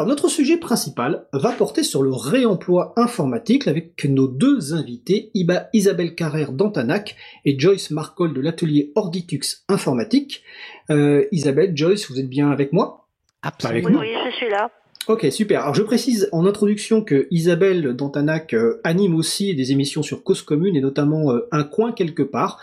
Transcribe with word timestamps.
Alors, 0.00 0.08
notre 0.08 0.28
sujet 0.28 0.56
principal 0.56 1.26
va 1.34 1.52
porter 1.52 1.82
sur 1.82 2.02
le 2.02 2.10
réemploi 2.10 2.94
informatique 2.96 3.68
avec 3.68 4.02
nos 4.06 4.28
deux 4.28 4.72
invités, 4.72 5.30
Isabelle 5.74 6.14
Carrère 6.14 6.52
d'Antanac 6.52 7.16
et 7.44 7.58
Joyce 7.58 7.90
Marcol 7.90 8.32
de 8.32 8.40
l'atelier 8.40 8.92
Orditux 8.94 9.62
Informatique. 9.68 10.42
Euh, 10.88 11.26
Isabelle, 11.32 11.76
Joyce, 11.76 12.10
vous 12.10 12.18
êtes 12.18 12.30
bien 12.30 12.50
avec 12.50 12.72
moi? 12.72 13.08
Absolument. 13.42 13.90
Oui, 13.90 14.08
oui, 14.10 14.30
je 14.30 14.36
suis 14.36 14.48
là. 14.48 14.70
Ok, 15.06 15.26
super. 15.30 15.62
Alors 15.62 15.74
je 15.74 15.82
précise 15.82 16.28
en 16.30 16.46
introduction 16.46 17.02
que 17.02 17.26
Isabelle 17.30 17.94
Dantanac 17.94 18.54
euh, 18.54 18.80
anime 18.84 19.16
aussi 19.16 19.54
des 19.54 19.72
émissions 19.72 20.02
sur 20.02 20.22
Cause 20.22 20.42
Commune 20.42 20.76
et 20.76 20.80
notamment 20.80 21.32
euh, 21.32 21.48
Un 21.52 21.64
coin 21.64 21.92
quelque 21.92 22.22
part. 22.22 22.60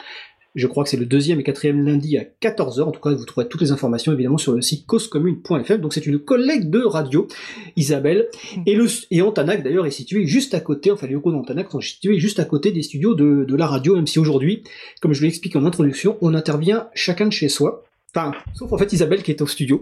Je 0.58 0.66
crois 0.66 0.84
que 0.84 0.90
c'est 0.90 0.98
le 0.98 1.06
deuxième 1.06 1.40
et 1.40 1.44
quatrième 1.44 1.86
lundi 1.86 2.18
à 2.18 2.24
14h. 2.42 2.82
En 2.82 2.92
tout 2.92 3.00
cas, 3.00 3.14
vous 3.14 3.26
trouverez 3.26 3.48
toutes 3.48 3.62
les 3.62 3.72
informations 3.72 4.12
évidemment 4.12 4.40
sur 4.40 4.54
le 4.54 4.62
site 4.64 4.88
causecommune.fm. 4.88 5.80
Donc 5.80 5.94
c'est 5.94 6.08
une 6.08 6.18
collègue 6.18 6.72
de 6.72 6.84
radio, 6.84 7.28
Isabelle. 7.76 8.28
Et, 8.66 8.74
le, 8.74 8.88
et 9.12 9.22
Antanac 9.22 9.62
d'ailleurs 9.62 9.86
est 9.86 9.92
situé 9.92 10.26
juste 10.26 10.56
à 10.56 10.60
côté, 10.60 10.90
enfin 10.90 11.06
les 11.06 11.14
locaux 11.14 11.32
d'Antanac 11.32 11.70
sont 11.70 11.80
situés 11.80 12.18
juste 12.18 12.40
à 12.40 12.46
côté 12.46 12.72
des 12.72 12.82
studios 12.82 13.14
de, 13.14 13.46
de 13.48 13.56
la 13.56 13.68
radio, 13.68 13.96
même 13.96 14.08
si 14.08 14.18
aujourd'hui, 14.18 14.64
comme 15.00 15.14
je 15.14 15.22
l'explique 15.22 15.56
en 15.56 15.64
introduction, 15.64 16.18
on 16.22 16.34
intervient 16.34 16.88
chacun 16.96 17.28
de 17.28 17.34
chez 17.34 17.50
soi. 17.50 17.84
Enfin, 18.16 18.32
sauf 18.56 18.74
en 18.74 18.80
fait 18.80 18.92
Isabelle 18.94 19.22
qui 19.22 19.30
est 19.30 19.42
au 19.44 19.48
studio, 19.48 19.80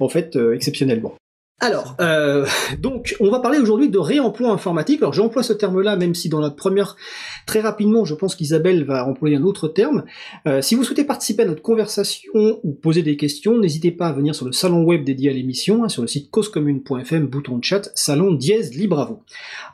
en 0.00 0.08
fait, 0.08 0.34
euh, 0.34 0.54
exceptionnellement. 0.54 1.14
Alors, 1.58 1.96
euh, 2.02 2.44
donc, 2.78 3.16
on 3.18 3.30
va 3.30 3.40
parler 3.40 3.58
aujourd'hui 3.58 3.88
de 3.88 3.98
réemploi 3.98 4.50
informatique. 4.50 5.00
Alors, 5.00 5.14
j'emploie 5.14 5.42
ce 5.42 5.54
terme-là, 5.54 5.96
même 5.96 6.14
si 6.14 6.28
dans 6.28 6.40
la 6.40 6.50
première, 6.50 6.96
très 7.46 7.60
rapidement, 7.60 8.04
je 8.04 8.14
pense 8.14 8.34
qu'Isabelle 8.34 8.84
va 8.84 9.06
employer 9.06 9.36
un 9.36 9.42
autre 9.42 9.66
terme. 9.68 10.04
Euh, 10.46 10.60
si 10.60 10.74
vous 10.74 10.84
souhaitez 10.84 11.04
participer 11.04 11.44
à 11.44 11.46
notre 11.46 11.62
conversation 11.62 12.60
ou 12.62 12.72
poser 12.72 13.02
des 13.02 13.16
questions, 13.16 13.58
n'hésitez 13.58 13.90
pas 13.90 14.08
à 14.08 14.12
venir 14.12 14.34
sur 14.34 14.44
le 14.44 14.52
salon 14.52 14.84
web 14.84 15.02
dédié 15.04 15.30
à 15.30 15.32
l'émission, 15.32 15.82
hein, 15.82 15.88
sur 15.88 16.02
le 16.02 16.08
site 16.08 16.30
causecommune.fm, 16.30 17.26
bouton 17.26 17.56
de 17.56 17.64
chat, 17.64 17.90
salon 17.94 18.32
dièse 18.32 18.74
libre 18.74 19.00
à 19.00 19.06
vous. 19.06 19.22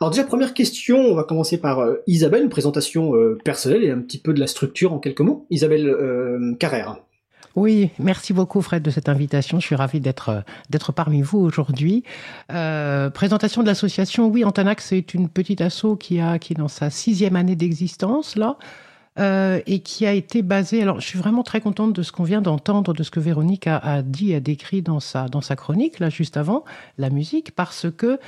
Alors 0.00 0.10
déjà, 0.10 0.22
première 0.22 0.54
question, 0.54 0.98
on 0.98 1.14
va 1.16 1.24
commencer 1.24 1.58
par 1.58 1.80
euh, 1.80 1.96
Isabelle, 2.06 2.44
une 2.44 2.48
présentation 2.48 3.12
personnelle 3.44 3.82
et 3.84 3.90
un 3.90 3.98
petit 3.98 4.18
peu 4.18 4.32
de 4.32 4.40
la 4.40 4.46
structure 4.46 4.92
en 4.92 4.98
quelques 4.98 5.20
mots. 5.20 5.46
Isabelle 5.50 6.56
Carrère. 6.58 6.96
Oui, 7.54 7.90
merci 7.98 8.32
beaucoup 8.32 8.62
Fred 8.62 8.82
de 8.82 8.90
cette 8.90 9.08
invitation. 9.08 9.60
Je 9.60 9.66
suis 9.66 9.74
ravi 9.74 10.00
d'être 10.00 10.30
euh, 10.30 10.40
d'être 10.70 10.92
parmi 10.92 11.20
vous 11.20 11.38
aujourd'hui. 11.38 12.02
Euh, 12.50 13.10
présentation 13.10 13.62
de 13.62 13.66
l'association. 13.66 14.28
Oui, 14.28 14.44
Antanac, 14.44 14.80
c'est 14.80 15.12
une 15.12 15.28
petite 15.28 15.60
asso 15.60 15.96
qui 16.00 16.18
a 16.20 16.38
qui 16.38 16.54
est 16.54 16.56
dans 16.56 16.68
sa 16.68 16.88
sixième 16.88 17.36
année 17.36 17.56
d'existence 17.56 18.36
là. 18.36 18.56
Euh, 19.18 19.60
et 19.66 19.80
qui 19.80 20.06
a 20.06 20.14
été 20.14 20.40
basée. 20.40 20.80
Alors, 20.80 20.98
je 20.98 21.06
suis 21.06 21.18
vraiment 21.18 21.42
très 21.42 21.60
contente 21.60 21.92
de 21.92 22.02
ce 22.02 22.12
qu'on 22.12 22.22
vient 22.22 22.40
d'entendre, 22.40 22.94
de 22.94 23.02
ce 23.02 23.10
que 23.10 23.20
Véronique 23.20 23.66
a, 23.66 24.00
dit, 24.00 24.34
a 24.34 24.40
décrit 24.40 24.80
dans 24.80 25.00
sa 25.00 25.28
dans 25.28 25.42
sa 25.42 25.54
chronique 25.54 25.98
là 25.98 26.08
juste 26.08 26.38
avant 26.38 26.64
la 26.96 27.10
musique, 27.10 27.54
parce 27.54 27.88
que 27.94 28.18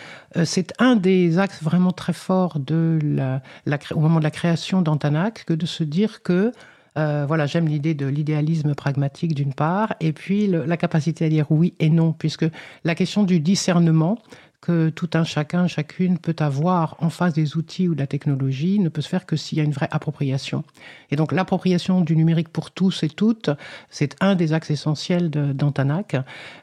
c'est 0.44 0.74
un 0.78 0.96
des 0.96 1.38
axes 1.38 1.62
vraiment 1.62 1.92
très 1.92 2.12
forts 2.12 2.58
de 2.58 2.98
la, 3.02 3.40
la, 3.64 3.78
au 3.94 4.00
moment 4.00 4.18
de 4.18 4.24
la 4.24 4.30
création 4.30 4.82
d'Antanac, 4.82 5.44
que 5.46 5.54
de 5.54 5.64
se 5.64 5.84
dire 5.84 6.22
que 6.22 6.52
euh, 6.96 7.24
voilà, 7.26 7.46
j'aime 7.46 7.66
l'idée 7.66 7.94
de 7.94 8.06
l'idéalisme 8.06 8.74
pragmatique 8.74 9.34
d'une 9.34 9.54
part, 9.54 9.94
et 10.00 10.12
puis 10.12 10.46
la 10.46 10.76
capacité 10.76 11.24
à 11.24 11.28
dire 11.28 11.46
oui 11.50 11.74
et 11.80 11.90
non, 11.90 12.12
puisque 12.12 12.46
la 12.84 12.94
question 12.94 13.24
du 13.24 13.40
discernement 13.40 14.18
que 14.64 14.88
tout 14.88 15.10
un 15.12 15.24
chacun, 15.24 15.66
chacune 15.66 16.16
peut 16.16 16.36
avoir 16.38 16.96
en 17.00 17.10
face 17.10 17.34
des 17.34 17.58
outils 17.58 17.86
ou 17.86 17.94
de 17.94 18.00
la 18.00 18.06
technologie 18.06 18.78
ne 18.78 18.88
peut 18.88 19.02
se 19.02 19.10
faire 19.10 19.26
que 19.26 19.36
s'il 19.36 19.58
y 19.58 19.60
a 19.60 19.64
une 19.64 19.72
vraie 19.72 19.90
appropriation. 19.90 20.64
Et 21.10 21.16
donc 21.16 21.32
l'appropriation 21.32 22.00
du 22.00 22.16
numérique 22.16 22.48
pour 22.48 22.70
tous 22.70 23.02
et 23.02 23.10
toutes, 23.10 23.50
c'est 23.90 24.16
un 24.22 24.34
des 24.34 24.54
axes 24.54 24.70
essentiels 24.70 25.28
d'Antanac. 25.28 26.16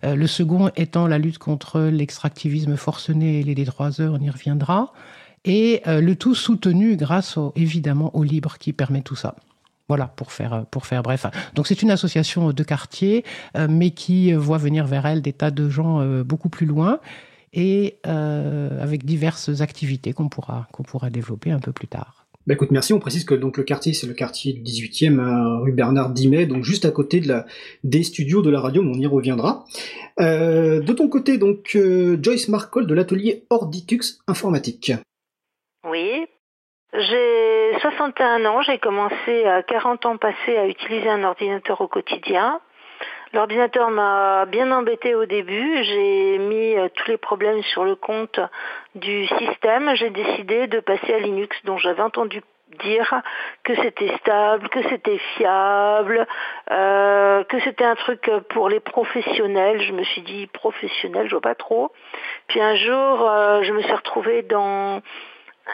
Euh, 0.04 0.16
le 0.16 0.26
second 0.26 0.72
étant 0.76 1.06
la 1.06 1.20
lutte 1.20 1.38
contre 1.38 1.80
l'extractivisme 1.80 2.76
forcené 2.76 3.42
et 3.42 3.44
les 3.44 3.66
trois 3.66 4.02
heures, 4.02 4.18
on 4.20 4.24
y 4.24 4.32
reviendra. 4.32 4.94
Et 5.46 5.84
euh, 5.86 6.02
le 6.02 6.16
tout 6.16 6.34
soutenu 6.34 6.96
grâce 6.96 7.38
évidemment 7.56 8.16
au 8.16 8.24
libre 8.24 8.58
qui 8.58 8.74
permet 8.74 9.02
tout 9.02 9.16
ça. 9.16 9.36
Voilà, 9.92 10.08
pour 10.08 10.31
faire, 10.31 10.66
pour 10.72 10.85
faire 10.85 11.03
bref. 11.03 11.25
Donc 11.53 11.68
c'est 11.68 11.81
une 11.81 11.91
association 11.91 12.53
de 12.53 12.63
quartier, 12.63 13.25
euh, 13.57 13.68
mais 13.69 13.91
qui 13.91 14.31
voit 14.31 14.57
venir 14.57 14.88
vers 14.88 15.06
elle 15.06 15.22
des 15.22 15.34
tas 15.34 15.52
de 15.52 15.69
gens 15.69 16.00
euh, 16.00 16.24
beaucoup 16.24 16.47
plus 16.47 16.66
loin 16.66 17.02
et 17.52 17.97
euh, 18.07 18.81
avec 18.81 19.03
diverses 19.03 19.59
activités 19.59 20.13
qu'on 20.13 20.30
pourra, 20.30 20.69
qu'on 20.72 20.84
pourra 20.84 21.09
développer 21.09 21.51
un 21.51 21.59
peu 21.59 21.74
plus 21.74 21.90
tard. 21.90 22.25
Bah 22.47 22.53
écoute, 22.53 22.72
merci. 22.72 22.94
On 22.94 23.00
précise 23.00 23.25
que 23.25 23.35
donc 23.35 23.57
le 23.57 23.66
quartier, 23.66 23.91
c'est 23.91 24.07
le 24.07 24.13
quartier 24.13 24.53
du 24.53 24.62
18e, 24.62 25.59
rue 25.59 25.74
Bernard 25.74 26.12
Dimet, 26.12 26.46
donc 26.46 26.63
juste 26.63 26.85
à 26.85 26.91
côté 26.91 27.19
de 27.19 27.28
la, 27.28 27.46
des 27.84 28.03
studios 28.03 28.41
de 28.41 28.50
la 28.50 28.62
radio, 28.62 28.84
mais 28.84 28.96
on 28.96 29.00
y 29.01 29.07
reviendra. 29.07 29.66
de 30.19 30.94
ton 30.94 31.09
côté, 31.09 31.38
donc 31.38 31.78
Joyce 32.22 32.47
Marcol 32.47 32.88
de 32.88 32.94
l'atelier 32.94 33.44
Orditux 33.50 34.22
Informatique. 34.25 34.94
Oui, 35.85 36.28
j'ai 36.94 37.79
61 37.79 38.46
ans, 38.46 38.62
j'ai 38.62 38.78
commencé 38.78 39.46
à 39.46 39.63
40 39.63 40.06
ans 40.06 40.18
passés 40.18 40.57
à 40.57 40.68
utiliser 40.68 41.09
un 41.09 41.24
ordinateur 41.24 41.79
au 41.79 41.88
quotidien. 41.88 42.59
L'ordinateur 43.34 43.90
m'a 43.91 44.46
bien 44.46 44.69
embêté 44.72 45.16
au 45.16 45.25
début, 45.25 45.84
j'ai 45.84 46.38
mis 46.38 46.75
euh, 46.75 46.90
tous 46.94 47.09
les 47.09 47.18
problèmes 47.18 47.63
sur 47.63 47.85
le 47.85 47.96
compte 47.96 48.41
du 48.96 49.25
système, 49.25 49.96
j'ai 49.96 50.09
décidé 50.09 50.68
de 50.68 50.81
passer 50.81 51.13
à 51.13 51.19
Linux 51.19 51.56
dont 51.63 51.78
j'avais 51.78 52.01
entendu 52.01 52.41
dire 52.84 53.22
que 53.63 53.75
c'était 53.75 54.16
stable, 54.18 54.68
que 54.69 54.81
c'était 54.90 55.19
fiable, 55.38 56.28
euh, 56.72 57.44
que 57.46 57.59
c'était 57.62 57.85
un 57.85 57.96
truc 57.96 58.30
pour 58.50 58.69
les 58.69 58.80
professionnels. 58.80 59.81
Je 59.81 59.94
me 59.94 60.03
suis 60.03 60.22
dit 60.22 60.47
professionnel, 60.47 61.28
je 61.28 61.31
vois 61.31 61.41
pas 61.41 61.56
trop. 61.56 61.91
Puis 62.47 62.62
un 62.62 62.75
jour, 62.75 63.30
euh, 63.30 63.63
je 63.63 63.72
me 63.74 63.81
suis 63.81 63.94
retrouvée 63.94 64.41
dans 64.44 65.01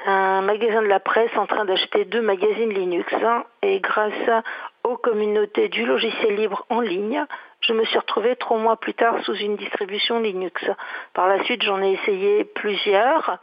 un 0.06 0.42
magasin 0.42 0.82
de 0.82 0.88
la 0.88 1.00
presse 1.00 1.36
en 1.38 1.48
train 1.48 1.66
d'acheter 1.66 2.06
deux 2.06 2.22
magazines 2.22 2.74
Linux 2.74 3.12
hein, 3.14 3.44
et 3.62 3.80
grâce 3.80 4.44
aux 4.84 4.98
communautés 4.98 5.70
du 5.70 5.86
logiciel 5.86 6.36
libre 6.36 6.66
en 6.70 6.80
ligne, 6.80 7.26
je 7.62 7.74
me 7.74 7.84
suis 7.86 7.98
retrouvée 7.98 8.36
trois 8.36 8.58
mois 8.58 8.78
plus 8.78 8.94
tard 8.94 9.16
sous 9.24 9.36
une 9.36 9.56
distribution 9.56 10.20
Linux. 10.20 10.64
Par 11.14 11.28
la 11.28 11.44
suite, 11.44 11.64
j'en 11.64 11.82
ai 11.82 11.94
essayé 11.94 12.46
plusieurs 12.46 13.40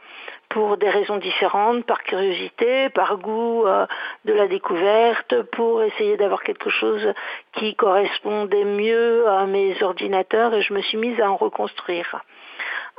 pour 0.49 0.77
des 0.77 0.89
raisons 0.89 1.17
différentes, 1.17 1.85
par 1.85 2.03
curiosité, 2.03 2.89
par 2.89 3.17
goût 3.17 3.65
euh, 3.65 3.85
de 4.23 4.33
la 4.33 4.47
découverte, 4.47 5.41
pour 5.51 5.83
essayer 5.83 6.17
d'avoir 6.17 6.43
quelque 6.43 6.69
chose 6.69 7.13
qui 7.53 7.75
correspondait 7.75 8.65
mieux 8.65 9.27
à 9.27 9.45
mes 9.45 9.81
ordinateurs 9.83 10.53
et 10.53 10.61
je 10.61 10.73
me 10.73 10.81
suis 10.81 10.97
mise 10.97 11.19
à 11.19 11.29
en 11.29 11.35
reconstruire. 11.35 12.23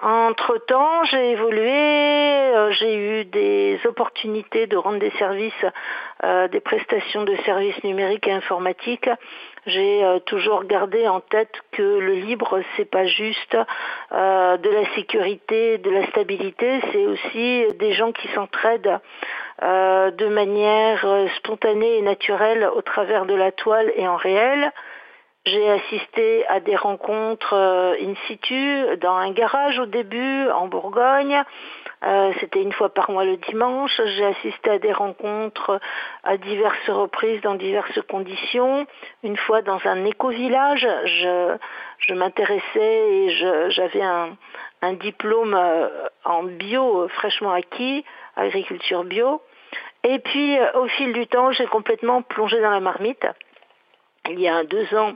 Entre-temps, 0.02 1.04
j'ai 1.04 1.30
évolué, 1.30 1.70
euh, 1.70 2.70
j'ai 2.72 2.96
eu 2.96 3.24
des 3.24 3.80
opportunités 3.86 4.66
de 4.66 4.76
rendre 4.76 4.98
des 4.98 5.10
services, 5.12 5.64
euh, 6.22 6.48
des 6.48 6.60
prestations 6.60 7.24
de 7.24 7.34
services 7.46 7.82
numériques 7.82 8.28
et 8.28 8.32
informatiques. 8.32 9.08
J'ai 9.64 10.04
euh, 10.04 10.18
toujours 10.18 10.64
gardé 10.64 11.08
en 11.08 11.20
tête 11.20 11.54
que 11.72 11.82
le 11.82 12.12
libre, 12.12 12.60
c'est 12.76 12.84
pas 12.84 13.06
juste 13.06 13.56
de 14.12 14.70
la 14.70 14.94
sécurité, 14.94 15.78
de 15.78 15.90
la 15.90 16.06
stabilité, 16.08 16.80
c'est 16.92 17.06
aussi 17.06 17.64
des 17.78 17.92
gens 17.92 18.12
qui 18.12 18.28
s'entraident 18.28 19.00
de 19.62 20.28
manière 20.28 21.04
spontanée 21.36 21.98
et 21.98 22.02
naturelle 22.02 22.68
au 22.74 22.82
travers 22.82 23.26
de 23.26 23.34
la 23.34 23.52
toile 23.52 23.92
et 23.96 24.06
en 24.06 24.16
réel. 24.16 24.72
J'ai 25.46 25.70
assisté 25.70 26.44
à 26.48 26.58
des 26.58 26.74
rencontres 26.74 27.54
euh, 27.54 27.94
in 28.00 28.14
situ 28.26 28.96
dans 29.00 29.14
un 29.14 29.30
garage 29.30 29.78
au 29.78 29.86
début 29.86 30.48
en 30.50 30.66
Bourgogne. 30.66 31.40
Euh, 32.04 32.32
c'était 32.40 32.60
une 32.60 32.72
fois 32.72 32.88
par 32.88 33.12
mois 33.12 33.24
le 33.24 33.36
dimanche. 33.36 33.92
J'ai 34.16 34.24
assisté 34.24 34.70
à 34.70 34.78
des 34.80 34.92
rencontres 34.92 35.78
à 36.24 36.36
diverses 36.36 36.88
reprises 36.88 37.40
dans 37.42 37.54
diverses 37.54 38.00
conditions. 38.10 38.88
Une 39.22 39.36
fois 39.36 39.62
dans 39.62 39.78
un 39.84 40.04
éco-village, 40.04 40.88
je, 41.04 41.56
je 41.98 42.14
m'intéressais 42.14 42.64
et 43.12 43.28
j'avais 43.70 44.02
un, 44.02 44.36
un, 44.82 44.94
diplôme 44.94 45.54
euh, 45.54 45.88
en 46.24 46.42
bio 46.42 47.06
fraîchement 47.06 47.52
acquis, 47.52 48.04
agriculture 48.34 49.04
bio. 49.04 49.40
Et 50.02 50.18
puis 50.18 50.58
au 50.74 50.88
fil 50.88 51.12
du 51.12 51.28
temps, 51.28 51.52
j'ai 51.52 51.66
complètement 51.66 52.22
plongé 52.22 52.60
dans 52.60 52.70
la 52.70 52.80
marmite 52.80 53.24
il 54.30 54.40
y 54.40 54.48
a 54.48 54.64
deux 54.64 54.94
ans, 54.94 55.14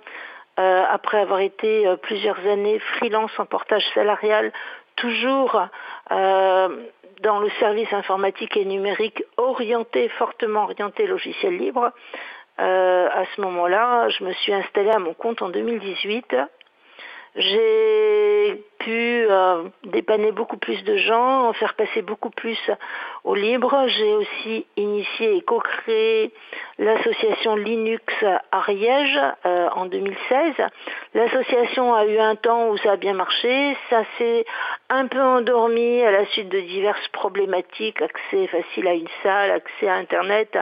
euh, 0.59 0.85
après 0.91 1.21
avoir 1.21 1.41
été 1.41 1.87
euh, 1.87 1.97
plusieurs 1.97 2.39
années 2.47 2.79
freelance 2.97 3.31
en 3.39 3.47
portage 3.47 3.85
salarial, 3.95 4.53
toujours 4.97 5.69
euh, 6.11 6.69
dans 7.23 7.39
le 7.39 7.49
service 7.61 7.93
informatique 7.93 8.57
et 8.57 8.65
numérique 8.65 9.23
orienté, 9.37 10.09
fortement 10.11 10.65
orienté 10.65 11.07
logiciel 11.07 11.57
libre. 11.57 11.93
à 12.59 13.25
ce 13.35 13.41
moment-là, 13.41 14.09
je 14.11 14.25
me 14.25 14.33
suis 14.33 14.53
installée 14.53 14.91
à 14.91 14.99
mon 14.99 15.15
compte 15.15 15.41
en 15.41 15.49
2018. 15.49 16.37
J'ai 17.37 18.65
pu 18.81 19.27
euh, 19.31 19.65
dépanner 19.85 20.33
beaucoup 20.33 20.57
plus 20.57 20.83
de 20.83 20.97
gens, 20.97 21.49
en 21.49 21.53
faire 21.53 21.75
passer 21.75 22.03
beaucoup 22.03 22.31
plus 22.31 22.59
au 23.23 23.35
libre. 23.35 23.85
J'ai 23.87 24.13
aussi 24.15 24.67
initié 24.77 25.37
et 25.37 25.43
co-créé 25.43 26.33
l'association 26.79 27.55
Linux 27.55 28.03
Ariège 28.51 29.21
euh, 29.47 29.69
en 29.77 29.87
2016. 29.87 30.55
L'association 31.15 31.95
a 31.95 32.07
eu 32.07 32.19
un 32.19 32.35
temps 32.35 32.71
où 32.71 32.79
ça 32.79 32.93
a 32.93 32.97
bien 32.97 33.15
marché, 33.15 33.77
ça 33.91 34.03
s'est 34.19 34.45
un 34.89 35.07
peu 35.07 35.23
endormi 35.23 36.03
à 36.03 36.11
la 36.11 36.27
suite 36.27 36.49
de 36.49 36.61
diverses 36.61 37.09
problématiques, 37.13 38.03
accès 38.03 38.49
facile 38.49 38.89
à 38.89 38.95
une 38.95 39.09
salle, 39.23 39.53
accès 39.53 39.89
à 39.89 39.95
Internet, 39.95 40.59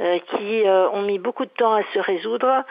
euh, 0.00 0.18
qui 0.18 0.64
ont 0.66 1.02
mis 1.02 1.18
beaucoup 1.18 1.44
de 1.44 1.50
temps 1.50 1.74
à 1.74 1.82
se 1.94 1.98
résoudre. 2.00 2.64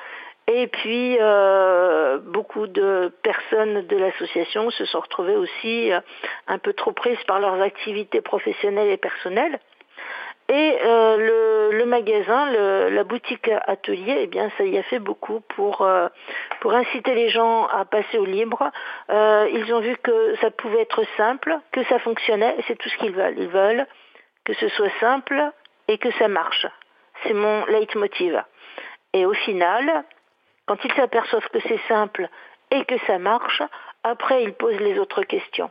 Et 0.47 0.67
puis, 0.67 1.17
euh, 1.19 2.17
beaucoup 2.17 2.67
de 2.67 3.11
personnes 3.21 3.85
de 3.87 3.97
l'association 3.97 4.69
se 4.71 4.85
sont 4.85 4.99
retrouvées 4.99 5.35
aussi 5.35 5.91
euh, 5.91 5.99
un 6.47 6.57
peu 6.57 6.73
trop 6.73 6.91
prises 6.91 7.23
par 7.27 7.39
leurs 7.39 7.61
activités 7.61 8.21
professionnelles 8.21 8.89
et 8.89 8.97
personnelles. 8.97 9.59
Et 10.49 10.77
euh, 10.83 11.71
le, 11.71 11.85
magasin, 11.85 12.51
la 12.89 13.03
boutique 13.03 13.49
atelier, 13.67 14.17
eh 14.21 14.27
bien, 14.27 14.51
ça 14.57 14.65
y 14.65 14.77
a 14.77 14.83
fait 14.83 14.99
beaucoup 14.99 15.39
pour, 15.55 15.87
pour 16.59 16.73
inciter 16.73 17.15
les 17.15 17.29
gens 17.29 17.67
à 17.67 17.85
passer 17.85 18.17
au 18.17 18.25
libre. 18.25 18.69
ils 19.09 19.73
ont 19.73 19.79
vu 19.79 19.95
que 19.97 20.35
ça 20.41 20.51
pouvait 20.51 20.81
être 20.81 21.03
simple, 21.15 21.57
que 21.71 21.83
ça 21.85 21.99
fonctionnait, 21.99 22.55
et 22.57 22.63
c'est 22.67 22.77
tout 22.77 22.89
ce 22.89 22.97
qu'ils 22.97 23.13
veulent. 23.13 23.35
Ils 23.37 23.47
veulent 23.47 23.85
que 24.43 24.53
ce 24.53 24.67
soit 24.69 24.91
simple 24.99 25.41
et 25.87 25.97
que 25.97 26.11
ça 26.13 26.27
marche. 26.27 26.67
C'est 27.23 27.33
mon 27.33 27.65
leitmotiv. 27.67 28.41
Et 29.13 29.25
au 29.25 29.33
final, 29.33 30.03
quand 30.71 30.77
ils 30.85 30.93
s'aperçoivent 30.93 31.49
que 31.51 31.59
c'est 31.67 31.79
simple 31.89 32.29
et 32.71 32.85
que 32.85 32.95
ça 33.05 33.19
marche, 33.19 33.61
après 34.03 34.43
ils 34.43 34.53
posent 34.53 34.79
les 34.79 34.97
autres 34.99 35.23
questions. 35.23 35.69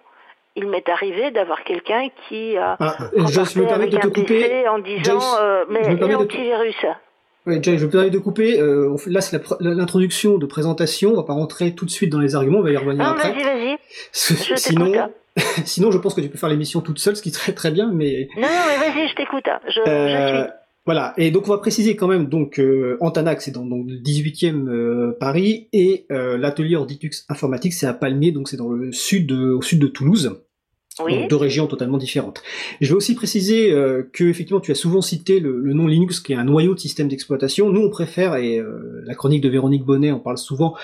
Il 0.57 0.67
m'est 0.67 0.87
arrivé 0.91 1.31
d'avoir 1.31 1.65
quelqu'un 1.65 2.09
qui 2.29 2.59
a 2.59 2.77
ah, 2.79 2.97
je 3.17 3.61
me 3.61 3.67
permets 3.67 3.87
de 3.87 3.97
te 3.97 4.09
couper 4.09 4.69
en 4.69 4.79
disant 4.79 5.21
euh, 5.41 5.65
mais 5.71 5.95
l'antivirus. 5.95 6.85
Oui, 7.47 7.63
je 7.65 7.87
me 7.87 7.89
permets 7.89 8.11
de 8.11 8.19
couper. 8.19 8.61
Euh, 8.61 8.95
là, 9.07 9.23
c'est 9.23 9.41
l'introduction 9.61 10.37
de 10.37 10.45
présentation. 10.45 11.13
On 11.13 11.17
va 11.17 11.23
pas 11.23 11.33
rentrer 11.33 11.75
tout 11.75 11.87
de 11.87 11.91
suite 11.91 12.13
dans 12.13 12.21
les 12.21 12.35
arguments. 12.35 12.59
On 12.59 12.63
va 12.63 12.73
y 12.73 12.77
revenir 12.77 13.03
non, 13.03 13.13
après. 13.13 13.33
Vas-y, 13.33 13.45
vas-y. 13.45 13.79
Sinon, 14.13 15.09
sinon, 15.65 15.91
je 15.91 15.97
pense 15.97 16.13
que 16.13 16.21
tu 16.21 16.29
peux 16.29 16.37
faire 16.37 16.51
l'émission 16.51 16.83
toute 16.83 16.99
seule, 16.99 17.17
ce 17.17 17.23
qui 17.23 17.31
serait 17.31 17.53
très 17.53 17.71
bien. 17.71 17.91
Mais 17.91 18.29
non, 18.37 18.43
non, 18.43 18.49
mais 18.69 18.77
vas-y, 18.77 19.09
je 19.09 19.15
t'écoute. 19.15 19.49
Je, 19.67 19.73
je 19.73 19.89
euh, 19.89 20.43
suis. 20.43 20.53
Voilà, 20.87 21.13
et 21.19 21.31
donc 21.31 21.47
on 21.47 21.51
va 21.51 21.59
préciser 21.59 21.95
quand 21.95 22.09
même, 22.09 22.27
donc 22.27 22.59
euh, 22.59 22.97
Antanac 23.01 23.43
c'est 23.43 23.51
dans, 23.51 23.65
le 23.65 24.03
18e 24.03 24.69
euh, 24.69 25.17
Paris, 25.21 25.69
et 25.75 26.07
euh, 26.11 26.39
l'atelier 26.39 26.77
Orditux 26.77 27.11
Informatique 27.29 27.75
c'est 27.75 27.87
à 27.87 27.93
Palmier, 27.93 28.33
donc 28.33 28.49
c'est 28.49 28.57
dans 28.57 28.71
le 28.71 28.91
sud 28.91 29.31
au 29.31 29.61
sud 29.61 29.79
de 29.79 29.87
Toulouse 29.87 30.43
deux 31.29 31.37
régions 31.37 31.67
totalement 31.67 31.99
différentes. 31.99 32.43
Je 32.81 32.89
vais 32.89 32.95
aussi 32.95 33.15
préciser 33.15 33.73
euh, 33.73 34.09
que 34.13 34.25
effectivement 34.25 34.61
tu 34.61 34.71
as 34.71 34.75
souvent 34.75 35.01
cité 35.01 35.41
le, 35.41 35.61
nom 35.73 35.87
Linux 35.87 36.21
qui 36.21 36.33
est 36.33 36.37
un 36.37 36.45
noyau 36.45 36.75
de 36.75 36.81
système 36.81 37.09
d'exploitation. 37.09 37.71
Nous 37.71 37.81
on 37.81 37.91
préfère 37.91 38.37
et 38.37 38.59
euh, 38.59 39.03
la 39.05 39.15
chronique 39.15 39.43
de 39.43 39.49
Véronique 39.49 39.85
Bonnet 39.85 40.11
en 40.11 40.19
parle 40.19 40.39
souvent 40.39 40.75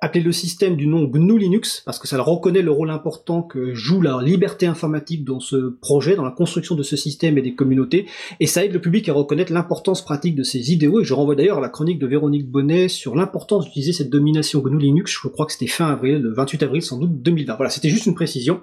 appeler 0.00 0.22
le 0.22 0.32
système 0.32 0.76
du 0.76 0.86
nom 0.86 1.04
GNU 1.04 1.38
Linux 1.38 1.82
parce 1.84 1.98
que 1.98 2.06
ça 2.06 2.20
reconnaît 2.20 2.62
le 2.62 2.70
rôle 2.70 2.90
important 2.90 3.42
que 3.42 3.74
joue 3.74 4.00
la 4.00 4.20
liberté 4.22 4.66
informatique 4.66 5.24
dans 5.24 5.40
ce 5.40 5.56
projet, 5.80 6.14
dans 6.14 6.24
la 6.24 6.30
construction 6.30 6.74
de 6.74 6.82
ce 6.82 6.96
système 6.96 7.38
et 7.38 7.42
des 7.42 7.54
communautés 7.54 8.06
et 8.40 8.46
ça 8.46 8.64
aide 8.64 8.72
le 8.72 8.80
public 8.80 9.08
à 9.08 9.12
reconnaître 9.12 9.52
l'importance 9.52 10.04
pratique 10.04 10.34
de 10.34 10.42
ces 10.42 10.72
idéaux 10.72 11.00
et 11.00 11.04
je 11.04 11.14
renvoie 11.14 11.34
d'ailleurs 11.34 11.58
à 11.58 11.62
la 11.62 11.68
chronique 11.68 11.98
de 11.98 12.06
Véronique 12.06 12.48
Bonnet 12.48 12.88
sur 12.88 13.16
l'importance 13.16 13.64
d'utiliser 13.64 13.92
cette 13.92 14.10
domination 14.10 14.60
GNU 14.60 14.78
Linux. 14.78 15.18
Je 15.22 15.28
crois 15.28 15.46
que 15.46 15.52
c'était 15.52 15.66
fin 15.66 15.86
avril, 15.86 16.18
le 16.18 16.32
28 16.32 16.62
avril 16.62 16.82
sans 16.82 16.98
doute 16.98 17.22
2020. 17.22 17.56
Voilà, 17.56 17.70
c'était 17.70 17.88
juste 17.88 18.06
une 18.06 18.14
précision. 18.14 18.60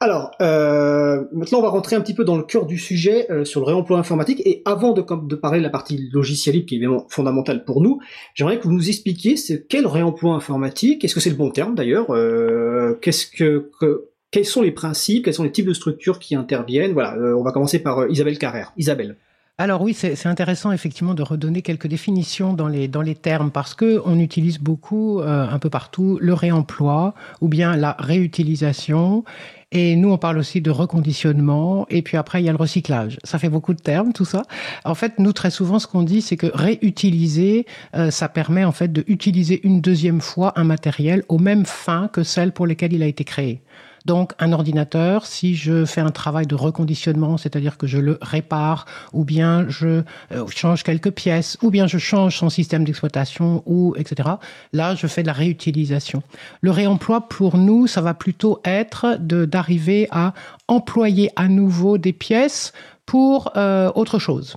Alors 0.00 0.17
alors, 0.18 0.30
euh, 0.42 1.24
maintenant 1.32 1.58
on 1.58 1.62
va 1.62 1.68
rentrer 1.68 1.94
un 1.94 2.00
petit 2.00 2.14
peu 2.14 2.24
dans 2.24 2.36
le 2.36 2.42
cœur 2.42 2.66
du 2.66 2.76
sujet 2.76 3.30
euh, 3.30 3.44
sur 3.44 3.60
le 3.60 3.66
réemploi 3.66 3.98
informatique. 3.98 4.42
Et 4.44 4.62
avant 4.64 4.92
de, 4.92 5.00
parler 5.02 5.58
de 5.58 5.64
la 5.64 5.70
partie 5.70 6.08
logicielle 6.12 6.64
qui 6.64 6.74
est 6.74 6.78
évidemment 6.78 7.06
fondamentale 7.08 7.64
pour 7.64 7.80
nous, 7.80 8.00
j'aimerais 8.34 8.58
que 8.58 8.64
vous 8.64 8.72
nous 8.72 8.88
expliquiez 8.88 9.36
c'est 9.36 9.66
quel 9.68 9.86
réemploi 9.86 10.34
informatique, 10.34 11.04
est-ce 11.04 11.14
que 11.14 11.20
c'est 11.20 11.30
le 11.30 11.36
bon 11.36 11.50
terme 11.50 11.74
d'ailleurs, 11.74 12.10
euh, 12.10 12.98
quels 13.00 14.44
sont 14.44 14.62
les 14.62 14.72
principes, 14.72 15.24
quels 15.24 15.34
sont 15.34 15.44
les 15.44 15.52
types 15.52 15.66
de 15.66 15.72
structures 15.72 16.18
qui 16.18 16.34
interviennent? 16.34 16.92
Voilà, 16.92 17.16
on 17.36 17.42
va 17.42 17.52
commencer 17.52 17.78
par 17.78 18.08
Isabelle 18.10 18.38
Carrère. 18.38 18.72
Isabelle. 18.76 19.16
Alors 19.60 19.82
oui, 19.82 19.92
c'est 19.92 20.26
intéressant 20.26 20.70
effectivement 20.70 21.14
de 21.14 21.22
redonner 21.24 21.62
quelques 21.62 21.88
définitions 21.88 22.52
dans 22.52 22.68
les, 22.68 22.86
dans 22.86 23.02
les 23.02 23.16
termes 23.16 23.50
parce 23.50 23.74
que 23.74 24.00
on 24.04 24.20
utilise 24.20 24.60
beaucoup 24.60 25.20
un 25.20 25.58
peu 25.58 25.68
partout 25.68 26.16
le 26.20 26.32
réemploi 26.32 27.12
ou 27.40 27.48
bien 27.48 27.76
la 27.76 27.96
réutilisation 27.98 29.24
et 29.70 29.96
nous, 29.96 30.10
on 30.10 30.16
parle 30.16 30.38
aussi 30.38 30.62
de 30.62 30.70
reconditionnement. 30.70 31.86
Et 31.90 32.00
puis 32.00 32.16
après, 32.16 32.40
il 32.40 32.46
y 32.46 32.48
a 32.48 32.52
le 32.52 32.58
recyclage. 32.58 33.18
Ça 33.22 33.38
fait 33.38 33.50
beaucoup 33.50 33.74
de 33.74 33.80
termes, 33.80 34.12
tout 34.12 34.24
ça. 34.24 34.42
En 34.84 34.94
fait, 34.94 35.18
nous, 35.18 35.32
très 35.32 35.50
souvent, 35.50 35.78
ce 35.78 35.86
qu'on 35.86 36.02
dit, 36.02 36.22
c'est 36.22 36.38
que 36.38 36.46
réutiliser, 36.52 37.66
euh, 37.94 38.10
ça 38.10 38.28
permet 38.28 38.64
en 38.64 38.72
fait 38.72 38.90
d'utiliser 38.90 39.60
une 39.64 39.80
deuxième 39.80 40.22
fois 40.22 40.54
un 40.56 40.64
matériel 40.64 41.22
aux 41.28 41.38
mêmes 41.38 41.66
fins 41.66 42.08
que 42.08 42.22
celles 42.22 42.52
pour 42.52 42.66
lesquelles 42.66 42.94
il 42.94 43.02
a 43.02 43.06
été 43.06 43.24
créé. 43.24 43.60
Donc 44.04 44.32
un 44.38 44.52
ordinateur, 44.52 45.26
si 45.26 45.54
je 45.54 45.84
fais 45.84 46.00
un 46.00 46.10
travail 46.10 46.46
de 46.46 46.54
reconditionnement, 46.54 47.36
c'est-à-dire 47.36 47.76
que 47.76 47.86
je 47.86 47.98
le 47.98 48.18
répare, 48.22 48.86
ou 49.12 49.24
bien 49.24 49.66
je 49.68 50.02
euh, 50.32 50.46
change 50.48 50.82
quelques 50.82 51.10
pièces, 51.10 51.58
ou 51.62 51.70
bien 51.70 51.86
je 51.86 51.98
change 51.98 52.36
son 52.36 52.50
système 52.50 52.84
d'exploitation, 52.84 53.62
ou 53.66 53.94
etc. 53.96 54.28
Là, 54.72 54.94
je 54.94 55.06
fais 55.06 55.22
de 55.22 55.26
la 55.26 55.32
réutilisation. 55.32 56.22
Le 56.60 56.70
réemploi, 56.70 57.28
pour 57.28 57.56
nous, 57.56 57.86
ça 57.86 58.00
va 58.00 58.14
plutôt 58.14 58.60
être 58.64 59.16
d'arriver 59.18 60.08
à 60.10 60.34
employer 60.68 61.30
à 61.36 61.48
nouveau 61.48 61.98
des 61.98 62.12
pièces 62.12 62.72
pour 63.06 63.52
euh, 63.56 63.90
autre 63.94 64.18
chose. 64.18 64.56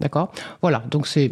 D'accord? 0.00 0.32
Voilà, 0.62 0.82
donc 0.90 1.06
c'est, 1.06 1.30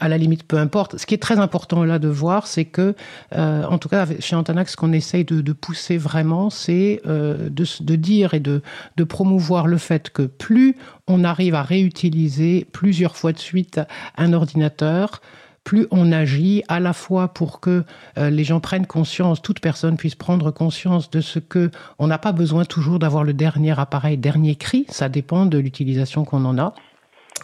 à 0.00 0.08
la 0.08 0.18
limite, 0.18 0.44
peu 0.44 0.58
importe. 0.58 0.98
Ce 0.98 1.06
qui 1.06 1.14
est 1.14 1.22
très 1.22 1.38
important 1.38 1.82
là 1.84 1.98
de 1.98 2.08
voir, 2.08 2.46
c'est 2.46 2.66
que, 2.66 2.94
euh, 3.34 3.64
en 3.64 3.78
tout 3.78 3.88
cas, 3.88 4.06
chez 4.20 4.36
Antanax, 4.36 4.72
ce 4.72 4.76
qu'on 4.76 4.92
essaye 4.92 5.24
de, 5.24 5.52
pousser 5.52 5.96
vraiment, 5.96 6.50
c'est 6.50 7.00
euh, 7.06 7.48
de, 7.48 7.96
dire 7.96 8.34
et 8.34 8.40
de, 8.40 8.62
de 8.96 9.04
promouvoir 9.04 9.66
le 9.66 9.78
fait 9.78 10.10
que 10.10 10.22
plus 10.22 10.76
on 11.08 11.24
arrive 11.24 11.54
à 11.54 11.62
réutiliser 11.62 12.66
plusieurs 12.72 13.16
fois 13.16 13.32
de 13.32 13.38
suite 13.38 13.80
un 14.18 14.32
ordinateur, 14.34 15.22
plus 15.64 15.86
on 15.90 16.12
agit 16.12 16.64
à 16.68 16.80
la 16.80 16.92
fois 16.92 17.28
pour 17.28 17.60
que 17.60 17.84
euh, 18.18 18.30
les 18.30 18.44
gens 18.44 18.60
prennent 18.60 18.86
conscience, 18.86 19.40
toute 19.40 19.60
personne 19.60 19.96
puisse 19.96 20.14
prendre 20.14 20.50
conscience 20.50 21.10
de 21.10 21.20
ce 21.20 21.38
que 21.38 21.70
on 21.98 22.08
n'a 22.08 22.18
pas 22.18 22.32
besoin 22.32 22.64
toujours 22.64 22.98
d'avoir 22.98 23.24
le 23.24 23.32
dernier 23.32 23.78
appareil, 23.78 24.18
dernier 24.18 24.56
cri, 24.56 24.86
ça 24.88 25.08
dépend 25.08 25.46
de 25.46 25.58
l'utilisation 25.58 26.24
qu'on 26.24 26.44
en 26.44 26.58
a 26.58 26.74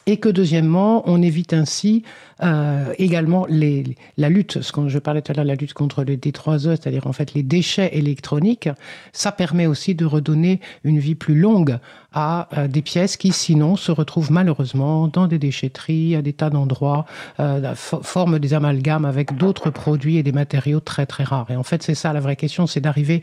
et 0.09 0.17
que 0.17 0.31
deuxièmement, 0.31 1.03
on 1.05 1.21
évite 1.21 1.53
ainsi 1.53 2.03
euh, 2.43 2.95
également 2.97 3.45
les, 3.51 3.85
la 4.17 4.31
lutte, 4.31 4.63
ce 4.63 4.73
que 4.73 4.89
je 4.89 4.99
parlais 4.99 5.21
tout 5.21 5.33
à 5.33 5.35
l'heure, 5.35 5.45
la 5.45 5.55
lutte 5.55 5.75
contre 5.75 6.03
les 6.03 6.17
D3E, 6.17 6.77
c'est-à-dire 6.77 7.07
en 7.07 7.13
fait 7.13 7.35
les 7.35 7.43
déchets 7.43 7.91
électroniques, 7.93 8.71
ça 9.13 9.33
permet 9.33 9.67
aussi 9.67 9.95
de 9.95 10.07
redonner 10.07 10.61
une 10.83 10.99
vie 10.99 11.15
plus 11.15 11.39
longue 11.39 11.79
à 12.15 12.49
euh, 12.57 12.69
des 12.69 12.81
pièces 12.81 13.19
qui 13.19 13.33
sinon 13.33 13.77
se 13.77 13.93
retrouvent 13.93 14.33
malheureusement 14.33 15.09
dans 15.09 15.27
des 15.27 15.39
déchetteries, 15.39 16.17
à 16.17 16.23
des 16.23 16.33
tas 16.33 16.49
d'endroits, 16.49 17.05
euh, 17.39 17.75
forment 17.75 18.39
des 18.39 18.55
amalgames 18.55 19.05
avec 19.05 19.37
d'autres 19.37 19.69
produits 19.69 20.17
et 20.17 20.23
des 20.23 20.33
matériaux 20.33 20.81
très 20.81 21.05
très 21.05 21.25
rares. 21.25 21.51
Et 21.51 21.57
en 21.57 21.65
fait, 21.65 21.83
c'est 21.83 21.95
ça 21.95 22.15
la 22.15 22.21
vraie 22.21 22.37
question, 22.37 22.67
c'est 22.67 22.81
d'arriver 22.81 23.21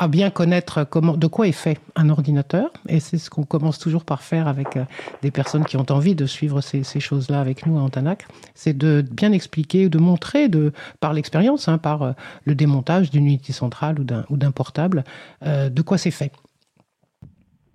à 0.00 0.08
bien 0.08 0.30
connaître 0.30 0.84
comment, 0.84 1.14
de 1.14 1.26
quoi 1.26 1.46
est 1.46 1.52
fait 1.52 1.78
un 1.94 2.08
ordinateur. 2.08 2.72
Et 2.88 3.00
c'est 3.00 3.18
ce 3.18 3.28
qu'on 3.28 3.44
commence 3.44 3.78
toujours 3.78 4.04
par 4.04 4.22
faire 4.22 4.48
avec 4.48 4.78
euh, 4.78 4.84
des 5.20 5.30
personnes 5.30 5.66
qui 5.66 5.76
ont 5.76 5.84
envie 5.90 6.14
de 6.14 6.24
suivre 6.24 6.62
ces, 6.62 6.82
choses-là 6.82 7.38
avec 7.38 7.66
nous 7.66 7.78
à 7.78 7.82
Antanac. 7.82 8.26
C'est 8.54 8.76
de 8.76 9.04
bien 9.12 9.30
expliquer, 9.32 9.90
de 9.90 9.98
montrer 9.98 10.48
de, 10.48 10.72
par 11.00 11.12
l'expérience, 11.12 11.68
hein, 11.68 11.76
par 11.76 12.02
euh, 12.02 12.12
le 12.46 12.54
démontage 12.54 13.10
d'une 13.10 13.26
unité 13.26 13.52
centrale 13.52 13.96
ou 14.30 14.36
d'un 14.38 14.50
portable, 14.52 15.04
euh, 15.44 15.68
de 15.68 15.82
quoi 15.82 15.98
c'est 15.98 16.10
fait. 16.10 16.32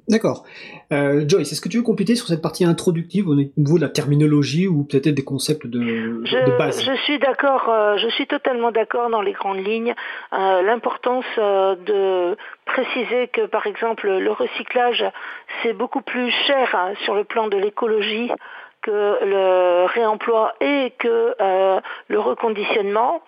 D'accord. 0.08 0.46
Euh, 0.92 1.26
Joyce, 1.28 1.52
est-ce 1.52 1.62
que 1.62 1.70
tu 1.70 1.78
veux 1.78 1.84
compléter 1.84 2.16
sur 2.16 2.28
cette 2.28 2.42
partie 2.42 2.64
introductive 2.64 3.28
au 3.28 3.34
niveau 3.34 3.78
de 3.78 3.82
la 3.82 3.90
terminologie 3.90 4.68
ou 4.68 4.84
peut-être 4.84 5.10
des 5.10 5.24
concepts 5.24 5.66
de, 5.66 6.24
je, 6.26 6.58
base? 6.58 6.84
Je 6.84 6.96
suis 7.04 7.18
d'accord, 7.18 7.70
euh, 7.70 7.98
je 7.98 8.08
suis 8.10 8.28
totalement 8.28 8.72
d'accord 8.72 9.10
dans 9.10 9.22
les 9.22 9.32
grandes 9.32 9.66
lignes. 9.66 9.96
Euh, 10.34 10.62
l'importance 10.62 11.26
euh, 11.40 11.76
de 11.76 12.38
préciser 12.66 13.30
que, 13.30 13.48
par 13.48 13.66
exemple, 13.66 14.08
le 14.08 14.32
recyclage, 14.32 15.04
c'est 15.64 15.74
beaucoup 15.74 16.02
plus 16.02 16.30
cher 16.46 16.76
hein, 16.76 16.94
sur 17.04 17.16
le 17.16 17.24
plan 17.24 17.48
de 17.48 17.58
l'écologie 17.58 18.32
que 18.84 19.26
le 19.26 19.86
réemploi 19.88 20.54
et 20.62 20.94
que 21.00 21.34
le 22.08 22.20
reconditionnement 22.20 23.24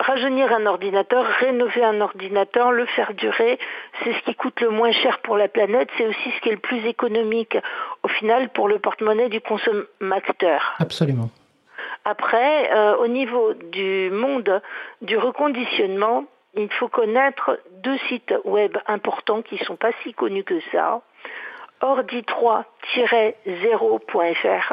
rajeunir 0.00 0.52
un 0.52 0.66
ordinateur, 0.66 1.24
rénover 1.40 1.84
un 1.84 2.00
ordinateur, 2.00 2.72
le 2.72 2.86
faire 2.86 3.14
durer, 3.14 3.58
c'est 4.02 4.12
ce 4.12 4.22
qui 4.24 4.34
coûte 4.34 4.60
le 4.60 4.70
moins 4.70 4.92
cher 4.92 5.18
pour 5.20 5.36
la 5.36 5.48
planète, 5.48 5.88
c'est 5.96 6.06
aussi 6.06 6.30
ce 6.30 6.40
qui 6.40 6.48
est 6.48 6.52
le 6.52 6.58
plus 6.58 6.84
économique 6.86 7.56
au 8.02 8.08
final 8.08 8.48
pour 8.50 8.68
le 8.68 8.78
porte-monnaie 8.78 9.28
du 9.28 9.40
consommateur. 9.40 10.76
Absolument. 10.78 11.30
Après, 12.04 12.72
euh, 12.72 12.96
au 12.96 13.06
niveau 13.06 13.54
du 13.54 14.10
monde 14.10 14.60
du 15.02 15.16
reconditionnement, 15.16 16.24
il 16.54 16.72
faut 16.72 16.88
connaître 16.88 17.60
deux 17.82 17.98
sites 18.08 18.34
web 18.44 18.76
importants 18.86 19.42
qui 19.42 19.56
ne 19.56 19.64
sont 19.64 19.76
pas 19.76 19.90
si 20.02 20.14
connus 20.14 20.44
que 20.44 20.60
ça. 20.72 21.02
Ordi3-0.fr, 21.80 24.72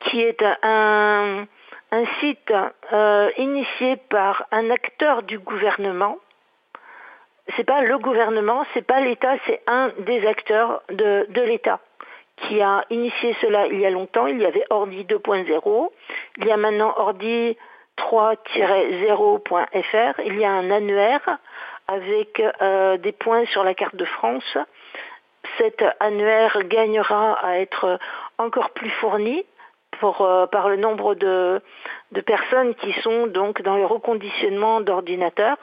qui 0.00 0.20
est 0.20 0.44
un, 0.62 1.46
un 1.92 2.04
site 2.20 2.52
euh, 2.92 3.30
initié 3.36 3.96
par 4.08 4.46
un 4.50 4.70
acteur 4.70 5.22
du 5.22 5.38
gouvernement. 5.38 6.18
C'est 7.56 7.64
pas 7.64 7.82
le 7.82 7.98
gouvernement, 7.98 8.64
c'est 8.72 8.86
pas 8.86 9.00
l'État, 9.00 9.34
c'est 9.46 9.60
un 9.66 9.90
des 10.00 10.26
acteurs 10.26 10.82
de, 10.88 11.26
de 11.28 11.42
l'État 11.42 11.80
qui 12.36 12.62
a 12.62 12.84
initié 12.90 13.36
cela 13.40 13.66
il 13.66 13.78
y 13.78 13.86
a 13.86 13.90
longtemps. 13.90 14.26
Il 14.26 14.40
y 14.40 14.46
avait 14.46 14.64
Ordi 14.70 15.04
2.0, 15.04 15.90
il 16.38 16.46
y 16.46 16.50
a 16.50 16.56
maintenant 16.56 16.94
Ordi 16.96 17.56
3-0.fr, 17.98 20.20
il 20.24 20.38
y 20.38 20.44
a 20.44 20.50
un 20.50 20.70
annuaire 20.70 21.38
avec 21.88 22.42
euh, 22.62 22.96
des 22.96 23.12
points 23.12 23.44
sur 23.46 23.64
la 23.64 23.74
carte 23.74 23.96
de 23.96 24.06
France. 24.06 24.56
Cet 25.58 25.84
annuaire 26.00 26.56
gagnera 26.64 27.34
à 27.44 27.58
être 27.58 27.98
encore 28.38 28.70
plus 28.70 28.90
fourni 28.90 29.44
euh, 30.04 30.46
par 30.46 30.68
le 30.68 30.76
nombre 30.76 31.14
de, 31.14 31.60
personnes 32.26 32.74
qui 32.76 32.92
sont 33.02 33.26
donc 33.26 33.62
dans 33.62 33.76
le 33.76 33.86
reconditionnement 33.86 34.80
d'ordinateurs. 34.80 35.58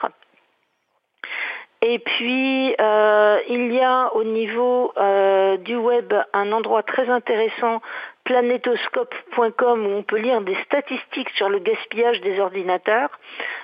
Et 1.82 1.98
puis, 1.98 2.74
euh, 2.78 3.38
il 3.48 3.72
y 3.72 3.80
a 3.80 4.14
au 4.14 4.22
niveau 4.22 4.92
euh, 4.98 5.56
du 5.56 5.76
web 5.76 6.12
un 6.34 6.52
endroit 6.52 6.82
très 6.82 7.08
intéressant, 7.08 7.80
planetoscope.com, 8.24 9.86
où 9.86 9.90
on 9.90 10.02
peut 10.02 10.18
lire 10.18 10.42
des 10.42 10.56
statistiques 10.64 11.30
sur 11.30 11.48
le 11.48 11.58
gaspillage 11.58 12.20
des 12.20 12.38
ordinateurs. 12.38 13.08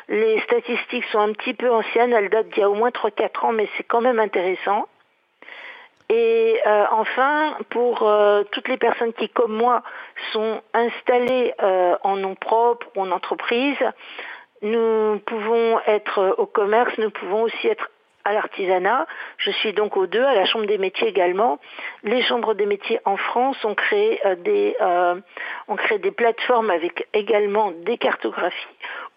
Les 0.09 0.41
statistiques 0.41 1.05
sont 1.13 1.19
un 1.19 1.33
petit 1.33 1.53
peu 1.53 1.71
anciennes, 1.71 2.15
elles 2.15 2.31
datent 2.31 2.49
d'il 2.49 2.61
y 2.61 2.63
a 2.63 2.71
au 2.71 2.75
moins 2.75 2.91
3-4 2.91 3.47
ans, 3.47 3.53
mais 3.53 3.69
c'est 3.77 3.85
quand 3.85 4.01
même 4.01 4.19
intéressant. 4.19 4.87
Et 6.09 6.61
euh, 6.67 6.85
enfin, 6.93 7.57
pour 7.71 8.03
euh, 8.03 8.45
toutes 8.53 8.69
les 8.69 8.77
personnes 8.77 9.13
qui, 9.13 9.29
comme 9.29 9.53
moi, 9.53 9.83
sont 10.33 10.61
installées 10.73 11.53
euh, 11.63 11.97
en 12.03 12.17
nom 12.17 12.35
propre 12.37 12.87
ou 12.95 13.03
en 13.03 13.11
entreprise, 13.11 13.79
nous 14.63 15.19
pouvons 15.27 15.81
être 15.87 16.37
au 16.39 16.47
commerce, 16.47 16.97
nous 16.99 17.11
pouvons 17.11 17.43
aussi 17.43 17.67
être 17.67 17.91
à 18.25 18.33
l'artisanat. 18.33 19.07
Je 19.39 19.51
suis 19.51 19.73
donc 19.73 19.97
aux 19.97 20.07
deux, 20.07 20.23
à 20.23 20.35
la 20.35 20.45
Chambre 20.47 20.67
des 20.67 20.79
métiers 20.79 21.09
également. 21.09 21.59
Les 22.03 22.23
chambres 22.23 22.55
des 22.55 22.67
métiers 22.67 22.99
en 23.05 23.17
France 23.17 23.63
ont 23.65 23.75
créé, 23.77 24.21
des, 24.39 24.77
ont 25.69 25.77
créé 25.77 25.99
des 25.99 26.11
plateformes 26.11 26.71
avec 26.71 27.07
également 27.13 27.71
des 27.85 27.99
cartographies 27.99 28.67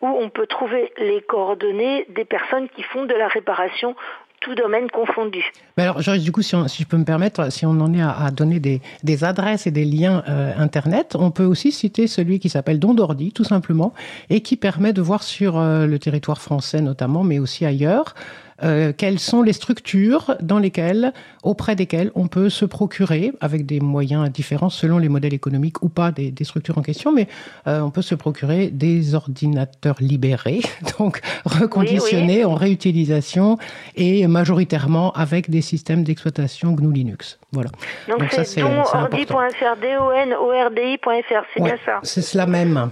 où 0.02 0.08
on 0.08 0.30
peut 0.30 0.46
trouver 0.46 0.94
les 0.98 1.22
coordonnées 1.22 2.06
des 2.10 2.26
personnes 2.26 2.70
qui 2.70 2.84
font 2.84 3.06
de 3.06 3.16
la 3.16 3.28
réparation 3.28 3.96
tout 4.42 4.56
domaine 4.56 4.90
confondu. 4.90 5.44
Mais 5.78 5.84
alors, 5.84 6.02
Joris, 6.02 6.24
du 6.24 6.32
coup, 6.32 6.42
si, 6.42 6.56
je 6.56 6.86
peux 6.86 6.98
me 6.98 7.06
permettre, 7.06 7.52
si 7.52 7.66
on 7.66 7.72
en 7.72 7.94
est 7.94 8.02
à, 8.02 8.32
donner 8.32 8.60
des, 8.60 9.24
adresses 9.24 9.68
et 9.68 9.72
des 9.72 9.86
liens 9.86 10.24
euh, 10.28 10.52
Internet, 10.58 11.16
on 11.18 11.32
peut 11.32 11.44
aussi 11.44 11.72
citer 11.72 12.08
celui 12.08 12.40
qui 12.40 12.50
s'appelle 12.50 12.80
Dondordi, 12.80 13.32
tout 13.32 13.44
simplement, 13.44 13.94
et 14.30 14.42
qui 14.42 14.56
permet 14.56 14.94
de 14.94 15.02
voir 15.02 15.24
sur 15.24 15.58
euh, 15.58 15.86
le 15.86 16.00
territoire 16.00 16.42
français 16.42 16.82
notamment, 16.82 17.24
mais 17.24 17.40
aussi 17.40 17.66
ailleurs, 17.66 18.16
euh, 18.64 18.94
quelles 18.96 19.20
sont 19.20 19.42
les 19.42 19.54
structures 19.54 20.36
dans 20.42 20.60
lesquelles, 20.60 21.14
auprès 21.44 21.76
desquelles 21.76 22.12
on 22.16 22.28
peut 22.28 22.50
se 22.50 22.66
procurer, 22.66 23.32
avec 23.42 23.66
des 23.66 23.80
moyens 23.80 24.30
différents 24.32 24.70
selon 24.70 24.98
les 24.98 25.10
modèles 25.10 25.34
économiques 25.34 25.82
ou 25.84 25.90
pas 25.90 26.12
des, 26.12 26.34
structures 26.44 26.78
en 26.78 26.82
question, 26.82 27.12
mais 27.12 27.28
euh, 27.68 27.82
on 27.82 27.92
peut 27.92 28.02
se 28.02 28.16
procurer 28.16 28.70
des 28.70 29.16
ordinateurs 29.16 29.98
libérés, 30.00 30.62
donc 31.00 31.22
reconditionnés 31.46 32.46
en 32.46 32.56
réutilisation 32.56 33.58
et 33.96 34.26
majoritairement 34.28 35.12
avec 35.14 35.50
des 35.50 35.62
systèmes 35.62 36.04
d'exploitation 36.04 36.72
GNU 36.72 36.94
Linux. 36.94 37.40
Voilà. 37.52 37.70
Donc, 38.08 38.24
c'est 38.32 38.62
ordi.fr, 38.62 39.76
d 39.82 39.98
o 40.00 40.12
n 40.12 40.34
o 40.34 40.50
r 40.50 40.72
d 40.72 40.94
i.fr, 40.94 41.44
c'est 41.54 41.64
bien 41.64 41.78
ça? 41.86 42.00
C'est 42.04 42.22
cela 42.22 42.46
même. 42.46 42.90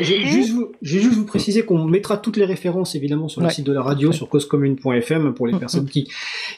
J'ai 0.00 0.20
juste, 0.20 0.54
juste 0.82 1.12
vous 1.14 1.26
préciser 1.26 1.64
qu'on 1.64 1.84
mettra 1.84 2.16
toutes 2.16 2.36
les 2.36 2.44
références 2.44 2.94
évidemment 2.94 3.28
sur 3.28 3.40
le 3.40 3.50
site 3.50 3.66
de 3.66 3.72
la 3.72 3.82
radio 3.82 4.12
sur 4.18 4.28
causecommune.fm 4.28 5.34
pour 5.34 5.46
les 5.46 5.58
personnes 5.58 5.86
qui, 5.86 6.08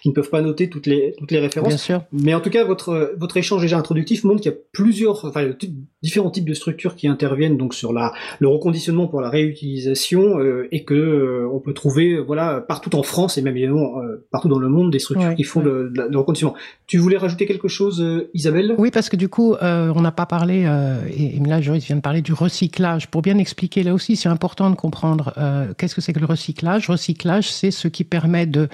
qui 0.02 0.08
ne 0.08 0.14
peuvent 0.14 0.30
pas 0.30 0.42
noter 0.42 0.68
toutes 0.68 0.86
les, 0.86 1.14
toutes 1.18 1.30
les 1.30 1.38
références. 1.38 1.68
Bien 1.68 1.76
sûr. 1.76 2.02
Mais 2.12 2.34
en 2.34 2.40
tout 2.40 2.50
cas, 2.50 2.64
votre, 2.64 3.14
votre 3.18 3.36
échange 3.36 3.62
déjà 3.62 3.78
introductif 3.78 4.24
montre 4.24 4.40
qu'il 4.40 4.50
y 4.50 4.54
a 4.54 4.58
plusieurs, 4.72 5.24
enfin, 5.24 5.48
différents 6.02 6.30
types 6.30 6.48
de 6.48 6.54
structures 6.54 6.96
qui 6.96 7.08
interviennent 7.08 7.56
donc 7.56 7.74
sur 7.74 7.92
la, 7.92 8.12
le 8.38 8.48
reconditionnement 8.48 9.06
pour 9.06 9.20
la 9.20 9.28
réutilisation 9.28 10.38
euh, 10.38 10.68
et 10.72 10.84
que 10.84 10.94
euh, 10.94 11.48
on 11.52 11.60
peut 11.60 11.74
trouver, 11.74 12.18
voilà, 12.18 12.60
partout 12.60 12.94
en 12.96 13.02
France 13.02 13.38
et 13.38 13.42
même 13.42 13.56
évidemment 13.56 14.00
euh, 14.00 14.26
partout 14.30 14.48
dans 14.48 14.58
le 14.58 14.68
monde 14.68 14.90
des 14.90 14.98
structures 14.98 15.34
qui 15.34 15.44
font 15.44 15.60
le, 15.60 15.92
le, 15.94 16.18
reconditionnement. 16.18 16.56
Tu 16.86 16.98
voulais 16.98 17.18
rajouter 17.18 17.46
quelque 17.46 17.68
chose, 17.68 18.04
Isabelle? 18.34 18.74
Oui, 18.78 18.90
parce 18.90 19.08
que 19.08 19.16
du 19.16 19.28
coup, 19.28 19.54
on 19.60 20.00
n'a 20.00 20.12
pas 20.12 20.26
parlé, 20.26 20.66
et, 21.16 21.36
et, 21.36 21.40
là, 21.40 21.60
Joris 21.60 21.84
vient 21.84 21.96
de 21.96 22.00
parler 22.00 22.22
du 22.22 22.32
recyclage. 22.32 23.08
Pour 23.08 23.22
bien 23.22 23.38
expliquer, 23.38 23.82
là 23.82 23.94
aussi, 23.94 24.16
c'est 24.16 24.28
important 24.28 24.70
de 24.70 24.76
comprendre 24.76 25.32
qu'est-ce 25.76 25.94
que 25.94 26.00
c'est 26.00 26.12
que 26.12 26.20
le 26.20 26.26
recyclage? 26.26 26.88
Recyclage, 26.88 27.49
c'est 27.50 27.70
ce 27.70 27.88
qui 27.88 28.04
permet 28.04 28.46
de, 28.46 28.68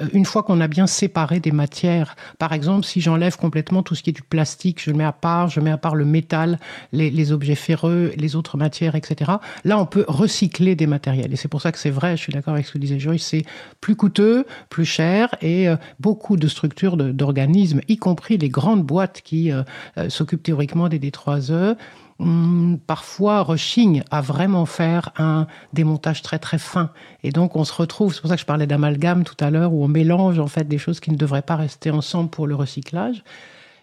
euh, 0.00 0.08
une 0.12 0.24
fois 0.24 0.42
qu'on 0.42 0.60
a 0.60 0.68
bien 0.68 0.86
séparé 0.86 1.40
des 1.40 1.52
matières, 1.52 2.16
par 2.38 2.52
exemple, 2.52 2.84
si 2.84 3.00
j'enlève 3.00 3.36
complètement 3.36 3.82
tout 3.82 3.94
ce 3.94 4.02
qui 4.02 4.10
est 4.10 4.12
du 4.12 4.22
plastique, 4.22 4.82
je 4.82 4.90
le 4.90 4.96
mets 4.96 5.04
à 5.04 5.12
part, 5.12 5.48
je 5.48 5.60
mets 5.60 5.70
à 5.70 5.78
part 5.78 5.94
le 5.94 6.04
métal, 6.04 6.58
les, 6.92 7.32
objets 7.32 7.54
ferreux, 7.54 8.12
les 8.16 8.36
autres 8.36 8.56
matières, 8.56 8.94
etc. 8.94 9.32
Là, 9.64 9.78
on 9.78 9.86
peut 9.86 10.04
recycler 10.08 10.74
des 10.74 10.86
matériels. 10.86 11.32
Et 11.32 11.36
c'est 11.36 11.48
pour 11.48 11.62
ça 11.62 11.72
que 11.72 11.78
c'est 11.78 11.90
vrai, 11.90 12.16
je 12.16 12.22
suis 12.22 12.32
d'accord 12.32 12.54
avec 12.54 12.66
ce 12.66 12.72
que 12.72 12.78
disait 12.78 12.98
Joyce, 12.98 13.24
c'est 13.24 13.44
plus 13.80 13.96
coûteux, 13.96 14.44
plus 14.68 14.84
cher, 14.84 15.34
et 15.40 15.68
euh, 15.68 15.76
beaucoup 16.00 16.36
de 16.36 16.48
structures 16.48 16.96
d'organismes, 16.96 17.80
y 17.88 17.96
compris 17.96 18.38
les 18.38 18.48
grandes 18.48 18.82
boîtes 18.82 19.20
qui 19.22 19.52
euh, 19.52 19.62
s'occupent 20.08 20.42
théoriquement 20.42 20.88
des 20.88 20.98
D3E, 20.98 21.76
parfois 22.86 23.42
rechigne 23.42 24.02
à 24.10 24.20
vraiment 24.20 24.66
faire 24.66 25.10
un 25.18 25.46
démontage 25.72 26.22
très 26.22 26.38
très 26.38 26.58
fin. 26.58 26.90
Et 27.22 27.30
donc 27.30 27.56
on 27.56 27.64
se 27.64 27.72
retrouve, 27.72 28.14
c'est 28.14 28.20
pour 28.20 28.28
ça 28.28 28.36
que 28.36 28.40
je 28.40 28.46
parlais 28.46 28.66
d'amalgame 28.66 29.24
tout 29.24 29.36
à 29.40 29.50
l'heure, 29.50 29.72
où 29.72 29.84
on 29.84 29.88
mélange 29.88 30.38
en 30.38 30.46
fait 30.46 30.64
des 30.64 30.78
choses 30.78 31.00
qui 31.00 31.10
ne 31.10 31.16
devraient 31.16 31.42
pas 31.42 31.56
rester 31.56 31.90
ensemble 31.90 32.30
pour 32.30 32.46
le 32.46 32.54
recyclage 32.54 33.24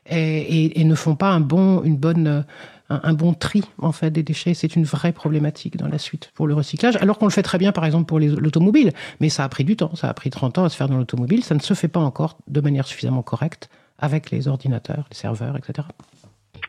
et, 0.09 0.83
ne 0.83 0.95
font 0.95 1.15
pas 1.15 1.29
un 1.29 1.39
bon, 1.39 1.83
une 1.83 1.97
bonne, 1.97 2.45
un, 2.89 3.13
bon 3.13 3.33
tri 3.33 3.63
en 3.77 3.91
fait 3.91 4.11
des 4.11 4.23
déchets. 4.23 4.53
C'est 4.53 4.75
une 4.75 4.83
vraie 4.83 5.11
problématique 5.11 5.77
dans 5.77 5.87
la 5.87 5.97
suite 5.97 6.31
pour 6.33 6.47
le 6.47 6.53
recyclage, 6.53 6.95
alors 6.97 7.17
qu'on 7.17 7.27
le 7.27 7.31
fait 7.31 7.43
très 7.43 7.57
bien 7.57 7.71
par 7.71 7.85
exemple 7.85 8.05
pour 8.05 8.19
l'automobile, 8.19 8.91
mais 9.19 9.29
ça 9.29 9.43
a 9.43 9.49
pris 9.49 9.63
du 9.63 9.75
temps, 9.75 9.95
ça 9.95 10.09
a 10.09 10.13
pris 10.13 10.29
30 10.29 10.57
ans 10.57 10.63
à 10.63 10.69
se 10.69 10.75
faire 10.75 10.89
dans 10.89 10.97
l'automobile, 10.97 11.43
ça 11.43 11.55
ne 11.55 11.59
se 11.59 11.73
fait 11.73 11.87
pas 11.87 11.99
encore 11.99 12.37
de 12.47 12.61
manière 12.61 12.87
suffisamment 12.87 13.21
correcte 13.21 13.69
avec 13.99 14.31
les 14.31 14.47
ordinateurs, 14.47 15.05
les 15.11 15.17
serveurs, 15.17 15.57
etc. 15.57 15.87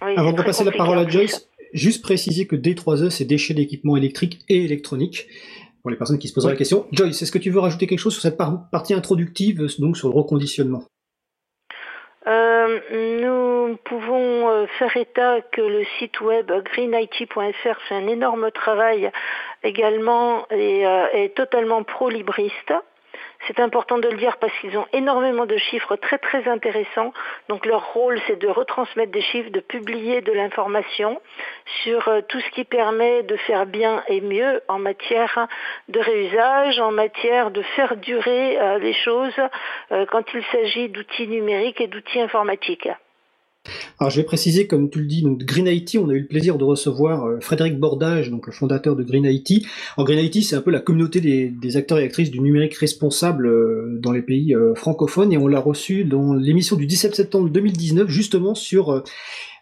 Avant 0.01 0.33
de 0.33 0.43
passer 0.43 0.65
la 0.65 0.73
parole 0.73 0.99
à 0.99 1.09
Joyce, 1.09 1.47
Juste 1.73 2.03
préciser 2.03 2.47
que 2.47 2.57
D3E, 2.57 3.11
c'est 3.11 3.25
déchets 3.25 3.55
d'équipement 3.55 3.97
électrique 3.97 4.41
et 4.49 4.65
électronique. 4.65 5.27
Pour 5.83 5.91
les 5.91 5.97
personnes 5.97 6.19
qui 6.19 6.29
se 6.29 6.35
poseraient 6.35 6.53
la 6.53 6.59
question. 6.59 6.87
Joyce, 6.93 7.23
est-ce 7.23 7.33
que 7.33 7.39
tu 7.39 7.51
veux 7.51 7.61
rajouter 7.61 7.87
quelque 7.87 8.01
chose 8.01 8.13
sur 8.13 8.21
cette 8.21 8.37
partie 8.37 8.93
introductive, 8.93 9.65
donc 9.79 9.97
sur 9.97 10.09
le 10.09 10.15
reconditionnement? 10.15 10.85
Euh, 12.27 12.81
nous 13.23 13.77
pouvons 13.85 14.51
euh, 14.51 14.67
faire 14.79 14.95
état 14.97 15.41
que 15.41 15.63
le 15.63 15.85
site 15.99 16.21
web 16.21 16.53
greenIT.fr 16.65 17.81
fait 17.89 17.95
un 17.95 18.09
énorme 18.09 18.51
travail 18.51 19.11
également 19.63 20.47
et 20.51 20.87
euh, 20.87 21.07
est 21.15 21.35
totalement 21.35 21.83
pro-libriste. 21.83 22.75
C'est 23.47 23.61
important 23.61 23.99
de 23.99 24.09
le 24.09 24.17
dire 24.17 24.37
parce 24.37 24.53
qu'ils 24.61 24.77
ont 24.77 24.87
énormément 24.93 25.47
de 25.47 25.57
chiffres 25.57 25.97
très 25.97 26.19
très 26.19 26.49
intéressants. 26.49 27.13
Donc 27.49 27.67
leur 27.67 27.93
rôle 27.93 28.21
c'est 28.27 28.39
de 28.39 28.49
retransmettre 28.49 29.13
des 29.13 29.23
chiffres, 29.23 29.51
de 29.51 29.61
publier 29.61 30.21
de 30.21 30.33
l'information 30.33 31.21
sur 31.83 32.09
euh, 32.09 32.21
tout 32.29 32.41
ce 32.41 32.51
qui 32.51 32.65
permet 32.65 33.23
de 33.23 33.37
faire 33.37 33.67
bien 33.67 34.03
et 34.09 34.21
mieux 34.21 34.63
en 34.69 34.79
matière 34.79 35.49
de 35.89 36.01
réusage, 36.01 36.79
en 36.81 36.93
matière 36.93 37.51
de 37.51 37.63
faire 37.63 37.97
durer 37.97 38.61
euh, 38.61 38.79
les 38.79 38.93
choses 38.93 39.41
euh, 39.93 40.07
quand 40.07 40.25
il 40.35 40.45
s'agit 40.53 40.89
d'outils 40.89 41.29
numériques 41.29 41.81
et 41.81 41.87
d'outils 41.87 42.21
informatiques. 42.21 42.89
Alors 43.99 44.11
je 44.11 44.17
vais 44.17 44.25
préciser, 44.25 44.67
comme 44.67 44.91
tu 44.91 45.01
le 45.01 45.07
dis, 45.07 45.23
donc 45.23 45.39
Green 45.45 45.67
IT, 45.67 45.97
on 46.01 46.09
a 46.09 46.15
eu 46.15 46.21
le 46.21 46.27
plaisir 46.27 46.59
de 46.59 46.65
recevoir 46.65 47.25
euh, 47.25 47.41
Frédéric 47.41 47.79
Bordage, 47.79 48.31
donc 48.31 48.47
le 48.47 48.53
fondateur 48.53 48.97
de 48.97 49.03
Green 49.03 49.25
IT. 49.25 49.67
En 49.97 50.05
Green 50.05 50.25
IT, 50.25 50.43
c'est 50.45 50.57
un 50.57 50.63
peu 50.63 50.71
la 50.71 50.81
communauté 50.81 51.21
des, 51.21 51.77
acteurs 51.77 51.99
et 51.99 52.05
actrices 52.05 52.31
du 52.31 52.41
numérique 52.41 52.75
responsable 52.75 53.47
euh, 53.47 53.99
dans 54.01 54.13
les 54.13 54.23
pays 54.23 54.55
francophones 54.75 55.33
et 55.33 55.39
on 55.39 55.47
l'a 55.47 55.61
reçu 55.61 56.05
dans 56.05 56.35
l'émission 56.35 56.77
du 56.77 56.87
17 56.87 57.15
septembre 57.15 57.49
2019 57.49 58.09
justement 58.09 58.55
sur 58.55 59.03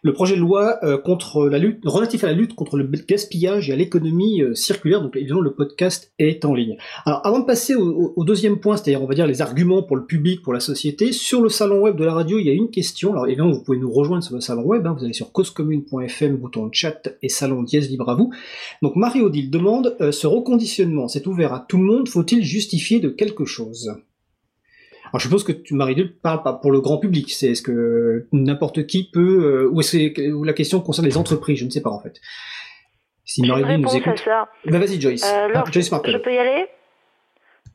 le 0.02 0.12
projet 0.12 0.36
de 0.36 0.40
loi 0.40 0.78
euh, 0.82 0.98
contre 0.98 1.48
la 1.48 1.58
lutte, 1.58 1.80
relatif 1.84 2.24
à 2.24 2.28
la 2.28 2.32
lutte 2.32 2.54
contre 2.54 2.76
le 2.76 2.84
gaspillage 2.84 3.70
et 3.70 3.72
à 3.72 3.76
l'économie 3.76 4.42
euh, 4.42 4.54
circulaire. 4.54 5.02
Donc 5.02 5.16
évidemment, 5.16 5.40
le 5.40 5.54
podcast 5.54 6.12
est 6.18 6.44
en 6.44 6.54
ligne. 6.54 6.76
Alors 7.04 7.20
avant 7.24 7.40
de 7.40 7.44
passer 7.44 7.74
au, 7.74 8.24
deuxième 8.24 8.60
point, 8.60 8.76
c'est-à-dire 8.76 9.02
on 9.02 9.06
va 9.06 9.14
dire 9.14 9.26
les 9.26 9.40
arguments 9.42 9.82
pour 9.82 9.96
le 9.96 10.04
public, 10.04 10.42
pour 10.42 10.52
la 10.52 10.60
société, 10.60 11.12
sur 11.12 11.40
le 11.40 11.48
salon 11.48 11.80
web 11.80 11.96
de 11.96 12.04
la 12.04 12.12
radio, 12.12 12.38
il 12.38 12.46
y 12.46 12.50
a 12.50 12.52
une 12.52 12.70
question. 12.70 13.12
Alors 13.12 13.26
évidemment, 13.26 13.52
vous 13.52 13.62
pouvez 13.62 13.78
nous 13.78 13.90
rejoindre 13.90 14.22
sur 14.22 14.34
le 14.34 14.40
salon 14.40 14.62
web. 14.62 14.86
Hein. 14.86 14.94
vous 14.96 15.04
allez 15.04 15.14
sur 15.14 15.32
causecommune.fm, 15.32 16.36
bouton 16.36 16.68
chat 16.72 17.08
et 17.22 17.28
salon 17.28 17.62
dièse 17.62 17.90
libre 17.90 18.08
à 18.08 18.14
vous. 18.14 18.30
Donc 18.82 18.96
Marie-Odile 18.96 19.50
demande 19.50 19.96
euh, 20.00 20.12
ce 20.12 20.26
reconditionnement, 20.26 21.08
c'est 21.08 21.26
ouvert 21.26 21.52
à 21.52 21.64
tout 21.66 21.78
le 21.78 21.84
monde. 21.84 22.08
Faut-il 22.08 22.42
justifier 22.42 23.00
de 23.00 23.08
quelque 23.08 23.44
chose? 23.44 23.92
Alors 25.10 25.20
je 25.20 25.24
suppose 25.24 25.44
que 25.44 25.52
tu, 25.52 25.74
Marie, 25.74 25.96
ne 25.96 26.04
parles 26.04 26.42
pas 26.42 26.52
pour 26.52 26.70
le 26.70 26.80
grand 26.80 26.98
public. 26.98 27.32
C'est 27.32 27.48
est-ce 27.48 27.62
que 27.62 28.26
n'importe 28.32 28.86
qui 28.86 29.10
peut, 29.10 29.64
euh, 29.66 29.70
ou 29.70 29.80
est-ce 29.80 30.32
ou 30.32 30.44
la 30.44 30.52
question 30.52 30.80
concerne 30.80 31.06
les 31.06 31.16
entreprises? 31.16 31.58
Je 31.58 31.64
ne 31.64 31.70
sais 31.70 31.82
pas 31.82 31.90
en 31.90 32.00
fait. 32.00 32.20
Si 33.24 33.46
Marie 33.46 33.78
nous 33.78 33.96
écoute. 33.96 34.28
Ben, 34.66 34.78
vas-y 34.78 35.00
Joyce. 35.00 35.24
Euh, 35.24 35.48
ah, 35.54 35.64
Joyce. 35.70 35.90
Je 35.90 36.16
peux 36.18 36.32
y 36.32 36.38
aller? 36.38 36.66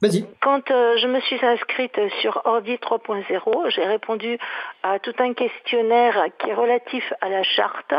Vas-y. 0.02 0.26
Quand 0.42 0.70
euh, 0.70 0.98
je 0.98 1.08
me 1.08 1.22
suis 1.22 1.44
inscrite 1.46 1.98
sur 2.22 2.42
Ordi 2.46 2.74
3.0, 2.74 3.70
j'ai 3.70 3.86
répondu 3.86 4.38
à 4.82 5.00
tout 5.00 5.14
un 5.20 5.34
questionnaire 5.34 6.26
qui 6.40 6.50
est 6.50 6.54
relatif 6.54 7.14
à 7.22 7.30
la 7.30 7.44
charte 7.44 7.94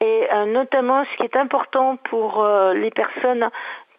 et 0.00 0.26
notamment 0.48 1.04
ce 1.04 1.16
qui 1.16 1.22
est 1.24 1.36
important 1.36 1.96
pour 2.10 2.44
les 2.74 2.90
personnes 2.90 3.48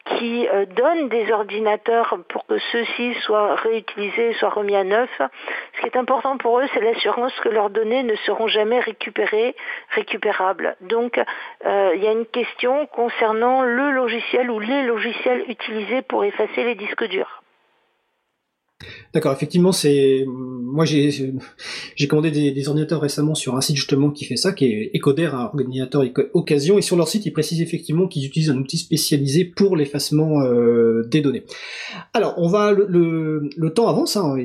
qui 0.05 0.47
euh, 0.47 0.65
donnent 0.65 1.09
des 1.09 1.31
ordinateurs 1.31 2.17
pour 2.27 2.45
que 2.45 2.57
ceux-ci 2.71 3.13
soient 3.21 3.55
réutilisés, 3.55 4.33
soient 4.33 4.49
remis 4.49 4.75
à 4.75 4.83
neuf. 4.83 5.09
Ce 5.17 5.81
qui 5.81 5.87
est 5.87 5.97
important 5.97 6.37
pour 6.37 6.59
eux, 6.59 6.67
c'est 6.73 6.81
l'assurance 6.81 7.33
que 7.39 7.49
leurs 7.49 7.69
données 7.69 8.03
ne 8.03 8.15
seront 8.15 8.47
jamais 8.47 8.79
récupérées, 8.79 9.55
récupérables. 9.89 10.75
Donc, 10.81 11.19
euh, 11.65 11.91
il 11.95 12.03
y 12.03 12.07
a 12.07 12.11
une 12.11 12.25
question 12.25 12.85
concernant 12.87 13.61
le 13.61 13.91
logiciel 13.91 14.49
ou 14.51 14.59
les 14.59 14.83
logiciels 14.83 15.45
utilisés 15.47 16.01
pour 16.01 16.25
effacer 16.25 16.63
les 16.63 16.75
disques 16.75 17.05
durs. 17.05 17.42
D'accord, 19.13 19.33
effectivement, 19.33 19.71
c'est 19.71 20.25
moi 20.27 20.85
j'ai 20.85 21.11
j'ai 21.95 22.07
commandé 22.07 22.31
des, 22.31 22.67
ordinateurs 22.67 23.01
récemment 23.01 23.35
sur 23.35 23.55
un 23.55 23.61
site 23.61 23.75
justement 23.75 24.09
qui 24.09 24.25
fait 24.25 24.35
ça, 24.35 24.53
qui 24.53 24.65
est 24.65 24.91
Ecoder, 24.95 25.29
un 25.33 25.51
ordinateur 25.53 26.03
occasion, 26.33 26.77
et 26.77 26.81
sur 26.81 26.95
leur 26.95 27.07
site 27.07 27.25
ils 27.25 27.31
précisent 27.31 27.61
effectivement 27.61 28.07
qu'ils 28.07 28.25
utilisent 28.25 28.49
un 28.49 28.57
outil 28.57 28.77
spécialisé 28.77 29.45
pour 29.45 29.75
l'effacement 29.75 30.41
euh, 30.41 31.03
des 31.09 31.21
données. 31.21 31.43
Alors 32.13 32.33
on 32.37 32.47
va 32.47 32.71
le, 32.71 33.49
temps 33.73 33.87
avance, 33.87 34.17
hein, 34.17 34.35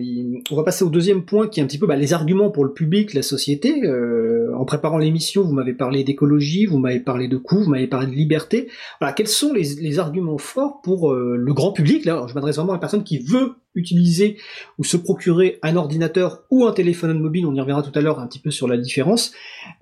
on 0.50 0.56
va 0.56 0.64
passer 0.64 0.84
au 0.84 0.90
deuxième 0.90 1.24
point 1.24 1.48
qui 1.48 1.60
est 1.60 1.62
un 1.62 1.66
petit 1.66 1.78
peu 1.78 1.86
bah, 1.86 1.96
les 1.96 2.12
arguments 2.12 2.50
pour 2.50 2.64
le 2.64 2.72
public, 2.72 3.14
la 3.14 3.22
société. 3.22 3.84
Euh, 3.84 4.52
en 4.56 4.64
préparant 4.64 4.98
l'émission, 4.98 5.42
vous 5.42 5.52
m'avez 5.52 5.74
parlé 5.74 6.04
d'écologie, 6.04 6.66
vous 6.66 6.78
m'avez 6.78 7.00
parlé 7.00 7.28
de 7.28 7.36
coûts, 7.36 7.62
vous 7.62 7.70
m'avez 7.70 7.86
parlé 7.86 8.06
de 8.06 8.12
liberté. 8.12 8.68
Voilà, 9.00 9.12
quels 9.12 9.28
sont 9.28 9.52
les, 9.52 9.74
les 9.80 9.98
arguments 9.98 10.38
forts 10.38 10.80
pour 10.82 11.12
euh, 11.12 11.36
le 11.36 11.54
grand 11.54 11.72
public 11.72 12.04
Là, 12.04 12.26
je 12.28 12.34
m'adresse 12.34 12.56
vraiment 12.56 12.72
à 12.72 12.76
la 12.76 12.80
personne 12.80 13.04
qui 13.04 13.18
veut 13.18 13.54
utiliser 13.78 14.36
ou 14.78 14.84
se 14.84 14.96
procurer 14.96 15.58
un 15.62 15.76
ordinateur 15.76 16.44
ou 16.50 16.66
un 16.66 16.72
téléphone 16.72 17.18
mobile, 17.18 17.46
on 17.46 17.54
y 17.54 17.60
reviendra 17.60 17.82
tout 17.82 17.96
à 17.98 18.02
l'heure 18.02 18.20
un 18.20 18.26
petit 18.26 18.38
peu 18.38 18.50
sur 18.50 18.68
la 18.68 18.76
différence, 18.76 19.32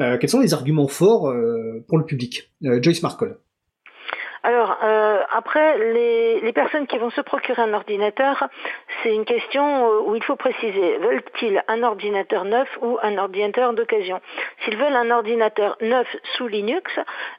euh, 0.00 0.18
quels 0.18 0.30
sont 0.30 0.40
les 0.40 0.54
arguments 0.54 0.88
forts 0.88 1.28
euh, 1.28 1.84
pour 1.88 1.98
le 1.98 2.04
public 2.04 2.50
euh, 2.64 2.80
Joyce 2.82 3.02
Markle. 3.02 3.38
Euh, 5.46 5.56
après, 5.56 5.78
les, 5.78 6.40
les, 6.40 6.52
personnes 6.52 6.86
qui 6.86 6.98
vont 6.98 7.10
se 7.10 7.20
procurer 7.20 7.62
un 7.62 7.72
ordinateur, 7.72 8.48
c'est 9.02 9.14
une 9.14 9.24
question 9.24 9.88
où 10.06 10.16
il 10.16 10.22
faut 10.24 10.34
préciser, 10.34 10.98
veulent-ils 10.98 11.62
un 11.68 11.82
ordinateur 11.84 12.44
neuf 12.44 12.68
ou 12.82 12.98
un 13.02 13.16
ordinateur 13.16 13.72
d'occasion? 13.72 14.20
S'ils 14.64 14.76
veulent 14.76 14.96
un 14.96 15.10
ordinateur 15.10 15.76
neuf 15.80 16.08
sous 16.36 16.48
Linux, 16.48 16.90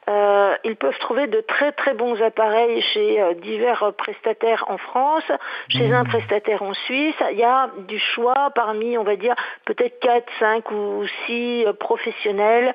euh, 0.10 0.56
ils 0.64 0.78
peuvent 0.78 0.98
trouver 1.00 1.28
de 1.28 1.42
très 1.42 1.74
très 1.74 1.94
bons 1.94 2.22
appareils 2.22 2.82
chez 2.94 3.22
euh, 3.22 3.34
divers 3.34 3.92
prestataires 3.98 4.64
en 4.68 4.78
France, 4.78 5.30
chez 5.68 5.92
un 5.92 6.06
prestataire 6.06 6.64
en 6.64 6.74
Suisse. 6.74 7.16
Il 7.32 7.38
y 7.38 7.44
a 7.44 7.70
du 7.90 8.00
choix 8.00 8.52
parmi, 8.56 8.98
on 8.98 9.04
va 9.04 9.18
dire, 9.18 9.36
peut-être 9.66 10.00
4, 10.00 10.26
5 10.40 10.72
ou 10.72 11.04
6 11.26 11.66
professionnels 11.80 12.74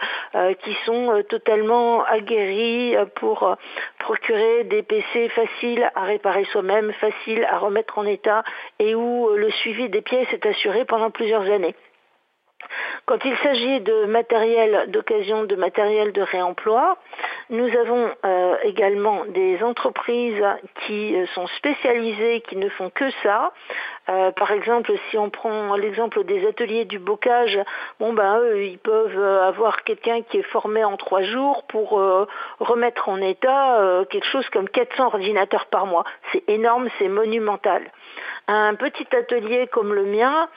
qui 0.62 0.76
sont 0.84 1.22
totalement 1.28 2.04
aguerris 2.04 2.96
pour 3.16 3.56
procurer 4.02 4.64
des 4.64 4.82
PC 4.82 5.28
faciles 5.30 5.90
à 5.94 6.02
réparer 6.04 6.44
soi-même, 6.46 6.92
faciles 6.92 7.44
à 7.44 7.58
remettre 7.58 7.98
en 7.98 8.04
état 8.04 8.42
et 8.78 8.94
où 8.94 9.28
le 9.34 9.50
suivi 9.50 9.88
des 9.88 10.02
pièces 10.02 10.32
est 10.32 10.44
assuré 10.44 10.84
pendant 10.84 11.10
plusieurs 11.10 11.48
années. 11.50 11.74
Quand 13.06 13.18
il 13.24 13.36
s'agit 13.38 13.80
de 13.80 14.04
matériel 14.06 14.84
d'occasion, 14.88 15.44
de 15.44 15.56
matériel 15.56 16.12
de 16.12 16.22
réemploi, 16.22 16.96
nous 17.50 17.68
avons 17.76 18.08
euh, 18.24 18.56
également 18.62 19.24
des 19.26 19.62
entreprises 19.62 20.42
qui 20.86 21.14
euh, 21.14 21.26
sont 21.34 21.46
spécialisées, 21.58 22.42
qui 22.48 22.56
ne 22.56 22.68
font 22.68 22.90
que 22.90 23.10
ça. 23.22 23.52
Euh, 24.08 24.30
par 24.32 24.52
exemple, 24.52 24.92
si 25.10 25.18
on 25.18 25.30
prend 25.30 25.74
l'exemple 25.76 26.24
des 26.24 26.46
ateliers 26.46 26.84
du 26.84 26.98
bocage, 26.98 27.58
bon 27.98 28.12
ben 28.12 28.38
eux, 28.38 28.64
ils 28.64 28.78
peuvent 28.78 29.22
avoir 29.22 29.84
quelqu'un 29.84 30.22
qui 30.22 30.38
est 30.38 30.50
formé 30.50 30.84
en 30.84 30.96
trois 30.96 31.22
jours 31.22 31.64
pour 31.68 32.00
remettre 32.60 33.08
en 33.08 33.20
état 33.20 34.04
quelque 34.10 34.26
chose 34.26 34.48
comme 34.50 34.68
400 34.68 35.06
ordinateurs 35.06 35.66
par 35.66 35.86
mois. 35.86 36.04
C'est 36.32 36.42
énorme, 36.48 36.88
c'est 36.98 37.08
monumental. 37.08 37.90
Un 38.48 38.74
petit 38.74 39.06
atelier 39.14 39.68
comme 39.68 39.94
le 39.94 40.04
mien, 40.04 40.48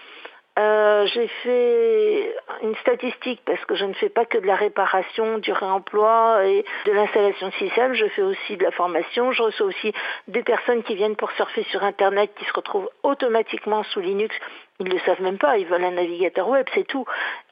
euh, 0.57 1.05
j'ai 1.07 1.27
fait 1.27 2.35
une 2.61 2.75
statistique 2.77 3.41
parce 3.45 3.63
que 3.65 3.75
je 3.75 3.83
ne 3.83 3.93
fais 3.93 4.07
pas 4.07 4.25
que 4.25 4.37
de 4.37 4.47
la 4.47 4.55
réparation, 4.55 5.37
du 5.39 5.51
réemploi 5.51 6.45
et 6.45 6.63
de 6.85 6.91
l'installation 6.93 7.51
système. 7.53 7.93
Je 7.93 8.05
fais 8.07 8.21
aussi 8.21 8.55
de 8.55 8.63
la 8.63 8.71
formation. 8.71 9.33
Je 9.33 9.43
reçois 9.43 9.67
aussi 9.67 9.93
des 10.29 10.43
personnes 10.43 10.83
qui 10.83 10.95
viennent 10.95 11.17
pour 11.17 11.31
surfer 11.31 11.63
sur 11.71 11.83
Internet 11.83 12.31
qui 12.37 12.45
se 12.45 12.53
retrouvent 12.53 12.89
automatiquement 13.03 13.83
sous 13.83 13.99
Linux. 13.99 14.33
Ils 14.79 14.87
ne 14.87 14.93
le 14.93 14.99
savent 14.99 15.21
même 15.21 15.37
pas. 15.37 15.57
Ils 15.57 15.67
veulent 15.67 15.83
un 15.83 15.91
navigateur 15.91 16.47
web, 16.47 16.65
c'est 16.73 16.87
tout. 16.87 17.05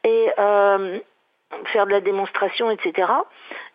Et 0.06 0.30
euh, 0.40 1.00
faire 1.66 1.86
de 1.86 1.92
la 1.92 2.02
démonstration, 2.02 2.72
etc. 2.72 3.12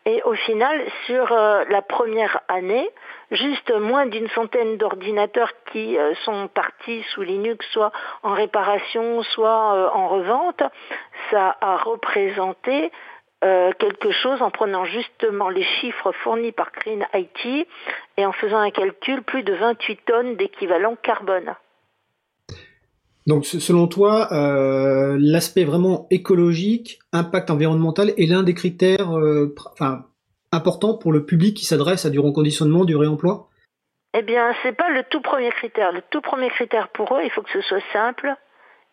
Et 0.08 0.22
au 0.22 0.32
final, 0.32 0.80
sur 1.04 1.32
euh, 1.32 1.64
la 1.68 1.82
première 1.82 2.40
année, 2.48 2.88
juste 3.30 3.70
moins 3.70 4.06
d'une 4.06 4.28
centaine 4.30 4.78
d'ordinateurs 4.78 5.52
qui 5.70 5.98
euh, 5.98 6.14
sont 6.24 6.48
partis 6.48 7.02
sous 7.10 7.20
Linux, 7.20 7.66
soit 7.72 7.92
en 8.22 8.32
réparation, 8.32 9.22
soit 9.22 9.74
euh, 9.74 9.90
en 9.92 10.08
revente, 10.08 10.62
ça 11.30 11.58
a 11.60 11.76
représenté 11.76 12.90
quelque 13.40 14.10
chose 14.10 14.42
en 14.42 14.50
prenant 14.50 14.84
justement 14.84 15.48
les 15.48 15.62
chiffres 15.62 16.10
fournis 16.10 16.50
par 16.50 16.72
Green 16.72 17.06
IT 17.14 17.68
et 18.16 18.26
en 18.26 18.32
faisant 18.32 18.58
un 18.58 18.72
calcul, 18.72 19.22
plus 19.22 19.44
de 19.44 19.54
28 19.54 20.04
tonnes 20.06 20.34
d'équivalent 20.34 20.96
carbone. 21.00 21.54
Donc 23.28 23.44
selon 23.44 23.88
toi, 23.88 24.28
euh, 24.32 25.18
l'aspect 25.20 25.64
vraiment 25.64 26.06
écologique, 26.10 26.98
impact 27.12 27.50
environnemental 27.50 28.14
est 28.16 28.26
l'un 28.26 28.42
des 28.42 28.54
critères 28.54 29.18
euh, 29.18 29.54
enfin, 29.72 30.06
importants 30.50 30.96
pour 30.96 31.12
le 31.12 31.26
public 31.26 31.54
qui 31.54 31.66
s'adresse 31.66 32.06
à 32.06 32.10
du 32.10 32.18
reconditionnement, 32.18 32.86
du 32.86 32.96
réemploi? 32.96 33.50
Eh 34.14 34.22
bien, 34.22 34.54
c'est 34.62 34.72
pas 34.72 34.88
le 34.88 35.02
tout 35.10 35.20
premier 35.20 35.50
critère. 35.50 35.92
Le 35.92 36.00
tout 36.10 36.22
premier 36.22 36.48
critère 36.48 36.88
pour 36.88 37.14
eux, 37.14 37.20
il 37.22 37.30
faut 37.30 37.42
que 37.42 37.52
ce 37.52 37.60
soit 37.60 37.82
simple 37.92 38.34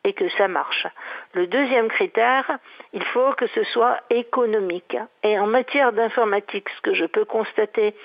et 0.04 0.12
que 0.12 0.28
ça 0.38 0.50
marche. 0.50 0.86
Le 1.34 1.48
deuxième 1.48 1.88
critère, 1.88 2.60
il 2.94 3.04
faut 3.06 3.32
que 3.38 3.48
ce 3.48 3.64
soit 3.64 4.02
économique. 4.10 4.98
Et 5.24 5.40
en 5.40 5.48
matière 5.48 5.94
d'informatique, 5.94 6.68
ce 6.76 6.82
que 6.82 6.94
je 6.94 7.06
peux 7.06 7.26
constater 7.26 7.96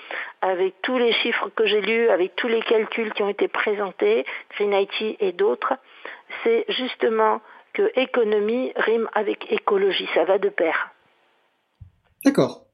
avec 0.41 0.81
tous 0.81 0.97
les 0.97 1.11
chiffres 1.11 1.49
que 1.55 1.67
j'ai 1.67 1.81
lus, 1.81 2.09
avec 2.09 2.35
tous 2.37 2.47
les 2.47 2.61
calculs 2.61 3.13
qui 3.13 3.21
ont 3.21 3.29
été 3.29 3.47
présentés, 3.49 4.25
Green 4.55 4.73
IT 4.73 5.17
et 5.19 5.33
d'autres, 5.33 5.73
c'est 6.43 6.65
justement 6.69 7.41
que 7.73 7.91
économie 7.99 8.71
rime 8.75 9.07
avec 9.13 9.51
écologie, 9.51 10.07
ça 10.13 10.25
va 10.25 10.37
de 10.37 10.49
pair. 10.49 10.91
D'accord. 12.25 12.65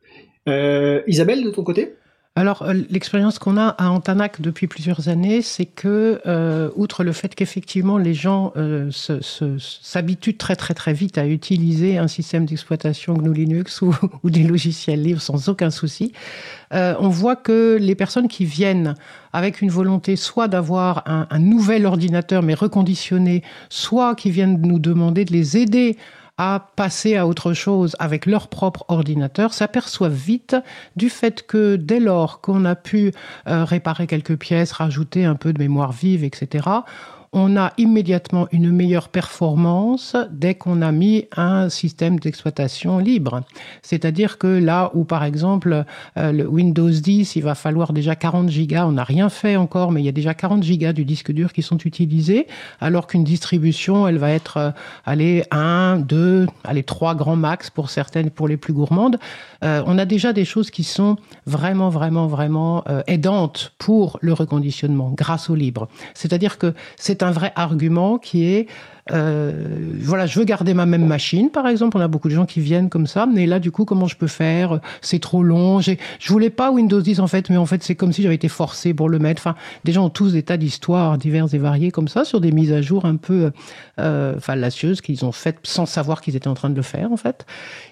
Euh, 0.48 1.02
Isabelle, 1.08 1.44
de 1.44 1.52
ton 1.52 1.64
côté? 1.64 1.96
Alors, 2.38 2.62
euh, 2.62 2.74
l'expérience 2.92 3.40
qu'on 3.40 3.58
a 3.58 3.70
à 3.80 3.90
Antanac 3.90 4.42
depuis 4.42 4.68
plusieurs 4.68 5.10
années, 5.10 5.42
c'est 5.42 5.66
que, 5.66 6.22
euh, 6.28 6.70
outre 6.76 7.04
le 7.04 7.12
fait 7.12 7.34
qu'effectivement 7.34 7.98
les 7.98 8.14
gens 8.14 8.54
s'habituent 8.92 10.38
très 10.38 10.56
très 10.56 10.76
très 10.76 10.94
vite 10.94 11.18
à 11.18 11.26
utiliser 11.26 11.98
un 11.98 12.08
système 12.08 12.46
d'exploitation 12.46 13.16
GNU 13.16 13.34
Linux 13.34 13.82
ou, 13.82 13.92
des 14.24 14.44
logiciels 14.44 15.02
libres 15.02 15.22
sans 15.22 15.50
aucun 15.50 15.72
souci, 15.72 16.14
on 16.72 17.10
voit 17.10 17.36
que 17.36 17.78
les 17.82 17.96
personnes 17.96 18.28
qui 18.28 18.46
viennent 18.46 18.94
avec 19.34 19.62
une 19.62 19.70
volonté 19.72 20.16
soit 20.16 20.48
d'avoir 20.48 21.04
un, 21.08 21.40
nouvel 21.40 21.88
ordinateur 21.88 22.44
mais 22.44 22.54
reconditionné, 22.54 23.44
soit 23.70 24.14
qui 24.14 24.30
viennent 24.30 24.62
nous 24.62 24.80
demander 24.80 25.26
de 25.26 25.34
les 25.34 25.58
aider 25.58 25.98
à 26.38 26.68
passer 26.76 27.16
à 27.16 27.26
autre 27.26 27.54
chose 27.54 27.96
avec 28.00 28.26
leur 28.26 28.48
propre 28.48 28.86
ordinateur 28.88 29.54
s'aperçoivent 29.54 30.14
vite 30.14 30.56
du 30.96 31.10
fait 31.10 31.46
que 31.46 31.76
dès 31.76 32.00
lors 32.00 32.42
qu'on 32.42 32.66
a 32.66 32.76
pu 32.76 33.12
euh, 33.48 33.64
réparer 33.64 34.08
quelques 34.08 34.38
pièces, 34.38 34.72
rajouter 34.72 35.26
un 35.26 35.36
peu 35.36 35.54
de 35.54 35.60
mémoire 35.60 35.92
vive, 35.92 36.24
etc., 36.24 36.68
on 37.38 37.56
a 37.56 37.72
immédiatement 37.78 38.48
une 38.52 38.72
meilleure 38.72 39.10
performance 39.10 40.16
dès 40.32 40.56
qu'on 40.56 40.82
a 40.82 40.92
mis 40.92 41.28
un 41.36 41.70
système 41.70 42.20
d'exploitation 42.20 42.98
libre. 42.98 43.42
C'est-à-dire 43.84 44.40
que 44.40 44.48
là 44.48 44.90
où, 44.96 45.04
par 45.04 45.24
exemple, 45.24 45.86
euh, 46.18 46.32
le 46.32 46.48
Windows 46.48 46.90
10, 46.90 47.36
il 47.36 47.44
va 47.44 47.54
falloir 47.54 47.94
déjà 47.94 48.16
40 48.16 48.50
gigas, 48.50 48.88
on 48.88 48.94
n'a 48.94 49.04
rien 49.04 49.30
fait 49.30 49.56
encore, 49.56 49.92
mais 49.92 50.02
il 50.02 50.06
y 50.06 50.10
a 50.10 50.14
déjà 50.14 50.34
40 50.34 50.64
gigas 50.64 50.94
du 50.94 51.06
disque 51.06 51.32
dur 51.32 51.54
qui 51.54 51.62
sont 51.62 51.78
utilisés, 51.78 52.48
alors 52.82 53.06
qu'une 53.06 53.24
distribution, 53.24 54.08
elle 54.08 54.18
va 54.18 54.32
être, 54.32 54.58
euh, 54.58 54.72
allez, 55.06 55.44
1, 55.52 55.98
2, 55.98 56.48
allez, 56.64 56.84
3 56.84 57.14
grands 57.14 57.36
max 57.36 57.70
pour 57.70 57.92
certaines, 57.92 58.32
pour 58.32 58.48
les 58.48 58.58
plus 58.58 58.74
gourmandes. 58.74 59.20
Euh, 59.64 59.84
on 59.86 60.00
a 60.00 60.06
déjà 60.06 60.34
des 60.34 60.46
choses 60.46 60.72
qui 60.72 60.84
sont 60.84 61.18
vraiment, 61.46 61.90
vraiment, 61.90 62.26
vraiment 62.26 62.84
aidantes 63.06 63.74
pour 63.78 64.18
le 64.22 64.34
reconditionnement 64.34 65.12
grâce 65.16 65.50
au 65.50 65.56
libre. 65.56 65.88
C'est-à-dire 66.16 66.58
que 66.58 66.74
c'est 66.96 67.22
un 67.22 67.27
vrai 67.32 67.52
argument 67.56 68.18
qui 68.18 68.46
est 68.46 68.68
euh, 69.12 69.52
voilà, 70.02 70.26
je 70.26 70.40
veux 70.40 70.46
garder 70.46 70.74
ma 70.74 70.86
même 70.86 71.06
machine, 71.06 71.50
par 71.50 71.68
exemple. 71.68 71.98
On 71.98 72.02
a 72.02 72.08
beaucoup 72.08 72.30
de 72.30 72.34
gens 72.34 72.46
qui 72.46 72.60
viennent 72.60 72.90
comme 72.90 73.08
ça. 73.08 73.26
Mais 73.26 73.46
là, 73.46 73.60
du 73.60 73.72
coup, 73.72 73.86
comment 73.86 74.08
je 74.08 74.18
peux 74.18 74.28
faire? 74.28 74.80
C'est 75.02 75.20
trop 75.20 75.44
long. 75.44 75.80
Je 75.82 75.96
voulais 76.28 76.50
pas 76.50 76.72
Windows 76.72 77.02
10 77.02 77.20
en 77.20 77.28
fait, 77.28 77.50
mais 77.50 77.58
en 77.58 77.66
fait, 77.66 77.84
c'est 77.84 77.96
comme 77.96 78.14
si 78.14 78.22
j'avais 78.22 78.36
été 78.36 78.48
forcé 78.48 78.94
pour 78.94 79.10
le 79.10 79.20
mettre. 79.20 79.42
Enfin, 79.42 79.56
des 79.84 79.92
gens 79.92 80.06
ont 80.06 80.10
tous 80.10 80.34
des 80.34 80.44
tas 80.44 80.58
d'histoires 80.58 81.18
diverses 81.18 81.54
et 81.54 81.58
variées 81.58 81.92
comme 81.92 82.08
ça 82.08 82.26
sur 82.26 82.42
des 82.42 82.52
mises 82.52 82.72
à 82.72 82.82
jour 82.82 83.06
un 83.06 83.16
peu 83.16 83.52
euh, 84.00 84.40
fallacieuses 84.40 85.02
qu'ils 85.02 85.26
ont 85.26 85.32
faites 85.32 85.58
sans 85.64 85.86
savoir 85.86 86.22
qu'ils 86.22 86.36
étaient 86.36 86.48
en 86.48 86.54
train 86.54 86.70
de 86.70 86.76
le 86.76 86.82
faire 86.82 87.12
en 87.12 87.18
fait, 87.18 87.46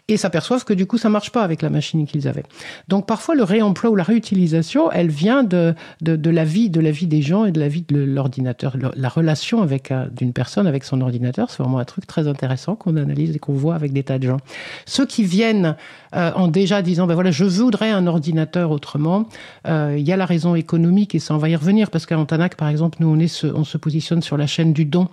et 0.08 0.18
s'aperçoivent 0.18 0.66
que 0.66 0.74
du 0.74 0.86
coup, 0.86 0.98
ça 0.98 1.10
marche 1.10 1.32
pas 1.32 1.44
avec 1.44 1.62
la 1.62 1.70
machine 1.70 2.06
qu'ils 2.06 2.28
avaient. 2.28 2.44
Donc 2.88 3.08
parfois, 3.08 3.36
le 3.36 3.44
réemploi 3.44 3.90
ou 3.90 3.96
la 3.96 4.04
réutilisation, 4.04 4.92
elle 4.92 5.10
vient 5.10 5.44
de, 5.44 5.74
de, 6.02 6.30
la 6.30 6.44
vie, 6.44 6.70
de 6.70 6.80
la 6.80 6.92
vie 6.92 7.08
des 7.08 7.22
gens 7.22 7.46
et 7.46 7.52
de 7.52 7.60
la 7.60 7.68
vie 7.68 7.86
de 7.88 7.98
l'ordinateur, 7.98 8.78
la 8.96 9.10
relation 9.10 9.62
avec 9.62 9.92
euh, 9.92 10.08
d'une 10.12 10.34
personne 10.34 10.68
avec 10.68 10.84
son 10.84 11.02
ordinateur, 11.02 11.05
c'est 11.12 11.58
vraiment 11.60 11.80
un 11.80 11.86
truc 11.86 12.08
très 12.08 12.28
intéressant 12.28 12.76
qu'on 12.76 12.96
analyse 12.96 13.36
et 13.36 13.40
qu'on 13.40 13.54
voit 13.54 13.76
avec 13.76 13.94
des 13.94 14.04
tas 14.04 14.20
de 14.20 14.28
gens. 14.28 14.38
Ceux 14.86 15.06
qui 15.06 15.24
viennent 15.24 15.76
euh, 16.16 16.32
en 16.36 16.48
déjà 16.48 16.82
disant, 16.82 17.08
ben 17.08 17.14
voilà, 17.14 17.32
je 17.32 17.44
voudrais 17.44 17.92
un 17.92 18.08
ordinateur 18.08 18.72
autrement, 18.72 19.28
euh, 19.68 19.96
il 19.98 20.08
y 20.08 20.12
a 20.12 20.18
la 20.18 20.26
raison 20.26 20.56
économique 20.56 21.16
et 21.16 21.20
ça, 21.20 21.36
on 21.36 21.38
va 21.38 21.50
y 21.50 21.56
revenir 21.56 21.90
parce 21.90 22.06
qu'à 22.06 22.18
Antanac, 22.18 22.56
par 22.56 22.70
exemple, 22.70 22.98
nous, 23.00 23.08
on, 23.08 23.20
est, 23.20 23.46
on 23.46 23.64
se 23.64 23.78
positionne 23.78 24.22
sur 24.22 24.38
la 24.38 24.48
chaîne 24.48 24.74
du 24.74 24.86
don. 24.86 25.08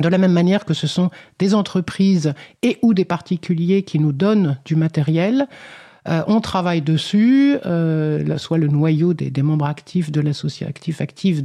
De 0.00 0.08
la 0.08 0.18
même 0.18 0.32
manière 0.32 0.64
que 0.64 0.74
ce 0.74 0.88
sont 0.88 1.10
des 1.38 1.54
entreprises 1.54 2.34
et 2.62 2.78
ou 2.82 2.94
des 2.94 3.04
particuliers 3.04 3.84
qui 3.84 4.00
nous 4.00 4.12
donnent 4.12 4.58
du 4.64 4.74
matériel, 4.74 5.46
euh, 6.08 6.22
on 6.26 6.40
travaille 6.40 6.82
dessus, 6.82 7.56
euh, 7.64 8.36
soit 8.36 8.58
le 8.58 8.68
noyau 8.68 9.14
des, 9.14 9.42
membres 9.42 9.66
actifs 9.66 10.10
de 10.10 10.20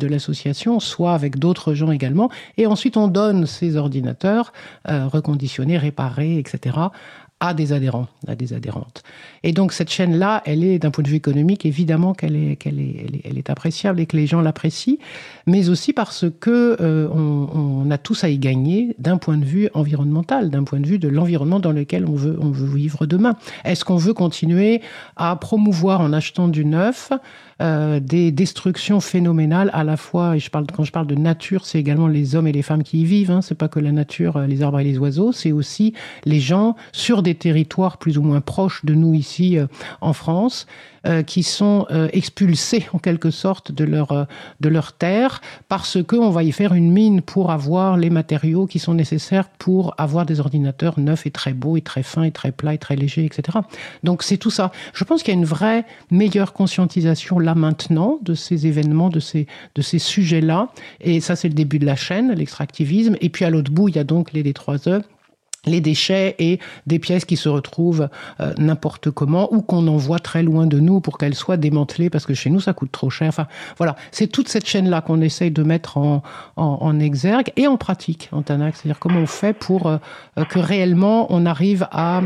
l'association, 0.07 0.79
soit 0.79 1.13
avec 1.13 1.39
d'autres 1.39 1.73
gens 1.73 1.91
également, 1.91 2.29
et 2.57 2.67
ensuite 2.67 2.97
on 2.97 3.07
donne 3.07 3.45
ces 3.45 3.77
ordinateurs 3.77 4.51
euh, 4.89 5.07
reconditionnés, 5.07 5.77
réparés, 5.77 6.37
etc 6.37 6.77
à 7.39 7.53
des 7.53 7.71
adhérents, 7.71 8.07
à 8.27 8.35
des 8.35 8.53
adhérentes. 8.53 9.03
Et 9.43 9.53
donc 9.53 9.71
cette 9.71 9.89
chaîne-là, 9.89 10.41
elle 10.45 10.63
est 10.63 10.79
d'un 10.79 10.91
point 10.91 11.03
de 11.03 11.09
vue 11.09 11.15
économique, 11.15 11.65
évidemment 11.65 12.13
qu'elle 12.13 12.35
est, 12.35 12.55
qu'elle 12.57 12.79
est, 12.79 13.21
elle 13.23 13.37
est, 13.37 13.49
appréciable 13.49 14.01
et 14.01 14.05
que 14.05 14.17
les 14.17 14.27
gens 14.27 14.41
l'apprécient, 14.41 14.97
mais 15.47 15.69
aussi 15.69 15.93
parce 15.93 16.25
que 16.41 16.75
euh, 16.81 17.07
on, 17.11 17.85
on, 17.85 17.91
a 17.91 17.97
tous 17.97 18.25
à 18.25 18.29
y 18.29 18.37
gagner 18.37 18.93
d'un 18.99 19.17
point 19.17 19.37
de 19.37 19.45
vue 19.45 19.69
environnemental, 19.73 20.49
d'un 20.49 20.65
point 20.65 20.79
de 20.81 20.87
vue 20.87 20.99
de 20.99 21.07
l'environnement 21.07 21.59
dans 21.59 21.71
lequel 21.71 22.05
on 22.05 22.15
veut, 22.15 22.37
on 22.41 22.51
veut 22.51 22.75
vivre 22.75 23.05
demain. 23.05 23.35
Est-ce 23.63 23.85
qu'on 23.85 23.97
veut 23.97 24.13
continuer 24.13 24.81
à 25.15 25.35
promouvoir 25.37 26.01
en 26.01 26.11
achetant 26.11 26.49
du 26.49 26.65
neuf 26.65 27.11
euh, 27.61 27.99
des 27.99 28.31
destructions 28.31 29.01
phénoménales 29.01 29.69
à 29.73 29.83
la 29.83 29.97
fois, 29.97 30.35
et 30.37 30.39
je 30.39 30.49
parle, 30.49 30.65
quand 30.73 30.83
je 30.83 30.91
parle 30.91 31.07
de 31.07 31.15
nature, 31.15 31.65
c'est 31.65 31.79
également 31.79 32.07
les 32.07 32.35
hommes 32.35 32.47
et 32.47 32.51
les 32.51 32.61
femmes 32.61 32.83
qui 32.83 33.01
y 33.01 33.05
vivent, 33.05 33.31
hein, 33.31 33.41
c'est 33.41 33.55
pas 33.55 33.67
que 33.67 33.79
la 33.79 33.91
nature, 33.91 34.37
euh, 34.37 34.47
les 34.47 34.61
arbres 34.61 34.79
et 34.79 34.83
les 34.83 34.97
oiseaux, 34.97 35.31
c'est 35.33 35.51
aussi 35.51 35.93
les 36.23 36.39
gens 36.39 36.75
sur 36.93 37.21
des 37.21 37.35
territoires 37.35 37.97
plus 37.97 38.17
ou 38.17 38.21
moins 38.21 38.39
proches 38.39 38.85
de 38.85 38.93
nous 38.93 39.13
ici 39.13 39.57
euh, 39.57 39.67
en 39.99 40.13
France, 40.13 40.67
euh, 41.05 41.23
qui 41.23 41.43
sont 41.43 41.85
euh, 41.91 42.09
expulsés 42.11 42.85
en 42.93 42.99
quelque 42.99 43.31
sorte 43.31 43.71
de 43.71 43.85
leur, 43.85 44.11
euh, 44.11 44.25
de 44.59 44.67
leur 44.67 44.91
terre 44.91 45.39
parce 45.69 46.03
qu'on 46.03 46.29
va 46.29 46.43
y 46.43 46.51
faire 46.51 46.73
une 46.73 46.91
mine 46.91 47.21
pour 47.21 47.51
avoir 47.51 47.95
les 47.95 48.09
matériaux 48.09 48.67
qui 48.67 48.79
sont 48.79 48.93
nécessaires 48.93 49.47
pour 49.47 49.93
avoir 49.97 50.25
des 50.25 50.41
ordinateurs 50.41 50.99
neufs 50.99 51.25
et 51.25 51.31
très 51.31 51.53
beaux 51.53 51.77
et 51.77 51.81
très 51.81 52.03
fins 52.03 52.23
et 52.23 52.31
très 52.31 52.51
plats 52.51 52.73
et 52.73 52.77
très 52.77 52.97
légers, 52.97 53.23
etc. 53.23 53.59
Donc 54.03 54.23
c'est 54.23 54.37
tout 54.37 54.51
ça. 54.51 54.71
Je 54.93 55.05
pense 55.05 55.23
qu'il 55.23 55.33
y 55.33 55.37
a 55.37 55.39
une 55.39 55.45
vraie 55.45 55.85
meilleure 56.11 56.51
conscientisation 56.51 57.39
là 57.39 57.55
maintenant 57.55 58.19
de 58.21 58.33
ces 58.33 58.67
événements, 58.67 59.09
de 59.09 59.21
ces, 59.21 59.47
de 59.75 59.81
ces 59.81 59.99
sujets-là. 59.99 60.67
Et 60.99 61.21
ça, 61.21 61.35
c'est 61.35 61.47
le 61.47 61.53
début 61.53 61.79
de 61.79 61.85
la 61.85 61.95
chaîne, 61.95 62.33
l'extractivisme. 62.33 63.15
Et 63.21 63.29
puis 63.29 63.45
à 63.45 63.49
l'autre 63.49 63.71
bout, 63.71 63.87
il 63.87 63.95
y 63.95 63.99
a 63.99 64.03
donc 64.03 64.33
les 64.33 64.43
D3E 64.43 65.01
les 65.65 65.81
déchets 65.81 66.35
et 66.39 66.59
des 66.87 66.99
pièces 66.99 67.25
qui 67.25 67.37
se 67.37 67.49
retrouvent 67.49 68.09
euh, 68.39 68.53
n'importe 68.57 69.11
comment 69.11 69.53
ou 69.53 69.61
qu'on 69.61 69.87
envoie 69.87 70.19
très 70.19 70.43
loin 70.43 70.67
de 70.67 70.79
nous 70.79 71.01
pour 71.01 71.17
qu'elles 71.17 71.35
soient 71.35 71.57
démantelées 71.57 72.09
parce 72.09 72.25
que 72.25 72.33
chez 72.33 72.49
nous 72.49 72.59
ça 72.59 72.73
coûte 72.73 72.91
trop 72.91 73.09
cher. 73.09 73.27
Enfin 73.27 73.47
voilà, 73.77 73.95
c'est 74.11 74.27
toute 74.27 74.47
cette 74.47 74.65
chaîne-là 74.65 75.01
qu'on 75.01 75.21
essaye 75.21 75.51
de 75.51 75.63
mettre 75.63 75.97
en, 75.97 76.23
en, 76.55 76.99
exergue 76.99 77.51
et 77.55 77.67
en 77.67 77.77
pratique 77.77 78.29
en 78.31 78.41
TANAC, 78.41 78.75
c'est-à-dire 78.75 78.99
comment 78.99 79.19
on 79.19 79.27
fait 79.27 79.53
pour 79.53 79.87
euh, 79.87 79.97
que 80.49 80.59
réellement 80.59 81.27
on 81.29 81.45
arrive 81.45 81.87
à 81.91 82.21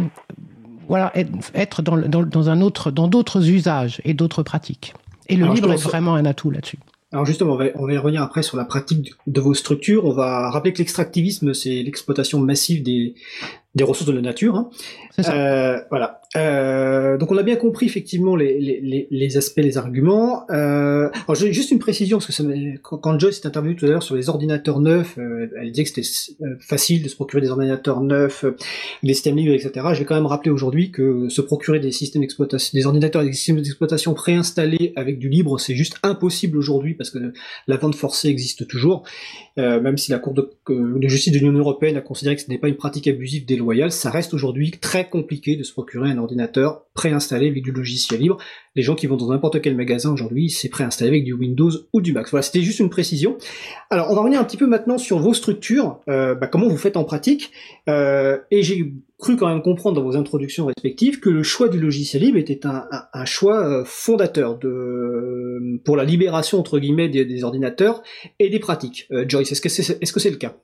voilà 0.87 1.11
être 1.53 1.81
dans, 1.81 1.97
dans, 1.97 2.23
dans 2.23 2.49
un 2.49 2.61
autre 2.61 2.91
dans 2.91 3.07
d'autres 3.07 3.49
usages 3.49 4.01
et 4.05 4.13
d'autres 4.13 4.43
pratiques. 4.43 4.93
Et 5.29 5.35
le 5.35 5.47
libre 5.47 5.71
est 5.71 5.81
vraiment 5.81 6.15
un 6.15 6.25
atout 6.25 6.51
là-dessus. 6.51 6.79
Alors 7.13 7.25
justement, 7.25 7.53
on 7.53 7.57
va, 7.57 7.65
on 7.75 7.85
va 7.85 7.93
y 7.93 7.97
revenir 7.97 8.23
après 8.23 8.41
sur 8.41 8.57
la 8.57 8.65
pratique 8.65 9.13
de 9.27 9.39
vos 9.39 9.53
structures. 9.53 10.05
On 10.05 10.13
va 10.13 10.49
rappeler 10.49 10.73
que 10.73 10.79
l'extractivisme, 10.79 11.53
c'est 11.53 11.83
l'exploitation 11.83 12.39
massive 12.39 12.81
des, 12.81 13.13
des 13.75 13.83
ressources 13.83 14.09
de 14.09 14.15
la 14.15 14.21
nature. 14.21 14.55
Hein. 14.55 14.69
Ça. 15.19 15.35
Euh, 15.35 15.79
voilà. 15.89 16.21
Euh, 16.35 17.17
donc 17.17 17.31
on 17.31 17.37
a 17.37 17.43
bien 17.43 17.55
compris 17.55 17.85
effectivement 17.85 18.35
les, 18.35 18.59
les, 18.59 19.07
les 19.09 19.37
aspects, 19.37 19.59
les 19.59 19.77
arguments. 19.77 20.45
Euh, 20.49 21.09
alors 21.27 21.35
j'ai 21.35 21.53
juste 21.53 21.69
une 21.69 21.79
précision 21.79 22.17
parce 22.17 22.25
que 22.27 22.33
ça, 22.33 22.43
quand, 22.81 22.97
quand 22.97 23.19
Joyce 23.19 23.41
s'est 23.41 23.47
intervenue 23.47 23.75
tout 23.75 23.85
à 23.85 23.89
l'heure 23.89 24.01
sur 24.01 24.15
les 24.15 24.29
ordinateurs 24.29 24.79
neufs, 24.79 25.17
elle 25.17 25.71
disait 25.71 25.83
que 25.83 26.01
c'était 26.01 26.55
facile 26.59 27.03
de 27.03 27.09
se 27.09 27.15
procurer 27.15 27.41
des 27.41 27.51
ordinateurs 27.51 28.01
neufs, 28.01 28.45
des 29.03 29.13
systèmes 29.13 29.37
libres, 29.37 29.53
etc. 29.53 29.85
Je 29.93 29.99
vais 29.99 30.05
quand 30.05 30.15
même 30.15 30.25
rappeler 30.25 30.51
aujourd'hui 30.51 30.91
que 30.91 31.29
se 31.29 31.41
procurer 31.41 31.79
des 31.79 31.91
systèmes 31.91 32.21
d'exploitation, 32.21 32.71
des 32.73 32.85
ordinateurs 32.85 33.21
et 33.21 33.25
des 33.25 33.33
systèmes 33.33 33.57
d'exploitation 33.57 34.13
préinstallés 34.15 34.93
avec 34.95 35.19
du 35.19 35.29
libre, 35.29 35.59
c'est 35.59 35.75
juste 35.75 35.97
impossible 36.01 36.57
aujourd'hui 36.57 36.95
parce 36.95 37.11
que 37.11 37.19
la 37.67 37.77
vente 37.77 37.95
forcée 37.95 38.29
existe 38.29 38.67
toujours. 38.67 39.03
même 39.57 39.97
si 39.97 40.11
la 40.11 40.17
Cour 40.17 40.33
de, 40.33 40.49
de 40.69 41.07
justice 41.07 41.33
de 41.33 41.39
l'Union 41.39 41.59
européenne 41.59 41.97
a 41.97 42.01
considéré 42.01 42.35
que 42.35 42.41
ce 42.41 42.49
n'est 42.49 42.57
pas 42.57 42.69
une 42.69 42.77
pratique 42.77 43.07
abusive 43.07 43.45
ça 43.89 44.09
reste 44.09 44.33
aujourd'hui 44.33 44.71
très 44.71 45.09
compliqué 45.09 45.55
de 45.55 45.63
se 45.63 45.71
procurer 45.71 46.09
un 46.09 46.17
ordinateur 46.17 46.83
préinstallé 46.93 47.47
avec 47.47 47.63
du 47.63 47.71
logiciel 47.71 48.19
libre. 48.19 48.37
Les 48.75 48.83
gens 48.83 48.95
qui 48.95 49.07
vont 49.07 49.17
dans 49.17 49.29
n'importe 49.29 49.61
quel 49.61 49.75
magasin 49.75 50.11
aujourd'hui, 50.13 50.49
c'est 50.49 50.69
préinstallé 50.69 51.09
avec 51.09 51.23
du 51.23 51.33
Windows 51.33 51.71
ou 51.91 52.01
du 52.01 52.13
Mac. 52.13 52.27
Voilà, 52.29 52.43
c'était 52.43 52.61
juste 52.61 52.79
une 52.79 52.89
précision. 52.89 53.37
Alors, 53.89 54.11
on 54.11 54.15
va 54.15 54.21
revenir 54.21 54.39
un 54.39 54.43
petit 54.43 54.57
peu 54.57 54.67
maintenant 54.67 54.97
sur 54.97 55.19
vos 55.19 55.33
structures, 55.33 55.99
euh, 56.09 56.35
bah, 56.35 56.47
comment 56.47 56.67
vous 56.67 56.77
faites 56.77 56.97
en 56.97 57.03
pratique? 57.03 57.51
Euh, 57.89 58.37
et 58.51 58.63
j'ai 58.63 58.93
cru 59.17 59.37
quand 59.37 59.47
même 59.47 59.61
comprendre 59.61 59.95
dans 59.95 60.03
vos 60.03 60.17
introductions 60.17 60.65
respectives 60.65 61.19
que 61.19 61.29
le 61.29 61.43
choix 61.43 61.69
du 61.69 61.79
logiciel 61.79 62.23
libre 62.23 62.37
était 62.37 62.61
un, 62.65 63.25
choix 63.25 63.65
euh, 63.65 63.83
fondateur 63.85 64.59
pour 65.85 65.97
la 65.97 66.03
libération 66.03 66.59
entre 66.59 66.79
guillemets 66.79 67.09
des, 67.09 67.43
ordinateurs 67.43 68.03
et 68.39 68.49
des 68.49 68.59
pratiques. 68.59 69.07
Joyce, 69.27 69.51
est-ce 69.51 69.61
que 69.61 69.69
c'est 69.69 70.01
est 70.01 70.03
-ce 70.03 70.29
le 70.29 70.37
cas? 70.37 70.55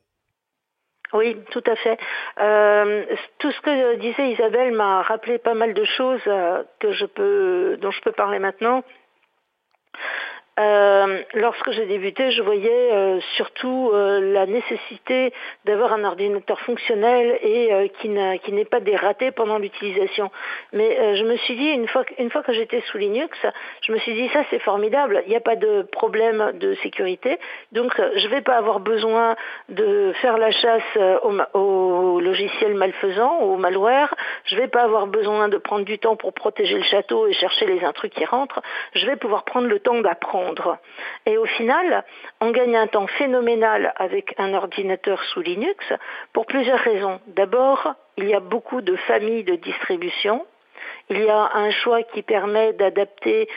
Oui, 1.13 1.38
tout 1.52 1.63
à 1.65 1.76
fait. 1.76 1.98
Euh, 2.39 3.06
tout 3.39 3.52
ce 3.52 3.62
que 3.62 3.95
disait 3.95 4.32
Isabelle 4.32 4.74
m'a 4.74 5.02
rappelé 5.02 5.39
pas 5.39 5.56
mal 5.56 5.74
de 5.74 5.84
choses 5.84 6.22
euh, 6.28 6.63
dont 6.82 7.91
je 7.91 8.02
peux 8.02 8.12
parler 8.12 8.39
maintenant. 8.39 8.84
Euh, 10.60 11.22
lorsque 11.36 11.72
j'ai 11.72 11.86
débuté, 11.86 12.32
je 12.32 12.41
voyais 12.41 12.91
euh, 12.91 13.19
surtout 13.38 13.91
euh, 13.93 14.19
la 14.34 14.45
nécessité 14.45 15.32
d'avoir 15.63 15.93
un 15.93 16.04
ordinateur 16.04 16.60
fonctionnel 16.62 17.39
et 17.41 17.91
qui 18.02 18.10
n'est 18.10 18.65
pas 18.65 18.82
dératé 18.82 19.32
pendant 19.32 19.58
l'utilisation. 19.58 20.32
Mais 20.74 21.15
je 21.15 21.24
me 21.24 21.38
suis 21.38 21.56
dit, 21.56 21.69
une 21.69 21.88
fois, 21.88 22.43
que 22.43 22.54
j'étais 22.54 22.82
sous 22.91 22.98
Linux, 22.98 23.38
je 23.82 23.91
me 23.91 24.00
suis 24.00 24.13
dit, 24.13 24.28
ça 24.30 24.43
c'est 24.50 24.60
formidable, 24.60 25.24
il 25.26 25.30
n'y 25.30 25.36
a 25.36 25.41
pas 25.41 25.56
de 25.56 25.84
problème 25.84 26.52
de 26.56 26.76
sécurité, 26.76 27.39
donc 27.72 27.93
je 27.98 28.28
ne 28.28 28.32
vais 28.32 28.41
pas 28.41 28.58
avoir 28.58 28.80
besoin 28.80 29.36
de 29.69 30.12
faire 30.22 30.38
la 30.38 30.52
chasse 30.52 30.98
au, 31.24 31.60
au 31.60 32.19
logiciel 32.19 32.74
malfaisant, 32.74 33.39
au 33.39 33.58
malware, 33.58 34.13
je 34.45 34.56
ne 34.56 34.62
vais 34.62 34.67
pas 34.67 34.84
avoir 34.84 35.08
besoin 35.08 35.50
de 35.50 35.58
prendre 35.58 35.86
du 35.86 36.00
temps 36.00 36.15
pour 36.15 36.34
protéger 36.34 36.78
le 36.78 36.84
château 36.84 37.28
et 37.28 37.34
chercher 37.34 37.65
les 37.65 37.84
intrus 37.84 38.12
qui 38.12 38.26
rentrent, 38.26 38.62
je 38.93 39.06
vais 39.06 39.15
pouvoir 39.15 39.43
prendre 39.43 39.67
le 39.67 39.80
temps 39.80 40.02
d'apprendre. 40.02 40.48
Et 41.25 41.38
au 41.38 41.45
final, 41.45 42.03
on 42.41 42.51
gagne 42.51 42.75
un 42.75 42.88
temps 42.88 43.07
phénoménal 43.07 43.93
avec 43.97 44.33
un 44.38 44.53
ordinateur 44.53 45.21
sous 45.25 45.41
Linux 45.41 45.85
pour 46.33 46.45
plusieurs 46.45 46.79
raisons. 46.79 47.19
D'abord, 47.27 47.93
il 48.17 48.27
y 48.27 48.33
a 48.33 48.39
beaucoup 48.39 48.81
de 48.81 48.95
familles 48.95 49.43
de 49.43 49.55
distribution. 49.55 50.45
Il 51.09 51.21
y 51.23 51.29
a 51.29 51.51
un 51.55 51.71
choix 51.71 52.03
qui 52.03 52.21
permet 52.21 52.73
d'adapter 52.73 53.47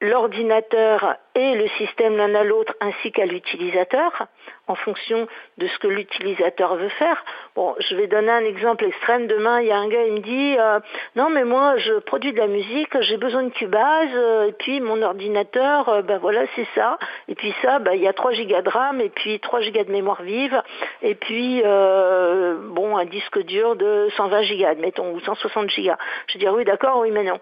l'ordinateur 0.00 1.16
et 1.34 1.54
le 1.54 1.68
système 1.78 2.16
l'un 2.16 2.34
à 2.34 2.44
l'autre 2.44 2.74
ainsi 2.80 3.12
qu'à 3.12 3.24
l'utilisateur 3.24 4.26
en 4.68 4.74
fonction 4.74 5.26
de 5.58 5.66
ce 5.66 5.78
que 5.78 5.86
l'utilisateur 5.86 6.74
veut 6.76 6.88
faire. 6.90 7.24
Bon, 7.54 7.74
je 7.78 7.94
vais 7.94 8.06
donner 8.06 8.30
un 8.30 8.44
exemple 8.44 8.84
extrême. 8.84 9.26
Demain, 9.26 9.60
il 9.60 9.68
y 9.68 9.70
a 9.70 9.78
un 9.78 9.88
gars, 9.88 10.04
il 10.04 10.14
me 10.14 10.18
dit 10.18 10.56
euh, 10.58 10.80
non, 11.14 11.30
mais 11.30 11.44
moi, 11.44 11.76
je 11.78 11.94
produis 12.00 12.32
de 12.32 12.38
la 12.38 12.48
musique, 12.48 13.00
j'ai 13.00 13.16
besoin 13.16 13.44
de 13.44 13.50
Cubase, 13.50 14.08
euh, 14.14 14.48
et 14.48 14.52
puis 14.52 14.80
mon 14.80 15.00
ordinateur, 15.02 15.88
euh, 15.88 16.02
ben 16.02 16.18
voilà, 16.18 16.42
c'est 16.56 16.66
ça. 16.74 16.98
Et 17.28 17.34
puis 17.34 17.54
ça, 17.62 17.78
ben, 17.78 17.92
il 17.92 18.02
y 18.02 18.08
a 18.08 18.12
3 18.12 18.32
gigas 18.32 18.62
de 18.62 18.68
RAM, 18.68 19.00
et 19.00 19.08
puis 19.08 19.38
3 19.38 19.60
gigas 19.60 19.84
de 19.84 19.92
mémoire 19.92 20.22
vive, 20.22 20.60
et 21.02 21.14
puis 21.14 21.62
bon, 21.62 22.96
un 22.96 23.04
disque 23.04 23.42
dur 23.44 23.76
de 23.76 24.08
120 24.16 24.42
gigas, 24.42 24.70
admettons, 24.70 25.12
ou 25.12 25.20
160 25.20 25.70
gigas. 25.70 25.98
Je 26.28 26.38
dis 26.38 26.48
oui, 26.48 26.64
d'accord, 26.64 26.98
oui, 26.98 27.10
mais 27.10 27.24
non. 27.24 27.38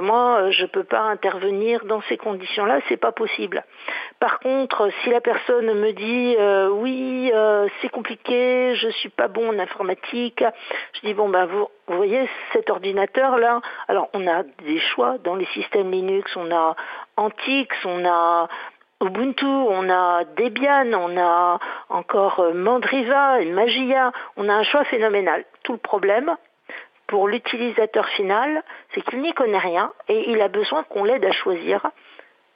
moi, 0.00 0.50
je 0.50 0.66
peux 0.66 0.84
pas 0.84 1.02
intervenir 1.02 1.84
dans 1.84 2.02
ces 2.08 2.16
conditions-là, 2.16 2.80
c'est 2.88 2.96
pas 2.96 3.12
possible. 3.12 3.64
Par 4.20 4.38
contre, 4.40 4.88
si 5.02 5.10
la 5.10 5.20
personne 5.20 5.72
me 5.74 5.92
dit 5.92 6.36
euh, 6.46 6.68
oui, 6.70 7.30
euh, 7.34 7.68
c'est 7.80 7.88
compliqué, 7.88 8.74
je 8.76 8.88
suis 8.88 9.08
pas 9.08 9.28
bon 9.28 9.50
en 9.50 9.58
informatique. 9.58 10.44
Je 10.94 11.00
dis 11.06 11.14
bon 11.14 11.28
ben 11.28 11.46
vous, 11.46 11.66
vous 11.88 11.96
voyez 11.96 12.28
cet 12.52 12.70
ordinateur 12.70 13.38
là. 13.38 13.60
Alors 13.88 14.08
on 14.14 14.26
a 14.26 14.42
des 14.64 14.78
choix 14.78 15.18
dans 15.24 15.34
les 15.34 15.46
systèmes 15.46 15.90
Linux, 15.90 16.34
on 16.36 16.50
a 16.50 16.76
Antix, 17.16 17.68
on 17.84 18.06
a 18.06 18.48
Ubuntu, 19.02 19.44
on 19.44 19.90
a 19.90 20.24
Debian, 20.36 20.92
on 20.94 21.18
a 21.18 21.58
encore 21.90 22.40
euh, 22.40 22.54
Mandriva 22.54 23.40
et 23.40 23.50
Magia. 23.50 24.12
On 24.36 24.48
a 24.48 24.54
un 24.54 24.62
choix 24.62 24.84
phénoménal. 24.84 25.44
Tout 25.64 25.72
le 25.72 25.78
problème 25.78 26.36
pour 27.06 27.28
l'utilisateur 27.28 28.06
final, 28.10 28.62
c'est 28.92 29.02
qu'il 29.02 29.20
n'y 29.20 29.32
connaît 29.34 29.58
rien 29.58 29.92
et 30.08 30.30
il 30.30 30.40
a 30.40 30.48
besoin 30.48 30.82
qu'on 30.84 31.04
l'aide 31.04 31.24
à 31.24 31.32
choisir 31.32 31.86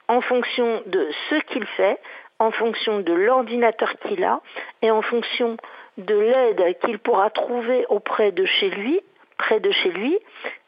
en 0.09 0.21
fonction 0.23 0.83
de 0.87 1.09
ce 1.29 1.37
qu'il 1.53 1.65
fait, 1.77 1.99
en 2.41 2.51
fonction 2.51 3.01
de 3.01 3.13
l'ordinateur 3.13 3.93
qu'il 4.01 4.25
a 4.25 4.41
et 4.83 4.91
en 4.91 5.03
fonction 5.03 5.57
de 5.99 6.19
l'aide 6.19 6.79
qu'il 6.81 6.99
pourra 6.99 7.31
trouver 7.31 7.87
auprès 7.89 8.33
de 8.33 8.45
chez 8.47 8.71
lui, 8.71 9.01
près 9.39 9.61
de 9.61 9.71
chez 9.71 9.91
lui, 9.91 10.19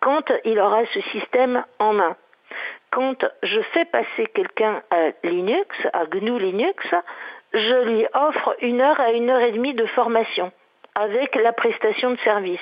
quand 0.01 0.31
il 0.45 0.61
aura 0.61 0.85
ce 0.87 1.01
système 1.01 1.65
en 1.81 1.95
main. 1.95 2.17
Quand 2.91 3.25
je 3.43 3.61
fais 3.73 3.87
passer 3.87 4.27
quelqu'un 4.35 4.83
à 4.91 5.13
Linux, 5.25 5.75
à 5.95 6.05
GNU 6.05 6.39
Linux, 6.39 6.87
je 7.55 7.89
lui 7.89 8.07
offre 8.13 8.55
une 8.61 8.83
heure 8.83 9.01
à 9.01 9.13
une 9.13 9.31
heure 9.31 9.41
et 9.41 9.53
demie 9.53 9.75
de 9.75 9.87
formation 9.87 10.53
avec 10.95 11.35
la 11.37 11.53
prestation 11.53 12.11
de 12.11 12.19
service. 12.19 12.61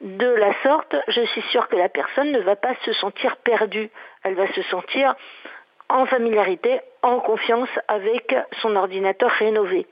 De 0.00 0.26
la 0.26 0.54
sorte, 0.62 0.94
je 1.08 1.22
suis 1.22 1.42
sûre 1.50 1.66
que 1.68 1.74
la 1.74 1.88
personne 1.88 2.30
ne 2.30 2.38
va 2.40 2.54
pas 2.54 2.74
se 2.84 2.92
sentir 2.92 3.36
perdue. 3.38 3.90
Elle 4.22 4.34
va 4.34 4.46
se 4.52 4.62
sentir 4.62 5.16
en 5.88 6.06
familiarité, 6.06 6.80
en 7.06 7.20
confiance 7.20 7.68
avec 7.86 8.34
son 8.60 8.74
ordinateur 8.74 9.30
rénové. 9.30 9.86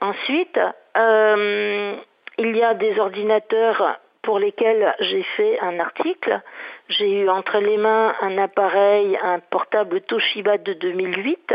Ensuite, 0.00 0.60
euh, 0.96 1.94
il 2.38 2.56
y 2.56 2.62
a 2.62 2.74
des 2.74 3.00
ordinateurs 3.00 3.98
pour 4.22 4.38
lesquels 4.38 4.94
j'ai 5.00 5.22
fait 5.22 5.58
un 5.60 5.80
article. 5.80 6.40
J'ai 6.88 7.22
eu 7.22 7.28
entre 7.30 7.58
les 7.58 7.78
mains 7.78 8.14
un 8.20 8.36
appareil, 8.36 9.18
un 9.22 9.38
portable 9.38 10.02
Toshiba 10.02 10.58
de 10.58 10.74
2008 10.74 11.54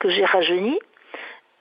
que 0.00 0.08
j'ai 0.08 0.24
rajeuni. 0.24 0.78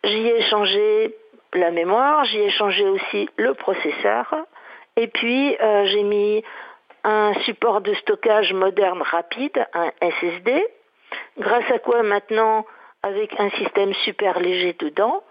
J'y 0.03 0.27
ai 0.27 0.41
changé 0.43 1.15
la 1.53 1.69
mémoire, 1.69 2.25
j'y 2.25 2.39
ai 2.39 2.49
changé 2.49 2.85
aussi 2.87 3.29
le 3.37 3.53
processeur. 3.53 4.33
Et 4.95 5.07
puis 5.07 5.55
euh, 5.61 5.85
j'ai 5.85 6.03
mis 6.03 6.43
un 7.03 7.33
support 7.45 7.81
de 7.81 7.93
stockage 7.95 8.53
moderne 8.53 9.03
rapide, 9.03 9.67
un 9.73 9.91
SSD, 10.01 10.65
grâce 11.37 11.69
à 11.71 11.79
quoi 11.79 12.03
maintenant, 12.03 12.65
avec 13.03 13.39
un 13.39 13.49
système 13.51 13.93
super 14.05 14.39
léger 14.39 14.75
dedans, 14.79 15.23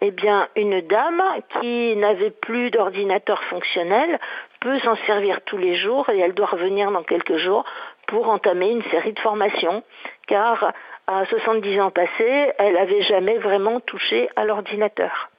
eh 0.00 0.10
bien, 0.12 0.48
une 0.54 0.80
dame 0.82 1.22
qui 1.60 1.96
n'avait 1.96 2.30
plus 2.30 2.70
d'ordinateur 2.70 3.42
fonctionnel 3.44 4.20
peut 4.60 4.78
s'en 4.80 4.96
servir 5.06 5.40
tous 5.44 5.58
les 5.58 5.74
jours 5.74 6.08
et 6.08 6.18
elle 6.18 6.34
doit 6.34 6.46
revenir 6.46 6.90
dans 6.92 7.02
quelques 7.02 7.36
jours 7.36 7.64
pour 8.06 8.28
entamer 8.28 8.70
une 8.70 8.82
série 8.84 9.12
de 9.12 9.18
formations, 9.18 9.82
car 10.26 10.72
à 11.06 11.24
70 11.26 11.80
ans 11.80 11.90
passés, 11.90 12.52
elle 12.58 12.74
n'avait 12.74 13.02
jamais 13.02 13.38
vraiment 13.38 13.80
touché 13.80 14.28
à 14.36 14.44
l'ordinateur. 14.44 15.30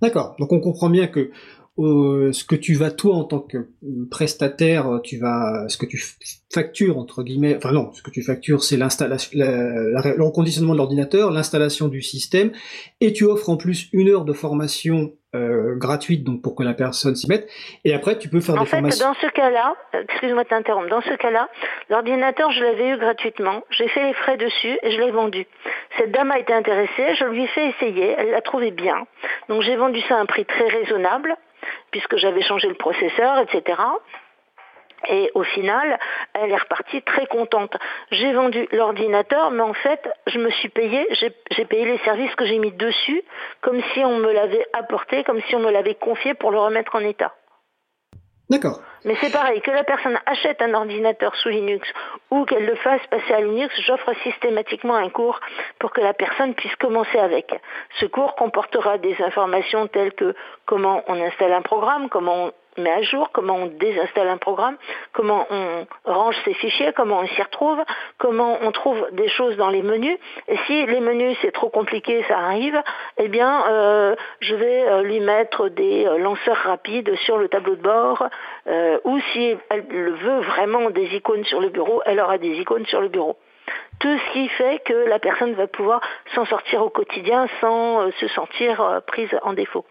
D'accord. 0.00 0.36
Donc 0.38 0.52
on 0.52 0.60
comprend 0.60 0.90
bien 0.90 1.08
que 1.08 1.30
ce 1.78 2.44
que 2.44 2.56
tu 2.56 2.74
vas 2.74 2.90
toi 2.90 3.14
en 3.14 3.24
tant 3.24 3.40
que 3.40 3.68
prestataire, 4.10 5.00
tu 5.04 5.18
vas, 5.18 5.68
ce 5.68 5.76
que 5.76 5.86
tu 5.86 6.02
factures 6.52 6.98
entre 6.98 7.22
guillemets, 7.22 7.56
enfin 7.56 7.72
non, 7.72 7.92
ce 7.92 8.02
que 8.02 8.10
tu 8.10 8.22
factures 8.22 8.64
c'est 8.64 8.76
l'installation, 8.76 9.30
le 9.34 10.22
reconditionnement 10.22 10.72
de 10.72 10.78
l'ordinateur, 10.78 11.30
l'installation 11.30 11.88
du 11.88 12.02
système, 12.02 12.50
et 13.00 13.12
tu 13.12 13.24
offres 13.24 13.48
en 13.48 13.56
plus 13.56 13.88
une 13.92 14.08
heure 14.08 14.24
de 14.24 14.32
formation 14.32 15.12
euh, 15.36 15.76
gratuite 15.76 16.24
donc 16.24 16.42
pour 16.42 16.56
que 16.56 16.64
la 16.64 16.74
personne 16.74 17.14
s'y 17.14 17.28
mette, 17.28 17.48
et 17.84 17.94
après 17.94 18.18
tu 18.18 18.28
peux 18.28 18.40
faire 18.40 18.58
des 18.58 18.66
formations. 18.66 19.10
En 19.10 19.14
fait, 19.14 19.20
dans 19.20 19.28
ce 19.28 19.34
cas-là, 19.34 19.76
excuse-moi 20.10 20.42
de 20.44 20.48
t'interrompre, 20.48 20.88
dans 20.88 21.02
ce 21.02 21.14
cas-là, 21.14 21.48
l'ordinateur 21.90 22.50
je 22.50 22.60
l'avais 22.64 22.88
eu 22.88 22.98
gratuitement, 22.98 23.62
j'ai 23.70 23.86
fait 23.88 24.04
les 24.04 24.14
frais 24.14 24.36
dessus 24.36 24.78
et 24.82 24.90
je 24.90 25.00
l'ai 25.00 25.12
vendu. 25.12 25.46
Cette 25.96 26.10
dame 26.10 26.32
a 26.32 26.38
été 26.40 26.52
intéressée, 26.52 27.14
je 27.20 27.24
lui 27.26 27.44
ai 27.44 27.46
fait 27.48 27.68
essayer, 27.68 28.14
elle 28.18 28.30
l'a 28.30 28.40
trouvé 28.40 28.72
bien, 28.72 29.06
donc 29.48 29.62
j'ai 29.62 29.76
vendu 29.76 30.00
ça 30.08 30.16
à 30.16 30.20
un 30.20 30.26
prix 30.26 30.44
très 30.44 30.66
raisonnable 30.66 31.36
puisque 31.90 32.16
j'avais 32.16 32.42
changé 32.42 32.68
le 32.68 32.74
processeur, 32.74 33.38
etc. 33.40 33.80
Et 35.08 35.30
au 35.34 35.44
final, 35.44 35.98
elle 36.34 36.50
est 36.50 36.56
repartie 36.56 37.02
très 37.02 37.26
contente. 37.26 37.76
J'ai 38.10 38.32
vendu 38.32 38.66
l'ordinateur, 38.72 39.50
mais 39.52 39.62
en 39.62 39.74
fait, 39.74 40.08
je 40.26 40.38
me 40.38 40.50
suis 40.50 40.68
payé, 40.68 41.06
j'ai 41.12 41.64
payé 41.64 41.84
les 41.84 41.98
services 41.98 42.34
que 42.34 42.44
j'ai 42.44 42.58
mis 42.58 42.72
dessus, 42.72 43.22
comme 43.60 43.80
si 43.94 44.00
on 44.04 44.18
me 44.18 44.32
l'avait 44.32 44.66
apporté, 44.72 45.22
comme 45.24 45.40
si 45.42 45.54
on 45.54 45.60
me 45.60 45.70
l'avait 45.70 45.94
confié 45.94 46.34
pour 46.34 46.50
le 46.50 46.58
remettre 46.58 46.96
en 46.96 47.00
état. 47.00 47.32
D'accord. 48.50 48.80
Mais 49.04 49.14
c'est 49.20 49.30
pareil, 49.32 49.60
que 49.60 49.70
la 49.70 49.84
personne 49.84 50.18
achète 50.26 50.62
un 50.62 50.72
ordinateur 50.74 51.34
sous 51.36 51.50
Linux 51.50 51.86
ou 52.30 52.44
qu'elle 52.46 52.64
le 52.64 52.74
fasse 52.76 53.06
passer 53.10 53.32
à 53.32 53.40
Linux, 53.40 53.74
j'offre 53.86 54.12
systématiquement 54.22 54.96
un 54.96 55.10
cours 55.10 55.38
pour 55.78 55.92
que 55.92 56.00
la 56.00 56.14
personne 56.14 56.54
puisse 56.54 56.74
commencer 56.76 57.18
avec. 57.18 57.54
Ce 58.00 58.06
cours 58.06 58.34
comportera 58.36 58.98
des 58.98 59.16
informations 59.22 59.86
telles 59.86 60.12
que 60.14 60.34
comment 60.64 61.02
on 61.08 61.20
installe 61.20 61.52
un 61.52 61.62
programme, 61.62 62.08
comment 62.08 62.50
met 62.80 62.90
à 62.90 63.02
jour, 63.02 63.30
comment 63.32 63.56
on 63.56 63.66
désinstalle 63.66 64.28
un 64.28 64.36
programme, 64.36 64.76
comment 65.12 65.46
on 65.50 65.86
range 66.04 66.36
ses 66.44 66.54
fichiers, 66.54 66.92
comment 66.94 67.20
on 67.20 67.26
s'y 67.26 67.42
retrouve, 67.42 67.78
comment 68.18 68.58
on 68.62 68.72
trouve 68.72 69.06
des 69.12 69.28
choses 69.28 69.56
dans 69.56 69.70
les 69.70 69.82
menus. 69.82 70.18
Et 70.48 70.56
si 70.66 70.86
les 70.86 71.00
menus 71.00 71.36
c'est 71.42 71.52
trop 71.52 71.68
compliqué, 71.68 72.24
ça 72.28 72.38
arrive, 72.38 72.80
eh 73.18 73.28
bien 73.28 73.64
euh, 73.68 74.16
je 74.40 74.54
vais 74.54 74.88
euh, 74.88 75.02
lui 75.02 75.20
mettre 75.20 75.68
des 75.68 76.06
euh, 76.06 76.18
lanceurs 76.18 76.56
rapides 76.56 77.14
sur 77.16 77.38
le 77.38 77.48
tableau 77.48 77.76
de 77.76 77.82
bord, 77.82 78.28
ou 79.04 79.18
si 79.32 79.56
elle 79.70 79.82
veut 79.82 80.40
vraiment 80.40 80.90
des 80.90 81.16
icônes 81.16 81.44
sur 81.44 81.60
le 81.60 81.68
bureau, 81.68 82.02
elle 82.04 82.20
aura 82.20 82.38
des 82.38 82.60
icônes 82.60 82.86
sur 82.86 83.00
le 83.00 83.08
bureau 83.08 83.36
tout 84.00 84.16
ce 84.16 84.32
qui 84.32 84.48
fait 84.48 84.82
que 84.84 84.92
la 84.92 85.18
personne 85.18 85.54
va 85.54 85.66
pouvoir 85.66 86.00
s'en 86.34 86.44
sortir 86.44 86.82
au 86.82 86.88
quotidien 86.88 87.46
sans 87.60 88.10
se 88.12 88.28
sentir 88.28 89.02
prise 89.06 89.30
en 89.42 89.54
défaut. 89.54 89.84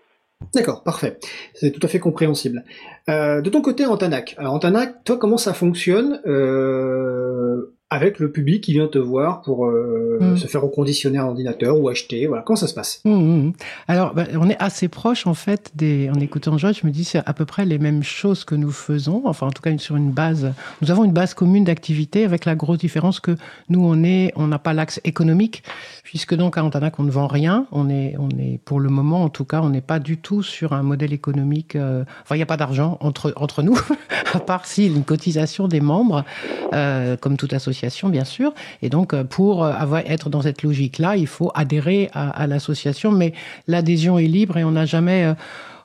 D'accord, 0.53 0.83
parfait. 0.83 1.19
C'est 1.53 1.71
tout 1.71 1.79
à 1.83 1.87
fait 1.87 1.99
compréhensible. 1.99 2.63
Euh, 3.09 3.41
de 3.41 3.49
ton 3.49 3.61
côté, 3.61 3.85
Antanac. 3.85 4.35
Alors, 4.37 4.53
Antanac, 4.53 5.03
toi, 5.03 5.17
comment 5.17 5.37
ça 5.37 5.53
fonctionne 5.53 6.21
euh, 6.25 7.75
avec 7.89 8.19
le 8.19 8.31
public 8.31 8.65
qui 8.65 8.73
vient 8.73 8.87
te 8.87 8.97
voir 8.97 9.41
pour 9.41 9.65
euh, 9.65 10.17
mm. 10.19 10.37
se 10.37 10.47
faire 10.47 10.61
reconditionner 10.61 11.19
un 11.19 11.25
ordinateur 11.25 11.79
ou 11.79 11.87
acheter 11.87 12.27
Voilà, 12.27 12.43
comment 12.43 12.57
ça 12.57 12.67
se 12.67 12.73
passe? 12.73 12.99
Mm, 13.05 13.11
mm, 13.11 13.53
Alors, 13.87 14.13
bah, 14.13 14.25
on 14.33 14.49
est 14.49 14.61
assez 14.61 14.89
proche 14.89 15.25
en 15.25 15.33
fait 15.33 15.71
des. 15.75 16.09
En 16.09 16.19
écoutant 16.19 16.57
Georges, 16.57 16.79
je 16.81 16.87
me 16.87 16.91
dis 16.91 17.05
c'est 17.05 17.21
à 17.25 17.33
peu 17.33 17.45
près 17.45 17.65
les 17.65 17.79
mêmes 17.79 18.03
choses 18.03 18.43
que 18.43 18.55
nous 18.55 18.71
faisons. 18.71 19.21
Enfin, 19.25 19.47
en 19.47 19.51
tout 19.51 19.61
cas, 19.61 19.75
sur 19.77 19.95
une 19.95 20.11
base. 20.11 20.53
Nous 20.81 20.91
avons 20.91 21.05
une 21.05 21.13
base 21.13 21.33
commune 21.33 21.63
d'activité 21.63 22.25
avec 22.25 22.43
la 22.43 22.55
grosse 22.55 22.79
différence 22.79 23.21
que 23.21 23.37
nous, 23.69 23.85
on 23.85 24.03
est, 24.03 24.33
on 24.35 24.47
n'a 24.47 24.59
pas 24.59 24.73
l'axe 24.73 24.99
économique, 25.05 25.63
puisque 26.03 26.35
donc 26.35 26.57
à 26.57 26.63
Antanac, 26.63 26.99
on 26.99 27.03
ne 27.03 27.11
vend 27.11 27.27
rien. 27.27 27.67
On 27.71 27.89
est, 27.89 28.15
on 28.19 28.29
est 28.37 28.59
pour 28.65 28.81
le 28.81 28.89
moment, 28.89 29.23
en 29.23 29.29
tout 29.29 29.45
cas, 29.45 29.61
on 29.61 29.69
n'est 29.69 29.81
pas 29.81 29.99
du 29.99 30.17
tout 30.17 30.43
sur 30.43 30.73
un 30.73 30.83
modèle 30.83 31.13
économique. 31.13 31.77
Euh, 31.77 32.03
enfin, 32.23 32.35
il 32.35 32.39
n'y 32.39 32.43
a 32.43 32.47
pas 32.47 32.57
d'argent 32.57 32.97
entre 32.99 33.33
entre 33.37 33.63
nous, 33.63 33.79
à 34.33 34.39
part 34.41 34.65
si 34.65 34.87
une 34.87 35.05
cotisation 35.05 35.69
des 35.69 35.79
membres, 35.79 36.25
euh, 36.73 37.15
comme 37.15 37.37
toute 37.37 37.53
association 37.53 37.76
bien 38.09 38.25
sûr. 38.25 38.53
Et 38.81 38.89
donc, 38.89 39.13
euh, 39.13 39.23
pour 39.23 39.63
euh, 39.63 39.71
avoir, 39.71 40.01
être 40.05 40.29
dans 40.29 40.41
cette 40.41 40.63
logique-là, 40.63 41.15
il 41.17 41.27
faut 41.27 41.51
adhérer 41.55 42.09
à, 42.13 42.47
l'association, 42.47 43.11
mais 43.11 43.33
l'adhésion 43.67 44.17
est 44.17 44.27
libre 44.27 44.57
et 44.57 44.63
on 44.63 44.71
n'a 44.71 44.85
jamais... 44.85 45.25
Euh, 45.25 45.33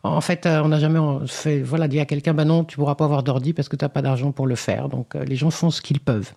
en 0.02 0.20
fait, 0.20 0.46
on 0.46 0.68
n'a 0.68 0.78
jamais 0.78 0.98
fait, 1.26 1.60
voilà, 1.60 1.88
dit 1.88 2.00
à 2.00 2.06
quelqu'un, 2.06 2.34
bah 2.34 2.44
non, 2.44 2.64
tu 2.64 2.76
pourras 2.76 2.96
pas 2.96 3.04
avoir 3.04 3.22
d'ordi 3.22 3.52
parce 3.52 3.68
que 3.68 3.76
tu 3.76 3.84
n'as 3.84 3.88
pas 3.88 4.02
d'argent 4.02 4.32
pour 4.32 4.46
le 4.46 4.56
faire. 4.56 4.88
Donc, 4.88 5.14
les 5.14 5.36
gens 5.36 5.50
font 5.50 5.70
ce 5.70 5.80
qu'ils 5.80 6.00
peuvent. 6.00 6.32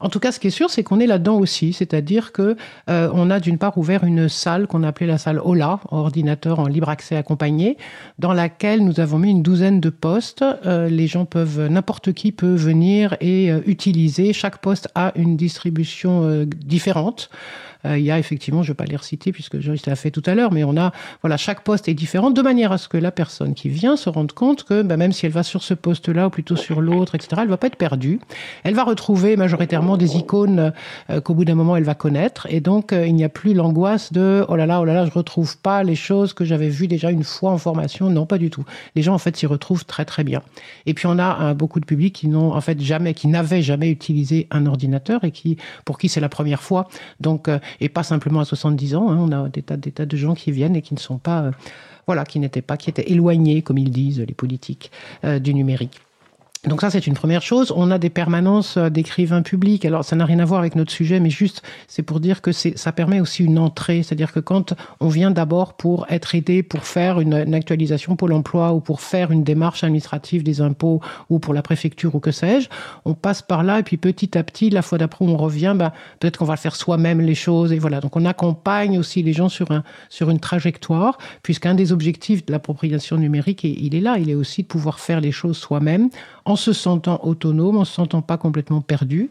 En 0.00 0.08
tout 0.08 0.20
cas, 0.20 0.32
ce 0.32 0.38
qui 0.38 0.48
est 0.48 0.50
sûr, 0.50 0.70
c'est 0.70 0.82
qu'on 0.82 1.00
est 1.00 1.06
là-dedans 1.06 1.38
aussi, 1.38 1.72
c'est-à-dire 1.72 2.32
que 2.32 2.56
euh, 2.90 3.10
on 3.14 3.30
a 3.30 3.40
d'une 3.40 3.58
part 3.58 3.78
ouvert 3.78 4.04
une 4.04 4.28
salle 4.28 4.66
qu'on 4.66 4.82
a 4.82 4.88
appelée 4.88 5.06
la 5.06 5.18
salle 5.18 5.40
OLA, 5.42 5.80
ordinateur 5.90 6.58
en 6.58 6.66
libre 6.66 6.88
accès 6.88 7.16
accompagné, 7.16 7.78
dans 8.18 8.32
laquelle 8.32 8.84
nous 8.84 9.00
avons 9.00 9.18
mis 9.18 9.30
une 9.30 9.42
douzaine 9.42 9.80
de 9.80 9.90
postes. 9.90 10.44
Euh, 10.66 10.88
les 10.88 11.06
gens 11.06 11.24
peuvent, 11.24 11.66
n'importe 11.68 12.12
qui 12.12 12.32
peut 12.32 12.54
venir 12.54 13.16
et 13.20 13.50
euh, 13.50 13.60
utiliser. 13.66 14.32
Chaque 14.32 14.58
poste 14.58 14.88
a 14.94 15.12
une 15.16 15.36
distribution 15.36 16.44
différente. 16.44 17.30
Euh, 17.86 17.98
il 17.98 18.04
y 18.04 18.10
a 18.10 18.18
effectivement, 18.18 18.62
je 18.62 18.68
ne 18.68 18.72
vais 18.72 18.76
pas 18.76 18.84
les 18.84 18.96
reciter 18.96 19.32
puisque 19.32 19.60
Joyce 19.60 19.86
l'a 19.86 19.96
fait 19.96 20.10
tout 20.10 20.22
à 20.26 20.34
l'heure, 20.34 20.52
mais 20.52 20.64
on 20.64 20.76
a, 20.76 20.92
voilà, 21.22 21.36
chaque 21.36 21.62
poste 21.62 21.88
est 21.88 21.94
différent 21.94 22.30
de 22.30 22.42
manière 22.42 22.72
à 22.72 22.78
ce 22.78 22.88
que 22.88 22.96
la 22.96 23.10
personne 23.10 23.54
qui 23.54 23.68
vient 23.68 23.96
se 23.96 24.08
rende 24.08 24.32
compte 24.32 24.64
que 24.64 24.82
bah, 24.82 24.96
même 24.96 25.12
si 25.12 25.26
elle 25.26 25.32
va 25.32 25.42
sur 25.42 25.62
ce 25.62 25.74
poste-là 25.74 26.26
ou 26.26 26.30
plutôt 26.30 26.56
sur 26.56 26.80
l'autre, 26.80 27.14
etc., 27.14 27.28
elle 27.38 27.44
ne 27.44 27.50
va 27.50 27.56
pas 27.56 27.68
être 27.68 27.76
perdue. 27.76 28.20
Elle 28.64 28.74
va 28.74 28.84
retrouver 28.84 29.36
majoritairement 29.36 29.96
des 29.96 30.16
icônes 30.16 30.72
euh, 31.10 31.20
qu'au 31.20 31.34
bout 31.34 31.44
d'un 31.44 31.54
moment 31.54 31.76
elle 31.76 31.84
va 31.84 31.94
connaître 31.94 32.46
et 32.50 32.60
donc 32.60 32.92
euh, 32.92 33.06
il 33.06 33.14
n'y 33.14 33.24
a 33.24 33.28
plus 33.28 33.54
l'angoisse 33.54 34.12
de 34.12 34.44
oh 34.48 34.56
là 34.56 34.66
là, 34.66 34.80
oh 34.80 34.84
là 34.84 34.94
là, 34.94 35.06
je 35.06 35.10
retrouve 35.10 35.58
pas 35.58 35.82
les 35.82 35.94
choses 35.94 36.32
que 36.32 36.44
j'avais 36.44 36.68
vues 36.68 36.88
déjà 36.88 37.10
une 37.10 37.24
fois 37.24 37.52
en 37.52 37.58
formation. 37.58 38.10
Non, 38.10 38.26
pas 38.26 38.38
du 38.38 38.50
tout. 38.50 38.64
Les 38.94 39.02
gens 39.02 39.14
en 39.14 39.18
fait 39.18 39.36
s'y 39.36 39.46
retrouvent 39.46 39.84
très 39.84 40.04
très 40.04 40.24
bien. 40.24 40.42
Et 40.86 40.94
puis 40.94 41.06
on 41.06 41.18
a 41.18 41.54
beaucoup 41.54 41.80
de 41.80 41.84
publics 41.84 42.14
qui 42.14 42.28
n'ont 42.28 42.52
en 42.52 42.60
fait 42.60 42.80
jamais, 42.80 43.14
qui 43.14 43.28
n'avaient 43.28 43.62
jamais 43.62 43.90
utilisé 43.90 44.46
un 44.50 44.66
ordinateur 44.66 45.24
et 45.24 45.30
qui, 45.30 45.56
pour 45.84 45.98
qui 45.98 46.08
c'est 46.08 46.20
la 46.20 46.28
première 46.28 46.62
fois. 46.62 46.88
Donc 47.20 47.48
et 47.80 47.88
pas 47.88 48.02
simplement 48.02 48.40
à 48.40 48.44
70 48.44 48.94
ans. 48.94 49.10
Hein. 49.10 49.18
on 49.18 49.32
a 49.32 49.48
des 49.48 49.62
tas, 49.62 49.76
des 49.76 49.92
tas 49.92 50.06
de 50.06 50.16
gens 50.16 50.34
qui 50.34 50.52
viennent 50.52 50.76
et 50.76 50.82
qui 50.82 50.94
ne 50.94 50.98
sont 50.98 51.18
pas, 51.18 51.42
euh, 51.42 51.50
voilà, 52.06 52.24
qui 52.24 52.38
n'étaient 52.38 52.62
pas, 52.62 52.76
qui 52.76 52.90
étaient 52.90 53.10
éloignés, 53.10 53.62
comme 53.62 53.78
ils 53.78 53.90
disent 53.90 54.20
les 54.20 54.34
politiques, 54.34 54.90
euh, 55.24 55.38
du 55.38 55.54
numérique. 55.54 56.00
Donc 56.66 56.80
ça, 56.80 56.90
c'est 56.90 57.06
une 57.06 57.14
première 57.14 57.42
chose. 57.42 57.72
On 57.76 57.92
a 57.92 57.98
des 57.98 58.10
permanences 58.10 58.76
euh, 58.76 58.90
d'écrivains 58.90 59.42
publics. 59.42 59.84
Alors, 59.84 60.04
ça 60.04 60.16
n'a 60.16 60.24
rien 60.24 60.40
à 60.40 60.44
voir 60.44 60.60
avec 60.60 60.74
notre 60.74 60.90
sujet, 60.90 61.20
mais 61.20 61.30
juste, 61.30 61.62
c'est 61.86 62.02
pour 62.02 62.18
dire 62.18 62.42
que 62.42 62.50
ça 62.50 62.92
permet 62.92 63.20
aussi 63.20 63.44
une 63.44 63.58
entrée. 63.58 64.02
C'est-à-dire 64.02 64.32
que 64.32 64.40
quand 64.40 64.74
on 64.98 65.08
vient 65.08 65.30
d'abord 65.30 65.74
pour 65.74 66.06
être 66.10 66.34
aidé, 66.34 66.64
pour 66.64 66.84
faire 66.84 67.20
une, 67.20 67.34
une, 67.34 67.54
actualisation 67.54 68.16
Pôle 68.16 68.32
emploi 68.32 68.72
ou 68.72 68.80
pour 68.80 69.00
faire 69.00 69.30
une 69.30 69.44
démarche 69.44 69.84
administrative 69.84 70.42
des 70.42 70.60
impôts 70.60 71.00
ou 71.30 71.38
pour 71.38 71.54
la 71.54 71.62
préfecture 71.62 72.14
ou 72.14 72.20
que 72.20 72.32
sais-je, 72.32 72.68
on 73.04 73.14
passe 73.14 73.42
par 73.42 73.62
là 73.62 73.78
et 73.78 73.82
puis 73.82 73.96
petit 73.96 74.36
à 74.36 74.42
petit, 74.42 74.70
la 74.70 74.82
fois 74.82 74.98
d'après, 74.98 75.24
on 75.24 75.36
revient, 75.36 75.74
bah, 75.76 75.92
peut-être 76.18 76.38
qu'on 76.38 76.46
va 76.46 76.56
faire 76.56 76.74
soi-même 76.74 77.20
les 77.20 77.36
choses. 77.36 77.72
Et 77.72 77.78
voilà. 77.78 78.00
Donc, 78.00 78.16
on 78.16 78.24
accompagne 78.24 78.98
aussi 78.98 79.22
les 79.22 79.32
gens 79.32 79.48
sur, 79.48 79.70
un, 79.70 79.84
sur 80.08 80.30
une 80.30 80.40
trajectoire, 80.40 81.18
puisqu'un 81.44 81.74
des 81.74 81.92
objectifs 81.92 82.44
de 82.44 82.50
l'appropriation 82.50 83.18
numérique, 83.18 83.62
il 83.62 83.94
est 83.94 84.00
là, 84.00 84.16
il 84.18 84.30
est 84.30 84.34
aussi 84.34 84.62
de 84.62 84.66
pouvoir 84.66 84.98
faire 84.98 85.20
les 85.20 85.32
choses 85.32 85.56
soi-même 85.56 86.10
en 86.46 86.54
se 86.54 86.72
sentant 86.72 87.20
autonome, 87.24 87.76
en 87.76 87.84
se 87.84 87.92
sentant 87.92 88.22
pas 88.22 88.38
complètement 88.38 88.80
perdu. 88.80 89.30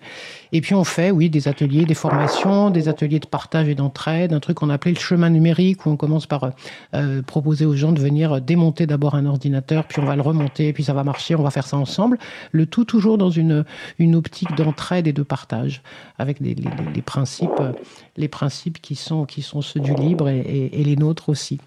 Et 0.52 0.62
puis 0.62 0.76
on 0.76 0.84
fait, 0.84 1.12
oui, 1.12 1.30
des 1.30 1.48
ateliers, 1.48 1.86
des 1.86 1.94
formations, 1.94 2.70
des 2.70 2.90
ateliers 2.90 3.20
de 3.20 3.26
partage 3.26 3.70
et 3.70 3.74
d'entraide, 3.74 4.34
un 4.34 4.42
truc 4.42 4.58
qu'on 4.58 4.70
appelait 4.70 4.92
le 4.92 5.00
chemin 5.00 5.30
numérique, 5.30 5.86
où 5.86 5.90
on 5.90 5.96
commence 5.96 6.28
par 6.28 6.52
euh, 6.94 7.22
proposer 7.22 7.66
aux 7.66 7.76
gens 7.76 7.94
de 7.94 8.02
venir 8.02 8.42
démonter 8.42 8.86
d'abord 8.86 9.16
un 9.16 9.26
ordinateur, 9.26 9.86
puis 9.86 10.02
on 10.02 10.06
va 10.06 10.18
le 10.18 10.22
remonter, 10.22 10.74
puis 10.74 10.84
ça 10.84 10.94
va 10.94 11.06
marcher, 11.06 11.36
on 11.36 11.42
va 11.42 11.52
faire 11.52 11.66
ça 11.66 11.78
ensemble. 11.78 12.20
Le 12.52 12.66
tout 12.66 12.84
toujours 12.84 13.18
dans 13.18 13.30
une, 13.30 13.64
une 13.98 14.16
optique 14.16 14.54
d'entraide 14.56 15.08
et 15.08 15.14
de 15.14 15.24
partage, 15.24 15.82
avec 16.20 16.42
les, 16.42 16.54
les, 16.54 17.02
principes, 17.02 17.64
les 18.18 18.28
principes 18.28 18.82
qui 18.82 18.96
sont, 18.96 19.26
qui 19.26 19.42
sont 19.42 19.62
ceux 19.62 19.80
du 19.80 19.96
libre 19.96 20.28
et, 20.28 20.70
et, 20.74 20.84
les 20.84 20.98
nôtres 20.98 21.30
aussi. 21.30 21.60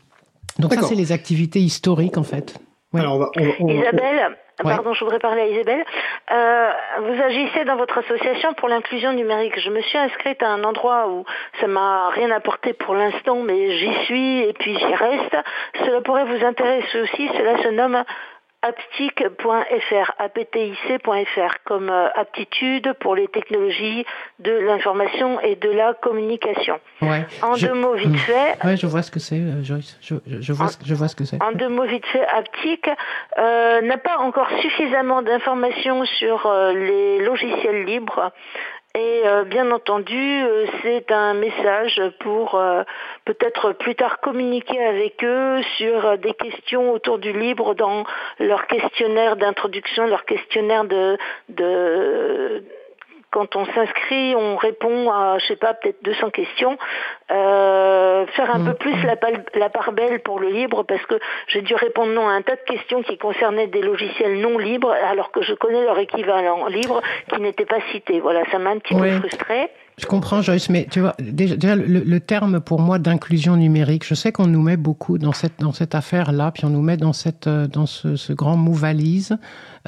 Donc 0.59 0.75
ça, 0.75 0.83
c'est 0.83 0.95
les 0.95 1.13
activités 1.13 1.61
historiques, 1.61 2.19
en 2.19 2.23
fait. 2.23 2.59
Alors 2.93 3.17
on 3.17 3.19
va, 3.19 3.31
Isabelle, 3.61 4.37
Pardon, 4.63 4.93
je 4.93 5.05
voudrais 5.05 5.19
parler 5.21 5.43
à 5.43 5.47
Isabelle. 5.47 5.85
Euh, 6.33 6.71
vous 7.01 7.23
agissez 7.23 7.65
dans 7.65 7.77
votre 7.77 7.99
association 7.99 8.55
pour 8.55 8.69
l'inclusion 8.69 9.13
numérique. 9.13 9.59
Je 9.61 9.71
me 9.71 9.81
suis 9.83 9.99
inscrite 9.99 10.43
à 10.43 10.49
un 10.49 10.65
endroit 10.65 11.09
où 11.09 11.25
ça 11.61 11.67
m'a 11.69 12.09
rien 12.11 12.31
apporté 12.31 12.73
pour 12.73 12.95
l'instant, 12.95 13.43
mais 13.43 13.79
j'y 13.79 14.05
suis 14.05 14.41
et 14.41 14.53
puis 14.55 14.77
j'y 14.77 14.95
reste. 14.95 15.37
Cela 15.85 16.01
pourrait 16.01 16.25
vous 16.25 16.45
intéresser 16.45 17.01
aussi. 17.01 17.29
Cela 17.37 17.63
se 17.63 17.69
nomme 17.69 18.05
aptic.fr, 18.63 20.13
aptic.fr, 20.19 21.55
comme 21.65 21.91
euh, 21.91 22.09
aptitude 22.17 22.93
pour 23.01 23.15
les 23.15 23.29
technologies 23.29 24.05
de 24.41 24.51
l'information 24.51 25.41
et 25.41 25.55
de 25.55 25.71
la 25.71 25.95
communication. 25.95 26.81
Ouais, 27.01 27.25
en 27.43 27.57
deux 27.57 27.75
mots 27.75 27.95
vite 27.95 28.09
hmm. 28.09 28.17
fait. 28.17 28.59
Oui, 28.65 28.77
je 28.77 28.87
vois 28.87 29.03
ce 29.03 29.13
que 29.13 29.21
c'est, 29.21 29.37
euh, 29.37 29.63
Joyce. 29.63 29.97
Je, 30.01 30.17
je, 30.27 30.53
vois, 30.53 30.69
je 30.85 30.95
vois 30.95 31.07
ce 31.07 31.15
que 31.15 31.25
c'est. 31.25 31.41
En 31.41 31.53
deux 31.53 31.69
mots 31.69 31.87
vite 31.87 32.07
fait, 32.07 32.27
Aptic 32.27 32.91
euh, 33.39 33.81
n'a 33.83 33.99
pas 33.99 34.19
encore 34.19 34.49
suffisamment 34.61 35.23
d'informations 35.23 36.05
sur 36.05 36.53
les 36.75 37.25
logiciels 37.25 37.85
libres 37.85 38.33
et 38.99 39.23
euh, 39.27 39.45
bien 39.45 39.71
entendu, 39.71 40.43
euh, 40.43 40.67
c'est 40.83 41.13
un 41.13 41.33
message 41.35 42.03
pour 42.19 42.57
euh, 42.57 42.83
peut-être 43.25 43.73
plus 43.73 43.95
tard 43.95 44.19
communiquer 44.19 44.83
avec 44.85 45.23
eux 45.23 45.63
sur 45.77 46.19
des 46.19 46.35
questions 46.35 46.91
autour 46.91 47.19
du 47.19 47.33
libre 47.33 47.75
dans 47.77 48.05
leur 48.41 48.67
questionnaire 48.67 49.37
d'introduction, 49.37 50.09
leur 50.09 50.25
questionnaire 50.25 50.85
de, 50.85 51.17
de 51.49 52.65
quand 53.31 53.57
on 53.57 53.67
s'inscrit, 53.67 54.35
on 54.35 54.57
répond 54.57 55.11
à, 55.11 55.39
je 55.39 55.47
sais 55.47 55.57
pas, 55.57 55.75
peut-être 55.75 56.03
200 56.03 56.31
questions. 56.31 56.79
Euh, 57.31 58.27
faire 58.29 58.55
un 58.55 58.65
peu 58.65 58.75
plus 58.75 58.95
la, 59.03 59.17
la, 59.55 59.69
part 59.69 59.93
belle 59.93 60.21
pour 60.21 60.41
le 60.41 60.49
libre 60.49 60.83
parce 60.85 61.05
que 61.07 61.15
j'ai 61.49 61.61
dû 61.61 61.75
répondre 61.75 62.13
non 62.13 62.27
à 62.27 62.33
un 62.33 62.43
tas 62.43 62.57
de 62.57 62.63
questions 62.67 63.03
qui 63.03 63.19
concernaient 63.19 63.67
des 63.67 63.83
logiciels 63.83 64.41
non 64.41 64.57
libres 64.57 64.95
alors 65.11 65.31
que 65.31 65.43
je 65.43 65.53
connais 65.53 65.85
leur 65.85 65.99
équivalent 65.99 66.67
libre 66.69 67.03
qui 67.33 67.41
n'était 67.41 67.67
pas 67.67 67.81
cité. 67.93 68.21
Voilà, 68.21 68.43
ça 68.51 68.59
m'a 68.59 68.71
un 68.71 68.79
petit 68.79 68.95
peu 68.95 69.11
frustré. 69.19 69.71
Je 69.99 70.07
comprends, 70.07 70.43
Joyce, 70.43 70.71
mais 70.71 70.87
tu 70.89 71.01
vois, 71.01 71.15
déjà, 71.19 71.75
le, 71.75 72.21
terme 72.21 72.61
pour 72.61 72.81
moi 72.81 73.01
d'inclusion 73.01 73.57
numérique, 73.57 74.07
je 74.07 74.15
sais 74.15 74.31
qu'on 74.31 74.47
nous 74.47 74.63
met 74.63 74.77
beaucoup 74.77 75.19
dans 75.19 75.33
cette, 75.33 75.59
dans 75.59 75.73
cette 75.73 75.97
affaire-là, 75.97 76.53
puis 76.53 76.65
on 76.65 76.71
nous 76.71 76.83
met 76.83 76.97
dans, 76.97 77.13
cette, 77.13 77.49
euh, 77.49 77.67
dans 77.67 77.87
ce, 77.87 78.15
ce 78.15 78.33
grand 78.33 78.57
mot 78.57 78.73
valise, 78.73 79.37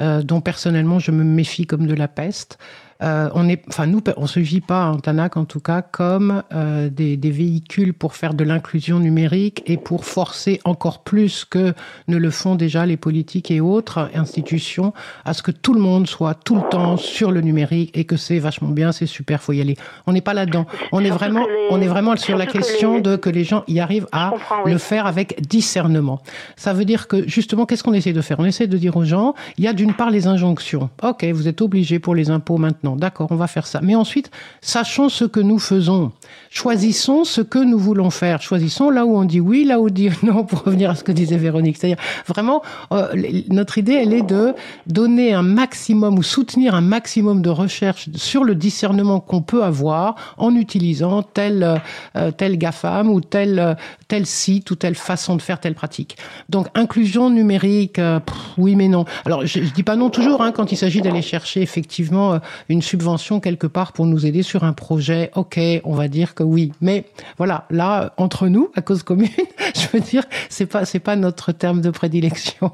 euh, 0.01 0.21
dont 0.21 0.41
personnellement 0.41 0.99
je 0.99 1.11
me 1.11 1.23
méfie 1.23 1.65
comme 1.65 1.87
de 1.87 1.95
la 1.95 2.09
peste. 2.09 2.57
Euh, 3.03 3.29
on 3.33 3.49
est, 3.49 3.63
enfin 3.67 3.87
nous, 3.87 4.01
on 4.17 4.27
se 4.27 4.39
vit 4.39 4.61
pas 4.61 4.85
en 4.85 4.97
TANAC 4.97 5.37
en 5.37 5.45
tout 5.45 5.59
cas 5.59 5.81
comme 5.81 6.43
euh, 6.53 6.89
des, 6.89 7.17
des, 7.17 7.31
véhicules 7.31 7.93
pour 7.93 8.15
faire 8.15 8.33
de 8.33 8.43
l'inclusion 8.43 8.99
numérique 8.99 9.63
et 9.65 9.77
pour 9.77 10.05
forcer 10.05 10.59
encore 10.65 11.03
plus 11.03 11.45
que 11.45 11.73
ne 12.07 12.17
le 12.17 12.29
font 12.29 12.55
déjà 12.55 12.85
les 12.85 12.97
politiques 12.97 13.49
et 13.49 13.59
autres 13.59 14.09
institutions 14.13 14.93
à 15.25 15.33
ce 15.33 15.41
que 15.41 15.51
tout 15.51 15.73
le 15.73 15.79
monde 15.79 16.07
soit 16.07 16.35
tout 16.35 16.55
le 16.55 16.69
temps 16.69 16.97
sur 16.97 17.31
le 17.31 17.41
numérique 17.41 17.97
et 17.97 18.05
que 18.05 18.17
c'est 18.17 18.39
vachement 18.39 18.69
bien, 18.69 18.91
c'est 18.91 19.07
super, 19.07 19.41
faut 19.41 19.53
y 19.53 19.61
aller. 19.61 19.77
On 20.05 20.13
n'est 20.13 20.21
pas 20.21 20.33
là-dedans. 20.33 20.65
On 20.91 21.03
est 21.03 21.09
vraiment, 21.09 21.45
on 21.71 21.81
est 21.81 21.87
vraiment 21.87 22.15
sur 22.15 22.37
la 22.37 22.45
question 22.45 22.99
de 22.99 23.15
que 23.15 23.29
les 23.29 23.43
gens 23.43 23.63
y 23.67 23.79
arrivent 23.79 24.07
à 24.11 24.33
le 24.65 24.77
faire 24.77 25.07
avec 25.07 25.41
discernement. 25.47 26.21
Ça 26.55 26.73
veut 26.73 26.85
dire 26.85 27.07
que 27.07 27.27
justement, 27.27 27.65
qu'est-ce 27.65 27.83
qu'on 27.83 27.93
essaie 27.93 28.13
de 28.13 28.21
faire? 28.21 28.39
On 28.39 28.45
essaie 28.45 28.67
de 28.67 28.77
dire 28.77 28.95
aux 28.97 29.05
gens, 29.05 29.33
il 29.57 29.63
y 29.63 29.67
a 29.67 29.73
d'une 29.73 29.93
part 29.93 30.11
les 30.11 30.27
injonctions. 30.27 30.89
Ok, 31.01 31.23
vous 31.25 31.47
êtes 31.47 31.61
obligés 31.61 31.99
pour 31.99 32.13
les 32.13 32.29
impôts 32.29 32.57
maintenant 32.57 32.90
d'accord, 32.95 33.27
on 33.31 33.35
va 33.35 33.47
faire 33.47 33.67
ça. 33.67 33.79
Mais 33.81 33.95
ensuite, 33.95 34.31
sachons 34.61 35.09
ce 35.09 35.25
que 35.25 35.39
nous 35.39 35.59
faisons. 35.59 36.11
Choisissons 36.49 37.23
ce 37.23 37.41
que 37.41 37.59
nous 37.59 37.79
voulons 37.79 38.09
faire. 38.09 38.41
Choisissons 38.41 38.89
là 38.89 39.05
où 39.05 39.15
on 39.15 39.23
dit 39.23 39.39
oui, 39.39 39.63
là 39.63 39.79
où 39.79 39.85
on 39.85 39.89
dit 39.89 40.09
non, 40.23 40.43
pour 40.43 40.63
revenir 40.63 40.89
à 40.89 40.95
ce 40.95 41.03
que 41.03 41.11
disait 41.11 41.37
Véronique. 41.37 41.77
C'est-à-dire, 41.77 42.03
vraiment, 42.27 42.61
euh, 42.91 43.07
notre 43.49 43.77
idée, 43.77 43.93
elle 43.93 44.13
est 44.13 44.21
de 44.21 44.53
donner 44.85 45.33
un 45.33 45.43
maximum 45.43 46.17
ou 46.17 46.23
soutenir 46.23 46.75
un 46.75 46.81
maximum 46.81 47.41
de 47.41 47.49
recherche 47.49 48.09
sur 48.15 48.43
le 48.43 48.55
discernement 48.55 49.19
qu'on 49.19 49.41
peut 49.41 49.63
avoir 49.63 50.15
en 50.37 50.55
utilisant 50.55 51.23
tel, 51.23 51.81
euh, 52.17 52.31
tel 52.31 52.57
GAFAM 52.57 53.09
ou 53.09 53.21
tel, 53.21 53.77
tel 54.07 54.25
site 54.25 54.71
ou 54.71 54.75
telle 54.75 54.95
façon 54.95 55.35
de 55.37 55.41
faire 55.41 55.59
telle 55.59 55.75
pratique. 55.75 56.17
Donc, 56.49 56.67
inclusion 56.75 57.29
numérique, 57.29 57.97
euh, 57.99 58.19
oui 58.57 58.75
mais 58.75 58.87
non. 58.87 59.05
Alors, 59.25 59.45
je, 59.45 59.63
je 59.63 59.73
dis 59.73 59.83
pas 59.83 59.95
non 59.95 60.09
toujours 60.09 60.41
hein, 60.41 60.51
quand 60.51 60.71
il 60.71 60.77
s'agit 60.77 61.01
d'aller 61.01 61.21
chercher 61.21 61.61
effectivement 61.61 62.39
une 62.67 62.80
subvention 62.81 63.39
quelque 63.39 63.67
part 63.67 63.93
pour 63.93 64.05
nous 64.05 64.25
aider 64.25 64.43
sur 64.43 64.63
un 64.63 64.73
projet, 64.73 65.31
ok, 65.35 65.59
on 65.83 65.93
va 65.93 66.07
dire 66.07 66.35
que 66.35 66.43
oui. 66.43 66.71
Mais 66.81 67.05
voilà, 67.37 67.65
là, 67.69 68.13
entre 68.17 68.47
nous, 68.47 68.71
à 68.75 68.81
cause 68.81 69.03
commune, 69.03 69.29
je 69.75 69.87
veux 69.93 69.99
dire, 69.99 70.23
c'est 70.49 70.65
pas, 70.65 70.85
c'est 70.85 70.99
pas 70.99 71.15
notre 71.15 71.51
terme 71.51 71.81
de 71.81 71.89
prédilection. 71.89 72.71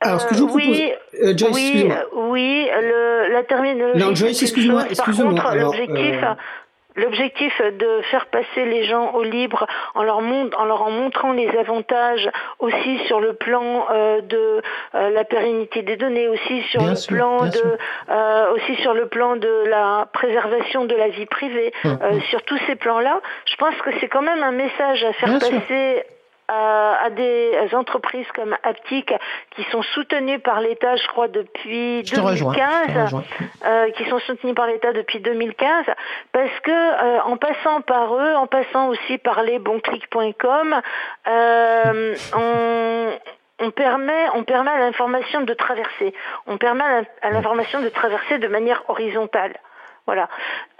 Alors, 0.00 0.20
ce 0.20 0.26
que 0.26 0.34
je 0.34 0.40
vous 0.40 0.46
propose, 0.46 0.66
oui, 0.66 0.92
euh, 1.22 1.36
Joyce, 1.36 1.54
oui, 1.54 1.88
oui, 2.30 2.68
le, 2.80 3.32
la 3.32 3.42
terminologie. 3.42 3.98
Non, 3.98 4.14
Joyce, 4.14 4.42
excuse-moi, 4.42 4.86
excuse-moi. 4.88 5.54
L'objectif, 5.56 6.16
euh, 6.22 6.34
L'objectif 6.96 7.60
de 7.62 8.02
faire 8.10 8.26
passer 8.26 8.64
les 8.64 8.84
gens 8.84 9.12
au 9.12 9.22
libre 9.22 9.66
en 9.94 10.02
leur, 10.02 10.18
en 10.18 10.64
leur 10.64 10.82
en 10.82 10.90
montrant 10.90 11.32
les 11.32 11.48
avantages 11.56 12.28
aussi 12.58 12.98
sur 13.06 13.20
le 13.20 13.34
plan 13.34 13.86
euh, 13.90 14.20
de 14.20 14.62
euh, 14.94 15.10
la 15.10 15.24
pérennité 15.24 15.82
des 15.82 15.96
données, 15.96 16.28
aussi 16.28 16.62
sur 16.70 16.82
le 16.82 17.06
plan 17.06 17.46
de 17.46 17.78
euh, 18.10 18.52
aussi 18.54 18.74
sur 18.82 18.94
le 18.94 19.06
plan 19.06 19.36
de 19.36 19.64
la 19.66 20.08
préservation 20.12 20.84
de 20.84 20.94
la 20.94 21.08
vie 21.08 21.26
privée, 21.26 21.72
sur 22.30 22.42
tous 22.42 22.58
ces 22.66 22.76
plans-là, 22.76 23.20
je 23.46 23.56
pense 23.56 23.74
que 23.82 23.90
c'est 24.00 24.08
quand 24.08 24.22
même 24.22 24.42
un 24.42 24.52
message 24.52 25.04
à 25.04 25.12
faire 25.12 25.38
passer 25.38 26.04
à, 26.50 27.10
des 27.10 27.68
entreprises 27.72 28.26
comme 28.34 28.56
Aptic 28.62 29.12
qui 29.54 29.62
sont 29.70 29.82
soutenues 29.82 30.38
par 30.38 30.60
l'État, 30.60 30.96
je 30.96 31.06
crois, 31.08 31.28
depuis 31.28 32.02
2015, 32.02 33.14
euh, 33.64 33.90
qui 33.92 34.04
sont 34.08 34.18
soutenues 34.20 34.54
par 34.54 34.66
l'État 34.66 34.92
depuis 34.92 35.20
2015, 35.20 35.86
parce 36.32 36.60
que 36.62 36.70
euh, 36.70 37.22
en 37.22 37.36
passant 37.36 37.80
par 37.82 38.14
eux, 38.14 38.34
en 38.34 38.46
passant 38.46 38.88
aussi 38.88 39.18
par 39.18 39.42
les 39.42 39.58
bonclics.com, 39.58 40.80
euh, 41.28 42.14
on 42.36 43.10
on 43.62 43.70
permet, 43.70 44.26
on 44.34 44.42
permet 44.42 44.70
à 44.70 44.78
l'information 44.78 45.42
de 45.42 45.52
traverser. 45.52 46.14
On 46.46 46.56
permet 46.56 46.82
à 47.20 47.30
l'information 47.30 47.82
de 47.82 47.90
traverser 47.90 48.38
de 48.38 48.48
manière 48.48 48.82
horizontale. 48.88 49.52
Voilà. 50.06 50.28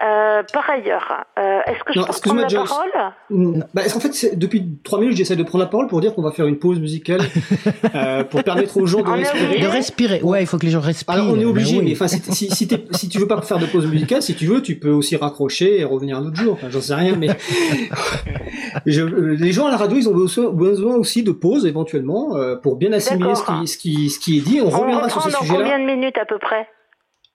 Euh, 0.03 0.43
par 0.51 0.69
ailleurs, 0.69 1.25
euh, 1.39 1.59
est-ce 1.65 1.83
que 1.83 1.93
je 1.93 1.99
peux 2.01 2.29
prendre 2.29 2.41
la 2.41 2.47
parole? 2.47 3.65
Bah, 3.73 3.81
En 3.95 3.99
fait, 3.99 4.37
depuis 4.37 4.79
trois 4.83 4.99
minutes, 4.99 5.15
j'essaie 5.15 5.35
de 5.35 5.43
prendre 5.43 5.63
la 5.63 5.69
parole 5.69 5.87
pour 5.87 6.01
dire 6.01 6.13
qu'on 6.13 6.21
va 6.21 6.31
faire 6.31 6.47
une 6.47 6.59
pause 6.59 6.79
musicale 6.79 7.21
euh, 7.95 8.23
pour 8.23 8.43
permettre 8.43 8.77
aux 8.77 8.85
gens 8.85 9.01
de 9.01 9.09
respirer. 9.09 9.59
De 9.59 9.67
respirer. 9.67 10.21
Ouais, 10.21 10.43
il 10.43 10.47
faut 10.47 10.57
que 10.57 10.65
les 10.65 10.71
gens 10.71 10.81
respirent. 10.81 11.13
Alors, 11.13 11.27
on 11.29 11.39
est 11.39 11.45
obligé, 11.45 11.81
mais, 11.81 11.93
enfin, 11.93 12.07
si, 12.07 12.21
si, 12.31 12.49
si, 12.49 13.09
tu 13.09 13.19
veux 13.19 13.27
pas 13.27 13.41
faire 13.41 13.59
de 13.59 13.67
pause 13.67 13.87
musicale, 13.87 14.21
si 14.21 14.35
tu 14.35 14.47
veux, 14.47 14.61
tu 14.61 14.79
peux 14.79 14.91
aussi 14.91 15.15
raccrocher 15.15 15.79
et 15.79 15.83
revenir 15.83 16.17
un 16.17 16.25
autre 16.25 16.35
jour. 16.35 16.53
Enfin, 16.53 16.67
j'en 16.69 16.81
sais 16.81 16.95
rien, 16.95 17.15
mais 17.15 17.27
les 18.85 19.51
gens 19.51 19.67
à 19.67 19.71
la 19.71 19.77
radio, 19.77 19.97
ils 19.97 20.09
ont 20.09 20.51
besoin 20.51 20.95
aussi 20.95 21.23
de 21.23 21.31
pause 21.31 21.65
éventuellement 21.65 22.35
pour 22.61 22.75
bien 22.75 22.91
assimiler 22.91 23.35
ce 23.35 23.43
qui, 23.43 23.67
ce 23.67 23.77
qui, 23.77 24.09
ce 24.09 24.19
qui 24.19 24.37
est 24.39 24.41
dit. 24.41 24.61
On, 24.61 24.69
reviendra 24.69 25.09
sur 25.09 25.21
ce 25.21 25.29
sujet-là. 25.29 25.57
Combien 25.57 25.79
de 25.79 25.85
minutes 25.85 26.17
à 26.17 26.25
peu 26.25 26.39
près? 26.39 26.67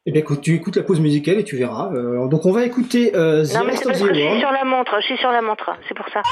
Eh 0.08 0.12
bien, 0.12 0.20
écoute, 0.20 0.40
tu 0.40 0.54
écoutes 0.54 0.76
la 0.76 0.84
pause 0.84 1.00
musicale 1.00 1.38
et 1.40 1.44
tu 1.44 1.56
verras. 1.56 1.90
Euh, 1.92 2.28
donc, 2.28 2.46
on 2.46 2.52
va 2.52 2.64
écouter 2.64 3.16
euh, 3.16 3.44
The 3.44 3.54
non, 3.54 3.64
mais 3.64 3.72
Rest 3.72 3.86
of 3.86 3.98
the 3.98 4.02
World. 4.02 4.14
Je 4.14 4.20
suis 4.22 4.38
sur 4.38 4.52
la 4.52 4.64
montre, 4.64 4.92
je 5.00 5.06
suis 5.06 5.16
sur 5.16 5.30
la 5.32 5.42
montre, 5.42 5.70
c'est 5.88 5.96
pour 5.96 6.06
ça. 6.10 6.22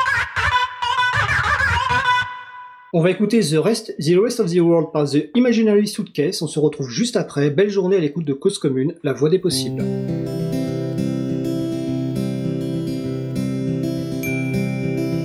On 2.93 3.03
va 3.03 3.11
écouter 3.11 3.41
The 3.41 3.57
Rest, 3.59 3.97
The 3.99 4.17
Rest 4.23 4.39
of 4.39 4.53
the 4.53 4.61
World 4.61 4.93
par 4.93 5.11
The 5.11 5.29
Imaginary 5.35 5.89
Suitcase. 5.89 6.41
On 6.43 6.47
se 6.47 6.61
retrouve 6.61 6.89
juste 6.89 7.17
après. 7.17 7.51
Belle 7.51 7.69
journée 7.69 7.97
à 7.97 7.99
l'écoute 7.99 8.25
de 8.25 8.33
Cause 8.33 8.61
Commune, 8.61 8.95
la 9.03 9.13
voix 9.13 9.29
des 9.29 9.41
possibles. 9.41 9.83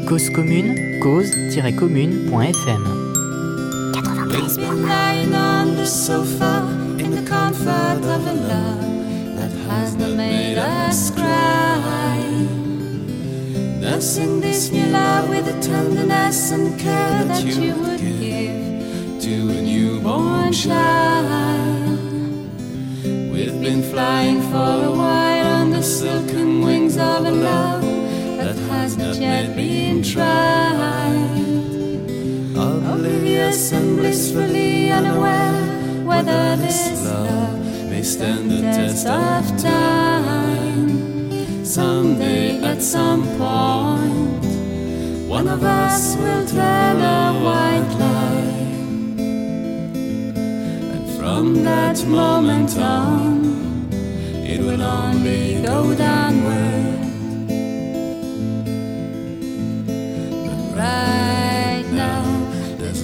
Cause 0.07 0.31
Commune, 0.31 0.99
cause-commune.fm 1.03 2.83
93 3.93 4.57
in 4.57 5.75
the 5.75 5.85
comfort 7.29 8.01
of 8.15 8.25
a 8.25 8.33
love 8.33 9.37
that 9.37 9.51
has 9.69 9.93
not 9.95 10.13
made 10.17 10.57
us 10.57 11.11
cry. 11.11 12.17
Nursing 13.79 14.41
this 14.41 14.71
new 14.71 14.87
love 14.87 15.29
with 15.29 15.45
the 15.45 15.57
tenderness 15.61 16.51
and 16.51 16.79
care 16.79 17.23
that 17.25 17.45
you 17.45 17.75
would 17.81 17.99
give 17.99 19.21
to 19.25 19.33
a 19.57 19.61
newborn 19.61 20.51
child. 20.51 21.99
We've 23.33 23.61
been 23.61 23.83
flying 23.83 24.41
for 24.51 24.71
a 24.89 24.93
while 25.01 25.49
on 25.61 25.69
the 25.69 25.83
silken 25.83 26.61
wings 26.61 26.97
of 26.97 27.25
a 27.25 27.31
love 27.31 27.83
that 28.39 28.57
has 28.71 28.97
not 28.97 29.17
yet 29.17 29.55
been 29.55 30.01
tried. 30.01 31.45
Oblivious 32.57 33.71
and 33.71 33.97
blissfully 33.97 34.91
unaware 34.91 35.78
whether 36.09 36.55
this 36.55 37.05
love 37.05 37.59
may 37.89 38.01
stand 38.01 38.49
the 38.49 38.61
test 38.61 39.05
of 39.05 39.45
time. 39.61 40.89
Someday, 41.63 42.59
at 42.63 42.81
some 42.81 43.21
point, 43.37 44.43
one 45.29 45.47
of 45.47 45.63
us 45.63 46.15
will 46.17 46.45
tell 46.47 46.97
a 46.97 47.39
white 47.45 47.91
lie. 47.99 48.65
And 50.93 51.05
from 51.17 51.63
that 51.63 52.03
moment 52.07 52.75
on, 52.77 53.89
it 54.53 54.59
will 54.61 54.81
only 54.81 55.61
go 55.61 55.93
downward. 55.93 57.05
But 60.45 60.61
right 60.75 61.85
now, 61.91 62.38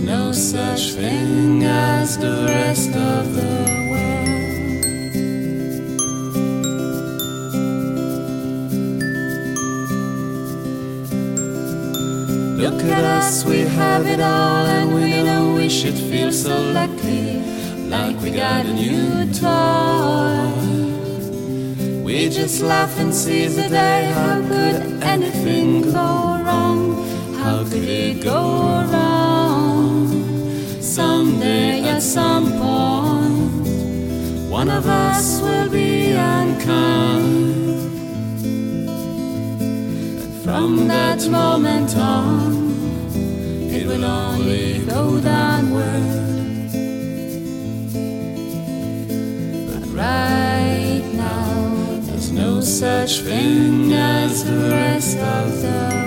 no 0.06 0.32
such 0.32 0.93
thing 0.93 1.64
as 1.64 2.18
the 2.18 2.45
rest 2.47 2.95
of 2.95 3.34
the 3.34 3.66
world. 3.89 4.36
Look 12.62 12.84
at 12.84 13.03
us, 13.03 13.43
we 13.45 13.62
have 13.62 14.06
it 14.06 14.20
all, 14.20 14.66
and 14.78 14.93
we 14.93 15.24
know 15.24 15.56
we 15.56 15.70
should 15.70 15.95
feel 15.95 16.32
so 16.32 16.56
lucky, 16.72 17.41
like 17.89 18.16
we 18.22 18.30
got 18.30 18.66
a 18.68 18.74
new 18.74 19.26
toy. 19.34 20.51
We 22.03 22.30
just 22.30 22.62
laugh 22.62 22.99
and 22.99 23.12
seize 23.14 23.56
the 23.56 23.70
day. 23.70 24.12
How 24.14 24.39
could 24.49 25.03
anything 25.03 25.82
go 25.82 26.41
wrong? 26.45 27.03
How 27.41 27.64
could 27.64 27.84
it 27.84 28.24
go 28.24 28.45
one 34.56 34.70
of 34.70 34.88
us 34.88 35.41
will 35.41 35.70
be 35.70 36.12
unkind. 36.12 37.36
And 40.22 40.43
from 40.45 40.88
that 40.88 41.28
moment 41.28 41.93
on, 41.97 42.72
it 43.70 43.86
will 43.86 44.06
only 44.06 44.80
go 44.86 45.20
downward. 45.20 46.72
But 49.70 49.84
right 49.91 51.03
now, 51.14 51.99
there's 52.08 52.32
no 52.32 52.62
such 52.62 53.20
thing 53.28 53.91
as 53.91 54.45
the 54.45 54.70
rest 54.70 55.18
of 55.18 55.62
the 55.64 56.05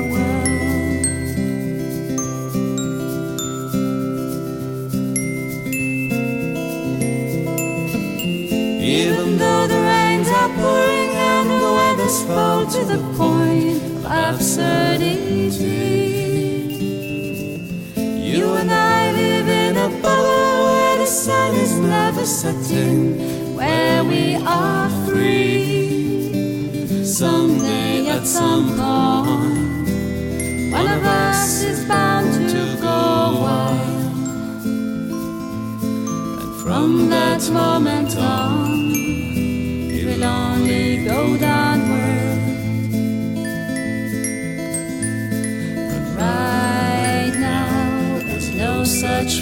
weather's 12.09 12.23
fall 12.25 12.67
to 12.67 12.85
the 12.85 12.99
point 13.17 13.83
of 13.83 14.05
absurdity. 14.07 15.59
You 17.97 18.55
and 18.55 18.71
I 18.71 19.13
live 19.13 19.49
in 19.49 19.77
a 19.77 19.89
bubble 20.03 20.65
where 20.65 20.99
the 20.99 21.07
sun 21.07 21.55
is 21.57 21.79
never 21.79 22.25
setting, 22.25 23.55
where 23.55 24.05
we 24.05 24.37
are 24.37 24.89
free. 25.07 27.05
Someday 27.05 28.09
at 28.09 28.27
some 28.27 28.69
point, 28.69 29.89
one 30.73 30.87
of 30.87 31.05
us 31.05 31.63
is 31.63 31.85
bound 31.87 32.49
to 32.51 32.77
go 32.81 33.41
wild. 33.45 34.25
And 36.41 36.55
from 36.63 37.11
that 37.11 37.51
moment 37.51 38.17
on, 38.17 38.93
it 39.93 40.05
will 40.07 40.25
only 40.25 41.05
go 41.05 41.37
downward. 41.37 41.68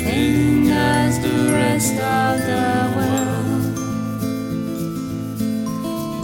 Thing 0.06 0.70
as 0.70 1.18
the 1.20 1.52
rest 1.52 1.94
of 2.18 2.34
the 2.50 2.68
world. 2.96 3.64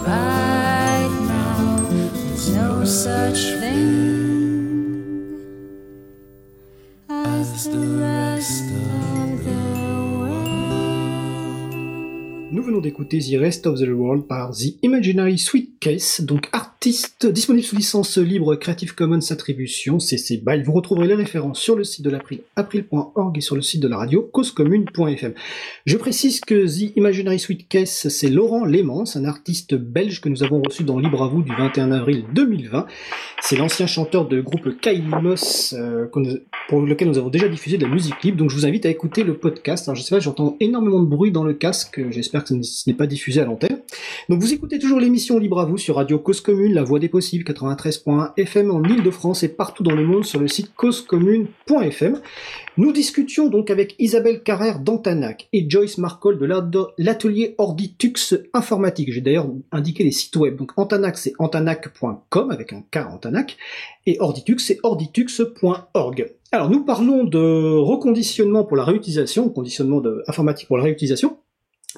Right 0.07 1.13
now, 1.27 1.89
there's 1.89 2.47
no 2.55 2.85
such 2.85 3.41
thing. 3.59 4.13
d'écouter 12.83 13.17
The 13.17 13.37
Rest 13.37 13.65
of 13.65 13.79
the 13.79 13.91
World 13.91 14.27
par 14.27 14.51
The 14.51 14.77
Imaginary 14.83 15.37
Sweet 15.37 15.79
Case, 15.79 16.21
donc 16.21 16.49
artiste 16.83 17.27
disponible 17.27 17.63
sous 17.63 17.77
licence 17.77 18.17
libre 18.17 18.55
Creative 18.55 18.93
Commons 18.93 19.31
Attribution, 19.31 19.99
CC 20.01 20.43
BY. 20.45 20.63
Vous 20.63 20.73
retrouverez 20.73 21.07
les 21.07 21.13
références 21.13 21.61
sur 21.61 21.77
le 21.77 21.85
site 21.85 22.03
de 22.03 22.09
l'April, 22.09 22.41
april.org 22.57 23.37
et 23.37 23.39
sur 23.39 23.55
le 23.55 23.61
site 23.61 23.79
de 23.79 23.87
la 23.87 23.95
radio, 23.95 24.29
causecommune.fm. 24.33 25.33
Je 25.85 25.95
précise 25.95 26.41
que 26.41 26.65
The 26.67 26.97
Imaginary 26.97 27.39
Sweet 27.39 27.69
Case, 27.69 28.09
c'est 28.09 28.29
Laurent 28.29 28.65
Lémans, 28.65 29.05
un 29.15 29.23
artiste 29.23 29.75
belge 29.75 30.19
que 30.19 30.27
nous 30.27 30.43
avons 30.43 30.61
reçu 30.61 30.83
dans 30.83 30.99
Libre 30.99 31.23
à 31.23 31.29
vous 31.29 31.41
du 31.41 31.55
21 31.55 31.93
avril 31.93 32.25
2020. 32.33 32.85
C'est 33.41 33.55
l'ancien 33.55 33.87
chanteur 33.87 34.27
de 34.27 34.41
groupe 34.41 34.77
Kailimos, 34.81 35.73
euh, 35.73 36.07
pour 36.67 36.81
lequel 36.81 37.07
nous 37.07 37.17
avons 37.17 37.29
déjà 37.29 37.47
diffusé 37.47 37.77
de 37.77 37.85
la 37.85 37.93
musique 37.93 38.21
libre, 38.23 38.39
donc 38.39 38.49
je 38.49 38.57
vous 38.57 38.65
invite 38.65 38.85
à 38.85 38.89
écouter 38.89 39.23
le 39.23 39.35
podcast. 39.37 39.87
Alors 39.87 39.95
je 39.95 40.01
sais 40.01 40.13
pas, 40.13 40.19
j'entends 40.19 40.57
énormément 40.59 40.99
de 40.99 41.07
bruit 41.07 41.31
dans 41.31 41.45
le 41.45 41.53
casque, 41.53 42.01
j'espère 42.09 42.43
que 42.43 42.61
ce 42.61 42.89
n'est 42.89 42.95
pas 42.95 43.07
diffusé 43.07 43.39
à 43.39 43.45
l'antenne. 43.45 43.79
Donc 44.27 44.41
vous 44.41 44.53
écoutez 44.53 44.79
toujours 44.79 44.99
l'émission 44.99 45.39
Libre 45.39 45.61
à 45.61 45.65
vous 45.65 45.77
sur 45.77 45.95
Radio 45.95 46.19
Cause 46.19 46.41
Commune, 46.41 46.72
la 46.73 46.83
voix 46.83 46.99
des 46.99 47.09
possibles, 47.09 47.43
93.1 47.43 48.33
FM 48.35 48.71
en 48.71 48.83
Ile-de-France 48.83 49.43
et 49.43 49.49
partout 49.49 49.83
dans 49.83 49.95
le 49.95 50.05
monde 50.05 50.25
sur 50.25 50.39
le 50.39 50.47
site 50.47 50.73
causecommune.fm. 50.75 52.19
Nous 52.77 52.91
discutions 52.91 53.47
donc 53.47 53.69
avec 53.69 53.95
Isabelle 53.99 54.41
Carrère 54.43 54.79
d'Antanac 54.79 55.47
et 55.53 55.69
Joyce 55.69 55.97
Marcol 55.97 56.39
de 56.39 56.45
l'atelier 56.97 57.55
Orditux 57.57 58.35
informatique. 58.53 59.11
J'ai 59.13 59.21
d'ailleurs 59.21 59.49
indiqué 59.71 60.03
les 60.03 60.11
sites 60.11 60.35
web. 60.35 60.57
Donc 60.57 60.71
Antanac 60.75 61.17
c'est 61.17 61.33
antanac.com 61.39 62.51
avec 62.51 62.73
un 62.73 62.81
K 62.91 62.97
Antanac 63.09 63.57
et 64.05 64.17
Orditux 64.19 64.59
c'est 64.59 64.79
orditux.org. 64.83 66.33
Alors 66.51 66.69
nous 66.69 66.83
parlons 66.83 67.23
de 67.23 67.77
reconditionnement 67.77 68.63
pour 68.63 68.77
la 68.77 68.83
réutilisation, 68.83 69.49
conditionnement 69.49 70.01
de 70.01 70.23
informatique 70.27 70.67
pour 70.67 70.77
la 70.77 70.83
réutilisation. 70.83 71.37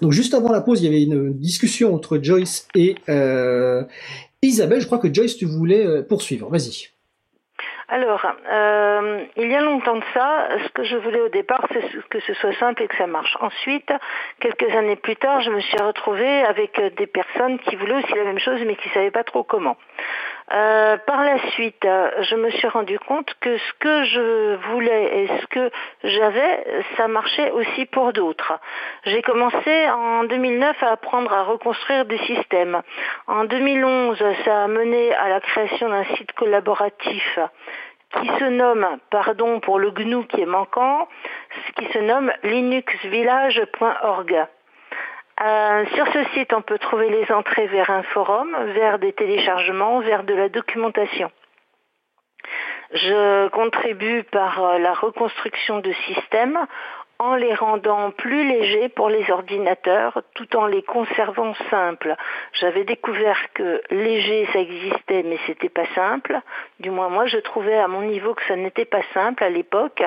Donc 0.01 0.11
juste 0.11 0.33
avant 0.33 0.51
la 0.51 0.61
pause, 0.61 0.81
il 0.81 0.85
y 0.85 0.87
avait 0.87 1.03
une 1.03 1.33
discussion 1.33 1.93
entre 1.93 2.19
Joyce 2.21 2.67
et 2.75 2.95
euh, 3.07 3.83
Isabelle. 4.41 4.81
Je 4.81 4.85
crois 4.85 4.99
que 4.99 5.13
Joyce, 5.13 5.37
tu 5.37 5.45
voulais 5.45 5.85
euh, 5.85 6.03
poursuivre. 6.03 6.49
Vas-y. 6.49 6.89
Alors, 7.87 8.25
euh, 8.51 9.23
il 9.37 9.47
y 9.49 9.55
a 9.55 9.61
longtemps 9.61 9.97
de 9.97 10.03
ça, 10.13 10.47
ce 10.65 10.69
que 10.69 10.83
je 10.83 10.95
voulais 10.97 11.21
au 11.21 11.29
départ, 11.29 11.67
c'est 11.71 11.83
que 12.09 12.19
ce 12.19 12.33
soit 12.33 12.57
simple 12.59 12.81
et 12.81 12.87
que 12.87 12.97
ça 12.97 13.05
marche. 13.05 13.37
Ensuite, 13.39 13.91
quelques 14.39 14.75
années 14.75 14.95
plus 14.95 15.15
tard, 15.15 15.41
je 15.41 15.51
me 15.51 15.61
suis 15.61 15.77
retrouvée 15.77 16.41
avec 16.41 16.81
des 16.97 17.05
personnes 17.05 17.59
qui 17.59 17.75
voulaient 17.75 18.03
aussi 18.03 18.15
la 18.15 18.23
même 18.23 18.39
chose, 18.39 18.59
mais 18.65 18.75
qui 18.75 18.89
ne 18.89 18.93
savaient 18.95 19.11
pas 19.11 19.23
trop 19.23 19.43
comment. 19.43 19.77
Euh, 20.51 20.97
par 21.07 21.23
la 21.23 21.39
suite, 21.51 21.83
je 21.83 22.35
me 22.35 22.51
suis 22.51 22.67
rendu 22.67 22.99
compte 22.99 23.33
que 23.41 23.57
ce 23.57 23.73
que 23.79 24.03
je 24.03 24.55
voulais 24.67 25.23
et 25.23 25.27
ce 25.27 25.47
que 25.47 25.71
j'avais, 26.03 26.83
ça 26.97 27.07
marchait 27.07 27.49
aussi 27.51 27.87
pour 27.87 28.13
d'autres. 28.13 28.53
J'ai 29.05 29.23
commencé 29.23 29.89
en 29.89 30.23
2009 30.25 30.83
à 30.83 30.91
apprendre 30.91 31.33
à 31.33 31.43
reconstruire 31.43 32.05
des 32.05 32.19
systèmes. 32.19 32.79
En 33.27 33.45
2011, 33.45 34.23
ça 34.45 34.65
a 34.65 34.67
mené 34.67 35.15
à 35.15 35.29
la 35.29 35.41
création 35.41 35.89
d'un 35.89 36.05
site 36.15 36.31
collaboratif 36.33 37.39
qui 38.21 38.27
se 38.27 38.45
nomme, 38.45 38.87
pardon 39.09 39.59
pour 39.59 39.79
le 39.79 39.89
GNU 39.91 40.25
qui 40.27 40.39
est 40.41 40.45
manquant, 40.45 41.09
qui 41.75 41.85
se 41.91 41.99
nomme 41.99 42.31
linuxvillage.org. 42.43 44.47
Euh, 45.41 45.85
sur 45.95 46.07
ce 46.13 46.23
site, 46.33 46.53
on 46.53 46.61
peut 46.61 46.79
trouver 46.79 47.09
les 47.09 47.29
entrées 47.31 47.67
vers 47.67 47.89
un 47.89 48.03
forum, 48.03 48.55
vers 48.73 48.99
des 48.99 49.11
téléchargements, 49.11 49.99
vers 49.99 50.23
de 50.23 50.33
la 50.33 50.47
documentation. 50.47 51.29
Je 52.93 53.49
contribue 53.49 54.23
par 54.23 54.63
euh, 54.63 54.77
la 54.77 54.93
reconstruction 54.93 55.79
de 55.79 55.91
systèmes 56.07 56.65
en 57.17 57.35
les 57.35 57.53
rendant 57.53 58.11
plus 58.11 58.47
légers 58.47 58.89
pour 58.89 59.09
les 59.09 59.29
ordinateurs 59.31 60.21
tout 60.33 60.55
en 60.55 60.65
les 60.67 60.83
conservant 60.83 61.53
simples. 61.69 62.15
J'avais 62.53 62.83
découvert 62.83 63.37
que 63.53 63.81
léger 63.89 64.47
ça 64.51 64.59
existait 64.59 65.23
mais 65.23 65.39
c'était 65.47 65.69
pas 65.69 65.85
simple. 65.95 66.39
Du 66.79 66.91
moins 66.91 67.09
moi 67.09 67.25
je 67.25 67.37
trouvais 67.37 67.77
à 67.77 67.87
mon 67.87 68.01
niveau 68.01 68.33
que 68.33 68.43
ça 68.47 68.55
n'était 68.55 68.85
pas 68.85 69.03
simple 69.13 69.43
à 69.43 69.49
l'époque. 69.49 70.03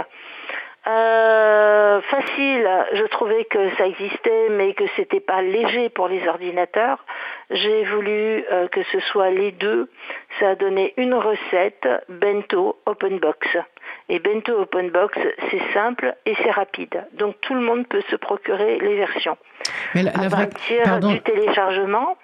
Euh, 0.86 2.00
facile, 2.02 2.68
je 2.94 3.04
trouvais 3.08 3.44
que 3.44 3.74
ça 3.76 3.86
existait, 3.86 4.48
mais 4.50 4.72
que 4.74 4.84
c'était 4.96 5.20
pas 5.20 5.42
léger 5.42 5.90
pour 5.90 6.08
les 6.08 6.26
ordinateurs. 6.26 7.04
J'ai 7.50 7.84
voulu 7.84 8.44
euh, 8.50 8.68
que 8.68 8.82
ce 8.84 9.00
soit 9.00 9.30
les 9.30 9.52
deux. 9.52 9.90
Ça 10.38 10.50
a 10.50 10.54
donné 10.54 10.94
une 10.96 11.14
recette 11.14 11.88
bento 12.08 12.78
open 12.86 13.18
box. 13.18 13.46
Et 14.08 14.18
bento 14.18 14.52
open 14.60 14.90
box, 14.90 15.18
c'est 15.50 15.72
simple 15.74 16.14
et 16.24 16.34
c'est 16.42 16.50
rapide. 16.50 17.04
Donc 17.12 17.38
tout 17.42 17.54
le 17.54 17.60
monde 17.60 17.86
peut 17.86 18.02
se 18.10 18.16
procurer 18.16 18.78
les 18.78 18.96
versions. 18.96 19.36
Mais 19.94 20.02
la, 20.02 20.12
à 20.12 20.30
partir 20.30 21.00
du 21.00 21.20
téléchargement, 21.20 22.16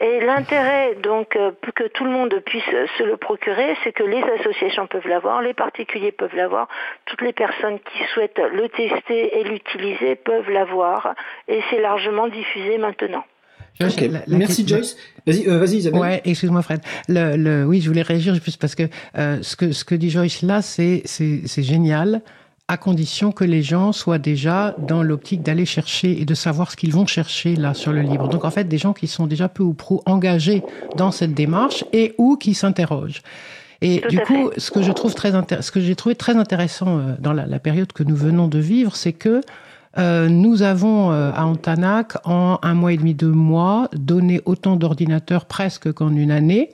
et 0.00 0.20
l'intérêt, 0.20 0.94
donc, 1.02 1.36
euh, 1.36 1.52
que 1.74 1.88
tout 1.88 2.04
le 2.04 2.10
monde 2.10 2.34
puisse 2.44 2.64
se 2.98 3.02
le 3.02 3.16
procurer, 3.16 3.76
c'est 3.82 3.92
que 3.92 4.02
les 4.02 4.22
associations 4.38 4.86
peuvent 4.86 5.08
l'avoir, 5.08 5.40
les 5.42 5.54
particuliers 5.54 6.12
peuvent 6.12 6.34
l'avoir, 6.34 6.68
toutes 7.06 7.22
les 7.22 7.32
personnes 7.32 7.78
qui 7.78 8.04
souhaitent 8.12 8.38
le 8.38 8.68
tester 8.68 9.38
et 9.38 9.44
l'utiliser 9.44 10.16
peuvent 10.16 10.50
l'avoir, 10.50 11.14
et 11.48 11.60
c'est 11.70 11.80
largement 11.80 12.28
diffusé 12.28 12.78
maintenant. 12.78 13.24
Merci 14.28 14.66
Joyce. 14.66 14.96
Vas-y, 15.26 15.48
euh, 15.48 15.58
vas-y 15.58 15.76
Isabelle. 15.76 16.00
Ouais, 16.00 16.22
excuse-moi 16.24 16.62
Fred. 16.62 16.80
Le, 17.08 17.36
le, 17.36 17.64
oui, 17.64 17.80
je 17.80 17.88
voulais 17.88 18.02
réagir 18.02 18.34
juste 18.34 18.60
parce 18.60 18.74
que 18.74 18.84
euh, 19.18 19.38
ce 19.42 19.56
que 19.56 19.72
ce 19.72 19.84
que 19.84 19.94
dit 19.94 20.10
Joyce 20.10 20.42
là, 20.42 20.62
c'est 20.62 21.02
c'est 21.04 21.62
génial 21.62 22.22
à 22.68 22.76
condition 22.76 23.30
que 23.30 23.44
les 23.44 23.62
gens 23.62 23.92
soient 23.92 24.18
déjà 24.18 24.74
dans 24.78 25.02
l'optique 25.02 25.42
d'aller 25.42 25.66
chercher 25.66 26.20
et 26.20 26.24
de 26.24 26.34
savoir 26.34 26.70
ce 26.72 26.76
qu'ils 26.76 26.92
vont 26.92 27.06
chercher 27.06 27.54
là 27.54 27.74
sur 27.74 27.92
le 27.92 28.00
livre. 28.00 28.28
Donc 28.28 28.44
en 28.44 28.50
fait, 28.50 28.64
des 28.64 28.78
gens 28.78 28.92
qui 28.92 29.06
sont 29.06 29.26
déjà 29.26 29.48
peu 29.48 29.62
ou 29.62 29.72
prou 29.72 30.02
engagés 30.04 30.62
dans 30.96 31.12
cette 31.12 31.32
démarche 31.32 31.84
et 31.92 32.14
ou 32.18 32.36
qui 32.36 32.54
s'interrogent. 32.54 33.22
Et 33.82 34.02
du 34.08 34.18
coup, 34.20 34.50
ce 34.56 34.70
que 34.70 34.82
je 34.82 34.90
trouve 34.90 35.14
très 35.14 35.32
ce 35.60 35.70
que 35.70 35.80
j'ai 35.80 35.94
trouvé 35.94 36.14
très 36.14 36.36
intéressant 36.36 36.98
euh, 36.98 37.14
dans 37.20 37.32
la, 37.32 37.46
la, 37.46 37.58
période 37.58 37.92
que 37.92 38.02
nous 38.02 38.16
venons 38.16 38.48
de 38.48 38.58
vivre, 38.58 38.96
c'est 38.96 39.12
que 39.12 39.42
euh, 39.98 40.28
nous 40.28 40.62
avons 40.62 41.12
euh, 41.12 41.30
à 41.34 41.46
Antanac, 41.46 42.14
en 42.24 42.58
un 42.62 42.74
mois 42.74 42.92
et 42.92 42.96
demi, 42.96 43.14
deux 43.14 43.30
mois, 43.30 43.88
donné 43.94 44.40
autant 44.44 44.76
d'ordinateurs 44.76 45.46
presque 45.46 45.92
qu'en 45.92 46.14
une 46.14 46.30
année 46.30 46.70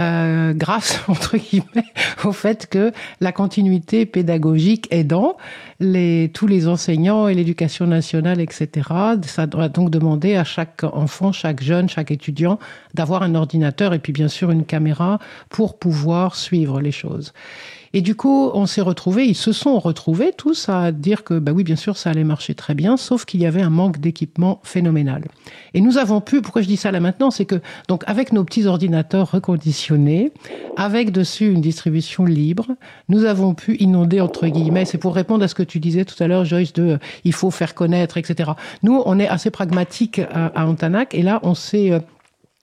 euh, 0.00 0.52
grâce 0.54 1.00
entre 1.08 1.36
guillemets 1.36 1.92
au 2.24 2.32
fait 2.32 2.66
que 2.66 2.92
la 3.20 3.32
continuité 3.32 4.06
pédagogique 4.06 4.88
aidant, 4.90 5.36
les, 5.78 6.30
tous 6.34 6.46
les 6.46 6.66
enseignants 6.66 7.28
et 7.28 7.34
l'éducation 7.34 7.86
nationale, 7.86 8.40
etc. 8.40 8.88
Ça 9.22 9.46
doit 9.46 9.68
donc 9.68 9.90
demander 9.90 10.34
à 10.34 10.44
chaque 10.44 10.84
enfant, 10.84 11.32
chaque 11.32 11.62
jeune, 11.62 11.88
chaque 11.88 12.10
étudiant 12.10 12.58
d'avoir 12.94 13.22
un 13.22 13.34
ordinateur 13.34 13.94
et 13.94 13.98
puis 13.98 14.12
bien 14.12 14.28
sûr 14.28 14.50
une 14.50 14.64
caméra 14.64 15.18
pour 15.48 15.78
pouvoir 15.78 16.34
suivre 16.34 16.80
les 16.80 16.92
choses. 16.92 17.32
Et 17.96 18.00
du 18.00 18.16
coup, 18.16 18.50
on 18.54 18.66
s'est 18.66 18.80
retrouvés, 18.80 19.24
ils 19.24 19.36
se 19.36 19.52
sont 19.52 19.78
retrouvés 19.78 20.32
tous 20.36 20.68
à 20.68 20.90
dire 20.90 21.22
que, 21.22 21.38
bah 21.38 21.52
oui, 21.52 21.62
bien 21.62 21.76
sûr, 21.76 21.96
ça 21.96 22.10
allait 22.10 22.24
marcher 22.24 22.56
très 22.56 22.74
bien, 22.74 22.96
sauf 22.96 23.24
qu'il 23.24 23.40
y 23.40 23.46
avait 23.46 23.62
un 23.62 23.70
manque 23.70 24.00
d'équipement 24.00 24.60
phénoménal. 24.64 25.22
Et 25.74 25.80
nous 25.80 25.96
avons 25.96 26.20
pu, 26.20 26.42
pourquoi 26.42 26.60
je 26.60 26.66
dis 26.66 26.76
ça 26.76 26.90
là 26.90 26.98
maintenant, 26.98 27.30
c'est 27.30 27.44
que, 27.44 27.60
donc, 27.86 28.02
avec 28.08 28.32
nos 28.32 28.42
petits 28.42 28.66
ordinateurs 28.66 29.30
reconditionnés, 29.30 30.32
avec 30.76 31.12
dessus 31.12 31.52
une 31.52 31.60
distribution 31.60 32.24
libre, 32.24 32.66
nous 33.08 33.26
avons 33.26 33.54
pu 33.54 33.76
inonder, 33.76 34.20
entre 34.20 34.48
guillemets, 34.48 34.86
c'est 34.86 34.98
pour 34.98 35.14
répondre 35.14 35.44
à 35.44 35.48
ce 35.48 35.54
que 35.54 35.62
tu 35.62 35.78
disais 35.78 36.04
tout 36.04 36.20
à 36.20 36.26
l'heure, 36.26 36.44
Joyce, 36.44 36.72
de, 36.72 36.82
euh, 36.82 36.98
il 37.22 37.32
faut 37.32 37.52
faire 37.52 37.76
connaître, 37.76 38.16
etc. 38.16 38.50
Nous, 38.82 39.04
on 39.06 39.20
est 39.20 39.28
assez 39.28 39.52
pragmatique 39.52 40.18
à, 40.18 40.46
à 40.46 40.66
Antanac, 40.66 41.14
et 41.14 41.22
là, 41.22 41.38
on 41.44 41.54
s'est, 41.54 41.92
euh, 41.92 42.00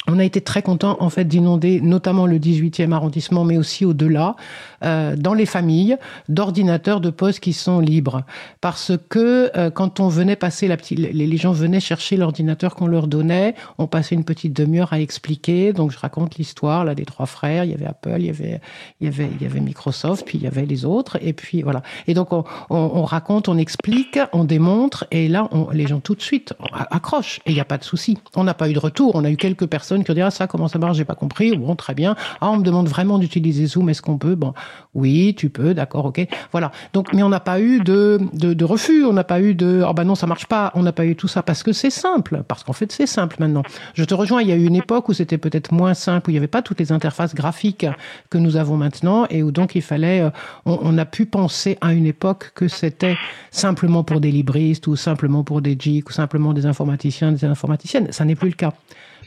on 0.07 0.19
a 0.19 0.23
été 0.23 0.41
très 0.41 0.61
content 0.61 0.97
en 0.99 1.09
fait 1.09 1.25
d'inonder 1.25 1.79
notamment 1.79 2.25
le 2.25 2.39
18e 2.39 2.91
arrondissement, 2.91 3.43
mais 3.43 3.57
aussi 3.57 3.85
au-delà, 3.85 4.35
euh, 4.83 5.15
dans 5.15 5.33
les 5.33 5.45
familles, 5.45 5.97
d'ordinateurs 6.29 7.01
de 7.01 7.09
poste 7.09 7.39
qui 7.39 7.53
sont 7.53 7.79
libres. 7.79 8.23
Parce 8.61 8.91
que 9.09 9.51
euh, 9.55 9.69
quand 9.69 9.99
on 9.99 10.07
venait 10.07 10.35
passer 10.35 10.67
la 10.67 10.77
petite, 10.77 10.99
les, 10.99 11.37
gens 11.37 11.51
venaient 11.51 11.79
chercher 11.79 12.17
l'ordinateur 12.17 12.75
qu'on 12.75 12.87
leur 12.87 13.07
donnait, 13.07 13.55
on 13.77 13.87
passait 13.87 14.15
une 14.15 14.23
petite 14.23 14.53
demi-heure 14.53 14.93
à 14.93 14.99
expliquer. 14.99 15.73
Donc 15.73 15.91
je 15.91 15.99
raconte 15.99 16.35
l'histoire 16.35 16.85
là 16.85 16.95
des 16.95 17.05
trois 17.05 17.25
frères. 17.25 17.63
Il 17.63 17.71
y 17.71 17.73
avait 17.73 17.85
Apple, 17.85 18.17
il 18.19 18.25
y 18.25 18.29
avait, 18.29 18.61
il 18.99 19.05
y 19.05 19.07
avait, 19.07 19.29
il 19.39 19.43
y 19.43 19.45
avait 19.45 19.59
Microsoft, 19.59 20.25
puis 20.25 20.37
il 20.37 20.43
y 20.43 20.47
avait 20.47 20.65
les 20.65 20.85
autres. 20.85 21.17
Et 21.21 21.33
puis 21.33 21.61
voilà. 21.61 21.81
Et 22.07 22.13
donc 22.13 22.33
on, 22.33 22.43
on, 22.69 22.91
on 22.95 23.03
raconte, 23.03 23.49
on 23.49 23.57
explique, 23.57 24.19
on 24.33 24.43
démontre, 24.43 25.05
et 25.11 25.27
là 25.27 25.47
on, 25.51 25.69
les 25.71 25.87
gens 25.87 25.99
tout 25.99 26.15
de 26.15 26.21
suite 26.21 26.53
accrochent. 26.89 27.39
Et 27.45 27.51
il 27.51 27.55
n'y 27.55 27.61
a 27.61 27.65
pas 27.65 27.77
de 27.77 27.83
souci. 27.83 28.17
On 28.35 28.43
n'a 28.43 28.53
pas 28.53 28.69
eu 28.69 28.73
de 28.73 28.79
retour. 28.79 29.15
On 29.15 29.23
a 29.23 29.29
eu 29.29 29.37
quelques 29.37 29.67
personnes 29.67 30.03
qui 30.03 30.11
ont 30.11 30.15
dit 30.15 30.21
ah 30.21 30.31
ça 30.31 30.47
comment 30.47 30.67
ça 30.67 30.79
marche? 30.79 30.97
J'ai 30.97 31.05
pas 31.05 31.15
compris 31.15 31.55
bon 31.57 31.75
très 31.75 31.93
bien 31.93 32.15
ah 32.41 32.49
on 32.49 32.57
me 32.57 32.63
demande 32.63 32.87
vraiment 32.87 33.17
d'utiliser 33.17 33.65
Zoom 33.65 33.89
est-ce 33.89 34.01
qu'on 34.01 34.17
peut? 34.17 34.35
Bon 34.35 34.53
oui 34.93 35.35
tu 35.37 35.49
peux 35.49 35.73
d'accord 35.73 36.05
ok. 36.05 36.25
Voilà. 36.51 36.71
Donc 36.93 37.13
mais 37.13 37.23
on 37.23 37.29
n'a 37.29 37.39
pas 37.39 37.59
eu 37.59 37.79
de, 37.79 38.19
de, 38.33 38.53
de 38.53 38.65
refus 38.65 39.05
on 39.05 39.13
n'a 39.13 39.23
pas 39.23 39.41
eu 39.41 39.55
de 39.55 39.81
ah 39.83 39.89
oh, 39.89 39.93
bah 39.93 40.03
non 40.03 40.15
ça 40.15 40.27
marche 40.27 40.45
pas 40.45 40.71
on 40.75 40.83
n'a 40.83 40.91
pas 40.91 41.05
eu 41.05 41.15
tout 41.15 41.27
ça 41.27 41.43
parce 41.43 41.63
que 41.63 41.73
c'est 41.73 41.89
simple 41.89 42.43
parce 42.47 42.63
qu'en 42.63 42.73
fait 42.73 42.91
c'est 42.91 43.07
simple 43.07 43.37
maintenant. 43.39 43.63
Je 43.93 44.03
te 44.03 44.13
rejoins 44.13 44.41
il 44.41 44.49
y 44.49 44.51
a 44.51 44.55
eu 44.55 44.65
une 44.65 44.75
époque 44.75 45.09
où 45.09 45.13
c'était 45.13 45.37
peut-être 45.37 45.71
moins 45.71 45.93
simple 45.93 46.29
où 46.29 46.31
il 46.31 46.33
n'y 46.33 46.39
avait 46.39 46.47
pas 46.47 46.61
toutes 46.61 46.79
les 46.79 46.91
interfaces 46.91 47.35
graphiques 47.35 47.85
que 48.29 48.37
nous 48.37 48.57
avons 48.57 48.77
maintenant 48.77 49.25
et 49.29 49.43
où 49.43 49.51
donc 49.51 49.75
il 49.75 49.81
fallait 49.81 50.21
euh, 50.21 50.29
on, 50.65 50.79
on 50.81 50.97
a 50.97 51.05
pu 51.05 51.25
penser 51.25 51.77
à 51.81 51.93
une 51.93 52.05
époque 52.05 52.51
que 52.55 52.67
c'était 52.67 53.17
simplement 53.51 54.03
pour 54.03 54.19
des 54.19 54.31
libristes 54.31 54.87
ou 54.87 54.95
simplement 54.95 55.43
pour 55.43 55.61
des 55.61 55.75
geeks 55.77 56.09
ou 56.09 56.13
simplement 56.13 56.53
des 56.53 56.65
informaticiens 56.65 57.31
des 57.31 57.45
informaticiennes. 57.45 58.11
Ça 58.11 58.25
n'est 58.25 58.35
plus 58.35 58.49
le 58.49 58.55
cas. 58.55 58.73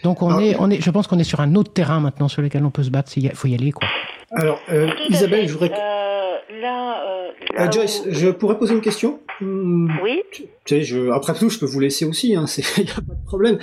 Donc 0.03 0.23
on, 0.23 0.39
est, 0.39 0.57
on 0.59 0.71
est, 0.71 0.81
je 0.81 0.91
pense 0.91 1.07
qu'on 1.07 1.19
est 1.19 1.25
sur 1.25 1.41
un 1.41 1.55
autre 1.55 1.73
terrain 1.73 2.01
maintenant 2.01 2.29
sur 2.29 2.43
lequel 2.43 2.65
on 2.65 2.71
peut 2.71 2.83
se 2.83 2.91
battre. 2.91 3.11
Il 3.17 3.31
faut 3.31 3.49
y 3.49 3.55
aller, 3.55 3.73
quoi. 3.73 3.89
Alors, 4.37 4.61
euh, 4.73 4.89
Isabelle, 5.09 5.49
je 5.49 5.53
voudrais. 5.53 5.71
Euh, 6.53 6.61
là, 6.61 7.03
euh, 7.07 7.31
là 7.57 7.71
Joyce, 7.71 8.03
où- 8.07 8.11
je 8.13 8.29
pourrais 8.29 8.59
poser 8.59 8.75
une 8.75 8.81
question 8.81 9.21
Hmm, 9.41 9.89
Oui, 10.05 10.21
tu 10.33 10.45
sais, 10.65 10.83
je, 10.83 11.11
après 11.11 11.35
tout, 11.35 11.51
je 11.51 11.59
peux 11.59 11.67
vous 11.67 11.81
laisser 11.81 12.05
aussi, 12.05 12.37
hein, 12.37 12.45
il 12.79 12.85
n'y 12.85 12.91
a 12.91 12.95
pas 12.95 13.01
de 13.01 13.25
problème. 13.27 13.59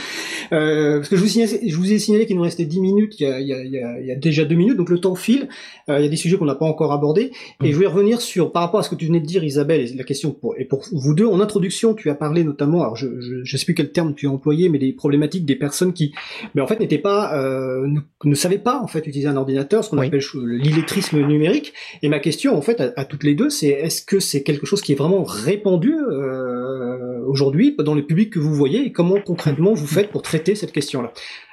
Euh, 0.51 0.97
parce 0.97 1.07
que 1.07 1.15
je 1.15 1.21
vous, 1.21 1.27
signale- 1.29 1.59
je 1.65 1.75
vous 1.77 1.93
ai 1.93 1.97
signalé 1.97 2.25
qu'il 2.25 2.35
nous 2.35 2.41
restait 2.41 2.65
10 2.65 2.81
minutes, 2.81 3.17
il 3.21 3.23
y 3.23 3.31
a, 3.31 3.39
il 3.39 3.47
y 3.47 3.53
a- 3.53 3.63
il 3.63 3.71
y 3.71 3.77
a- 3.79 3.99
il 4.01 4.05
y 4.05 4.11
a 4.11 4.15
déjà 4.15 4.43
2 4.43 4.55
minutes, 4.55 4.75
donc 4.75 4.89
le 4.89 4.99
temps 4.99 5.15
file. 5.15 5.47
Euh, 5.87 5.99
il 5.99 6.03
y 6.03 6.05
a 6.05 6.09
des 6.09 6.17
sujets 6.17 6.35
qu'on 6.35 6.43
n'a 6.45 6.55
pas 6.55 6.65
encore 6.65 6.91
abordés. 6.91 7.31
Et 7.61 7.65
Mhm. 7.67 7.69
je 7.71 7.75
voulais 7.75 7.87
revenir 7.87 8.19
sur, 8.19 8.51
par 8.51 8.63
rapport 8.63 8.81
à 8.81 8.83
ce 8.83 8.89
que 8.89 8.95
tu 8.95 9.05
venais 9.05 9.21
de 9.21 9.25
dire, 9.25 9.45
Isabelle, 9.45 9.79
et 9.79 9.93
la 9.95 10.03
question 10.03 10.31
pour, 10.31 10.55
et 10.57 10.65
pour 10.65 10.83
vous 10.91 11.13
deux, 11.15 11.25
en 11.25 11.39
introduction, 11.39 11.93
tu 11.93 12.09
as 12.09 12.15
parlé 12.15 12.43
notamment, 12.43 12.81
alors 12.81 12.97
je 12.97 13.07
ne 13.07 13.45
sais 13.45 13.63
plus 13.63 13.73
quel 13.75 13.93
terme 13.93 14.13
tu 14.13 14.27
as 14.27 14.29
employé, 14.29 14.67
mais 14.67 14.77
des 14.77 14.91
problématiques 14.91 15.45
des 15.45 15.55
personnes 15.55 15.93
qui, 15.93 16.13
mais 16.53 16.61
en 16.61 16.67
fait, 16.67 16.79
n'étaient 16.81 16.97
pas, 16.97 17.33
euh, 17.37 17.87
ne, 17.87 18.01
ne 18.25 18.35
savaient 18.35 18.57
pas, 18.57 18.81
en 18.81 18.87
fait, 18.87 19.07
utiliser 19.07 19.29
un 19.29 19.37
ordinateur, 19.37 19.85
ce 19.85 19.89
qu'on 19.89 19.99
Oui. 19.99 20.07
appelle 20.07 20.21
l'illettrisme 20.45 21.21
numérique. 21.25 21.73
Et 22.03 22.09
ma 22.09 22.19
question, 22.19 22.55
en 22.57 22.61
fait, 22.61 22.70
à, 22.79 23.05
toutes 23.05 23.23
les 23.23 23.35
deux, 23.35 23.49
c'est 23.49 23.67
est-ce 23.67 24.01
que 24.01 24.19
c'est 24.19 24.43
quelque 24.43 24.65
chose 24.65 24.81
qui 24.81 24.91
est 24.91 24.95
vraiment 24.95 25.23
répandu 25.23 25.93
euh, 25.93 27.19
aujourd'hui 27.25 27.75
dans 27.77 27.95
le 27.95 28.05
public 28.05 28.31
que 28.31 28.39
vous 28.39 28.53
voyez 28.53 28.85
et 28.85 28.91
comment 28.91 29.19
concrètement 29.19 29.73
vous 29.73 29.87
faites 29.87 30.09
pour 30.09 30.21
traiter 30.21 30.55
cette 30.55 30.71
question-là? 30.71 31.11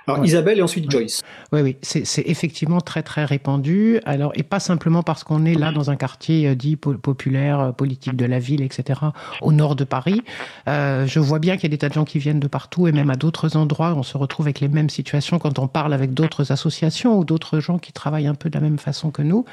Alors 0.08 0.20
Ouais. 0.20 0.26
Isabelle 0.26 0.58
et 0.58 0.62
ensuite 0.62 0.90
Joyce. 0.90 1.22
Oui, 1.52 1.60
oui, 1.62 1.76
c'est 1.82 2.04
c'est 2.06 2.22
effectivement 2.26 2.80
très 2.80 3.02
très 3.02 3.24
répandu. 3.24 4.00
Alors, 4.04 4.32
et 4.34 4.42
pas 4.42 4.58
simplement 4.60 5.02
parce 5.02 5.22
qu'on 5.22 5.44
est 5.44 5.54
là 5.54 5.70
dans 5.70 5.90
un 5.90 5.96
quartier 5.96 6.48
euh, 6.48 6.54
dit 6.54 6.76
po- 6.76 6.94
populaire, 6.94 7.60
euh, 7.60 7.72
politique 7.72 8.16
de 8.16 8.24
la 8.24 8.38
ville, 8.38 8.62
etc., 8.62 9.00
au 9.42 9.52
nord 9.52 9.76
de 9.76 9.84
Paris. 9.84 10.22
Euh, 10.68 11.06
je 11.06 11.20
vois 11.20 11.38
bien 11.38 11.56
qu'il 11.56 11.64
y 11.64 11.66
a 11.66 11.70
des 11.70 11.78
tas 11.78 11.88
de 11.88 11.94
gens 11.94 12.04
qui 12.04 12.18
viennent 12.18 12.40
de 12.40 12.48
partout 12.48 12.86
et 12.88 12.92
même 12.92 13.10
à 13.10 13.16
d'autres 13.16 13.56
endroits. 13.56 13.94
On 13.96 14.02
se 14.02 14.16
retrouve 14.16 14.46
avec 14.46 14.60
les 14.60 14.68
mêmes 14.68 14.90
situations 14.90 15.38
quand 15.38 15.58
on 15.58 15.68
parle 15.68 15.92
avec 15.92 16.14
d'autres 16.14 16.52
associations 16.52 17.18
ou 17.18 17.24
d'autres 17.24 17.60
gens 17.60 17.78
qui 17.78 17.92
travaillent 17.92 18.26
un 18.26 18.34
peu 18.34 18.48
de 18.48 18.54
la 18.54 18.60
même 18.62 18.78
façon 18.78 19.10
que 19.10 19.22
nous. 19.22 19.44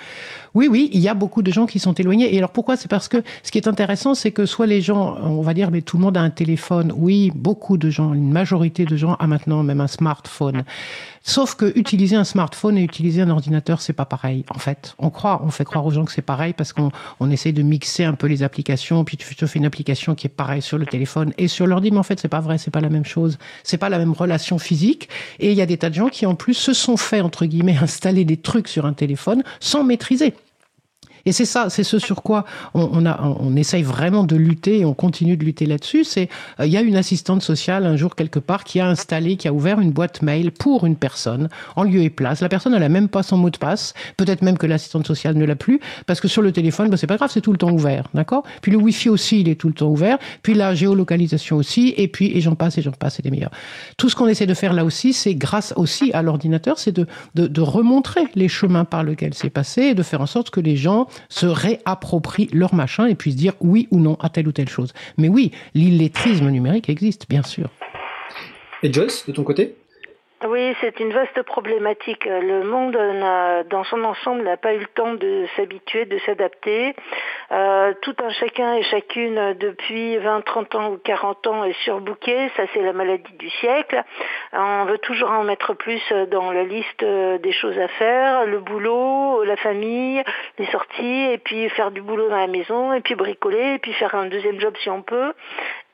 Oui, 0.54 0.68
oui, 0.70 0.90
il 0.94 1.00
y 1.02 1.10
a 1.10 1.14
beaucoup 1.14 1.42
de 1.42 1.52
gens 1.52 1.66
qui 1.66 1.80
sont 1.80 1.94
éloignés. 1.94 2.34
Et 2.34 2.38
alors 2.38 2.52
pourquoi? 2.52 2.78
C'est 2.78 2.88
parce 2.90 3.08
que 3.08 3.18
ce 3.44 3.52
qui 3.52 3.58
est 3.58 3.68
intéressant, 3.68 4.16
c'est 4.16 4.32
que 4.32 4.46
soit 4.46 4.68
les 4.68 4.82
gens, 4.82 5.18
on 5.22 5.42
va 5.42 5.54
dire, 5.54 5.72
mais 5.72 5.82
tout 5.82 5.98
le 5.98 6.04
monde 6.04 6.18
a 6.18 6.22
un 6.22 6.30
téléphone. 6.30 6.94
Oui, 6.96 7.32
beaucoup 7.36 7.78
de 7.78 7.90
gens, 7.90 8.14
une 8.14 8.32
majorité 8.32 8.86
de 8.86 8.96
gens 8.96 9.16
a 9.16 9.28
maintenant 9.28 9.64
même 9.64 9.82
un 9.82 9.88
smartphone. 9.88 10.45
Sauf 11.28 11.56
que 11.56 11.78
utiliser 11.78 12.16
un 12.16 12.24
smartphone 12.24 12.78
et 12.78 12.84
utiliser 12.84 13.22
un 13.22 13.30
ordinateur, 13.32 13.82
c'est 13.82 13.94
pas 13.94 14.06
pareil. 14.06 14.46
En 14.54 14.60
fait, 14.60 14.94
on 15.00 15.10
croit, 15.10 15.42
on 15.44 15.50
fait 15.50 15.66
croire 15.66 15.84
aux 15.84 15.90
gens 15.90 16.06
que 16.06 16.12
c'est 16.12 16.22
pareil 16.22 16.54
parce 16.54 16.72
qu'on 16.72 16.92
on 17.20 17.32
essaie 17.32 17.52
de 17.52 17.64
mixer 17.64 18.04
un 18.04 18.14
peu 18.14 18.28
les 18.28 18.44
applications. 18.44 19.04
Puis 19.04 19.18
tu 19.18 19.36
te 19.36 19.48
fais 19.48 19.58
une 19.58 19.66
application 19.66 20.14
qui 20.14 20.28
est 20.28 20.30
pareille 20.30 20.62
sur 20.62 20.78
le 20.78 20.86
téléphone 20.86 21.34
et 21.40 21.48
sur 21.48 21.66
l'ordi, 21.66 21.90
mais 21.90 21.98
en 21.98 22.04
fait, 22.04 22.20
c'est 22.20 22.28
pas 22.28 22.42
vrai, 22.42 22.60
c'est 22.60 22.70
pas 22.70 22.82
la 22.82 22.90
même 22.90 23.06
chose. 23.06 23.40
C'est 23.64 23.78
pas 23.78 23.90
la 23.90 23.98
même 23.98 24.14
relation 24.14 24.60
physique. 24.60 25.10
Et 25.40 25.52
il 25.52 25.58
y 25.58 25.62
a 25.62 25.66
des 25.66 25.78
tas 25.78 25.90
de 25.90 25.96
gens 25.96 26.10
qui 26.10 26.28
en 26.28 26.36
plus 26.36 26.54
se 26.54 26.74
sont 26.74 26.98
fait 26.98 27.22
entre 27.22 27.46
guillemets 27.46 27.78
installer 27.82 28.24
des 28.24 28.38
trucs 28.38 28.68
sur 28.68 28.86
un 28.86 28.94
téléphone 28.94 29.44
sans 29.60 29.84
maîtriser. 29.84 30.36
Et 31.26 31.32
c'est 31.32 31.46
ça, 31.46 31.70
c'est 31.70 31.84
ce 31.84 31.98
sur 31.98 32.22
quoi 32.22 32.46
on, 32.74 33.06
a, 33.06 33.20
on, 33.24 33.56
essaye 33.56 33.82
vraiment 33.82 34.24
de 34.24 34.36
lutter 34.36 34.80
et 34.80 34.86
on 34.86 34.94
continue 34.94 35.38
de 35.38 35.44
lutter 35.44 35.66
là-dessus. 35.66 36.04
C'est 36.04 36.30
euh, 36.60 36.68
il 36.68 36.72
y 36.72 36.78
a 36.78 36.82
une 36.82 36.96
assistante 36.96 37.42
sociale 37.42 37.86
un 37.86 37.96
jour 37.96 38.16
quelque 38.16 38.40
part 38.40 38.64
qui 38.64 38.80
a 38.80 38.88
installé, 38.88 39.36
qui 39.36 39.48
a 39.48 39.54
ouvert 39.54 39.80
une 39.80 39.92
boîte 39.92 40.22
mail 40.22 40.52
pour 40.52 40.86
une 40.86 40.96
personne 40.96 41.50
en 41.76 41.84
lieu 41.84 42.02
et 42.02 42.12
place. 42.12 42.42
La 42.42 42.50
personne 42.50 42.76
elle 42.76 42.84
a 42.84 42.90
même 42.90 43.10
pas 43.10 43.24
son 43.24 43.38
mot 43.38 43.50
de 43.50 43.58
passe. 43.58 43.94
Peut-être 44.18 44.44
même 44.44 44.58
que 44.58 44.68
l'assistante 44.68 45.08
sociale 45.08 45.36
ne 45.36 45.46
l'a 45.46 45.56
plus 45.56 45.80
parce 46.06 46.20
que 46.20 46.28
sur 46.28 46.44
le 46.44 46.52
téléphone, 46.52 46.90
bah, 46.90 46.98
c'est 46.98 47.08
pas 47.08 47.18
grave, 47.18 47.32
c'est 47.34 47.42
tout 47.42 47.52
le 47.52 47.58
temps 47.58 47.72
ouvert, 47.72 48.08
d'accord? 48.14 48.44
Puis 48.62 48.72
le 48.72 48.78
Wi-Fi 48.78 49.10
aussi, 49.10 49.42
il 49.42 49.50
est 49.50 49.56
tout 49.56 49.68
le 49.68 49.74
temps 49.74 49.88
ouvert. 49.90 50.20
Puis 50.44 50.54
la 50.54 50.76
géolocalisation 50.76 51.58
aussi, 51.58 51.94
et 51.98 52.08
puis 52.08 52.38
et 52.38 52.42
j'en 52.42 52.56
passe 52.56 52.78
et 52.78 52.84
j'en 52.84 52.92
passe, 52.92 53.16
c'est 53.16 53.24
des 53.24 53.32
meilleurs. 53.32 53.52
Tout 53.98 54.10
ce 54.10 54.16
qu'on 54.16 54.28
essaie 54.28 54.46
de 54.46 54.54
faire 54.54 54.74
là 54.74 54.86
aussi, 54.86 55.14
c'est 55.14 55.34
grâce 55.34 55.74
aussi 55.76 56.12
à 56.14 56.22
l'ordinateur, 56.22 56.78
c'est 56.78 56.92
de, 56.92 57.08
de, 57.34 57.48
de 57.48 57.62
remontrer 57.62 58.26
les 58.36 58.48
chemins 58.48 58.86
par 58.86 59.04
lesquels 59.04 59.34
c'est 59.34 59.50
passé 59.50 59.82
et 59.82 59.96
de 59.96 60.04
faire 60.04 60.22
en 60.22 60.28
sorte 60.28 60.52
que 60.52 60.60
les 60.60 60.76
gens 60.76 61.08
se 61.30 61.46
réapproprient 61.46 62.50
leur 62.54 62.74
machin 62.74 63.08
et 63.08 63.16
puissent 63.16 63.36
dire 63.36 63.54
oui 63.62 63.88
ou 63.92 64.00
non 64.00 64.18
à 64.20 64.30
telle 64.30 64.48
ou 64.48 64.52
telle 64.52 64.70
chose. 64.70 64.94
Mais 65.18 65.30
oui, 65.30 65.52
l'illettrisme 65.74 66.50
numérique 66.50 66.90
existe, 66.90 67.28
bien 67.30 67.44
sûr. 67.44 67.70
Et 68.84 68.92
Joyce, 68.92 69.26
de 69.28 69.32
ton 69.32 69.44
côté? 69.44 69.76
Oui, 70.48 70.76
c'est 70.80 71.00
une 71.00 71.12
vaste 71.12 71.42
problématique. 71.42 72.26
Le 72.26 72.64
monde, 72.64 72.96
dans 73.70 73.84
son 73.86 74.04
ensemble, 74.04 74.44
n'a 74.44 74.58
pas 74.58 74.74
eu 74.74 74.80
le 74.80 74.86
temps 74.88 75.14
de 75.14 75.46
s'habituer, 75.56 76.06
de 76.06 76.20
s'adapter. 76.20 76.96
Euh, 77.52 77.94
tout 78.02 78.16
un 78.24 78.30
chacun 78.30 78.76
et 78.76 78.84
chacune, 78.84 79.54
depuis 79.54 80.18
20, 80.18 80.42
30 80.42 80.76
ans 80.76 80.92
ou 80.92 80.98
40 80.98 81.48
ans, 81.48 81.64
est 81.64 81.80
surbooké. 81.84 82.50
Ça, 82.58 82.64
c'est 82.74 82.82
la 82.82 82.94
maladie 82.94 83.34
du 83.40 83.50
siècle. 83.50 84.04
On 84.54 84.86
veut 84.86 85.00
toujours 85.00 85.32
en 85.32 85.44
mettre 85.44 85.74
plus 85.74 86.02
dans 86.30 86.52
la 86.52 86.64
liste 86.64 87.04
des 87.04 87.52
choses 87.52 87.78
à 87.80 87.88
faire. 87.88 88.46
Le 88.46 88.60
boulot, 88.60 89.44
la 89.44 89.56
famille, 89.58 90.22
les 90.60 90.66
sorties, 90.68 91.32
et 91.32 91.40
puis 91.40 91.70
faire 91.70 91.90
du 91.90 92.02
boulot 92.02 92.30
dans 92.30 92.38
la 92.38 92.48
maison, 92.48 92.94
et 92.94 93.02
puis 93.02 93.16
bricoler, 93.16 93.76
et 93.76 93.80
puis 93.80 93.94
faire 93.94 94.14
un 94.14 94.28
deuxième 94.28 94.60
job 94.60 94.76
si 94.82 94.90
on 94.90 95.02
peut. 95.02 95.34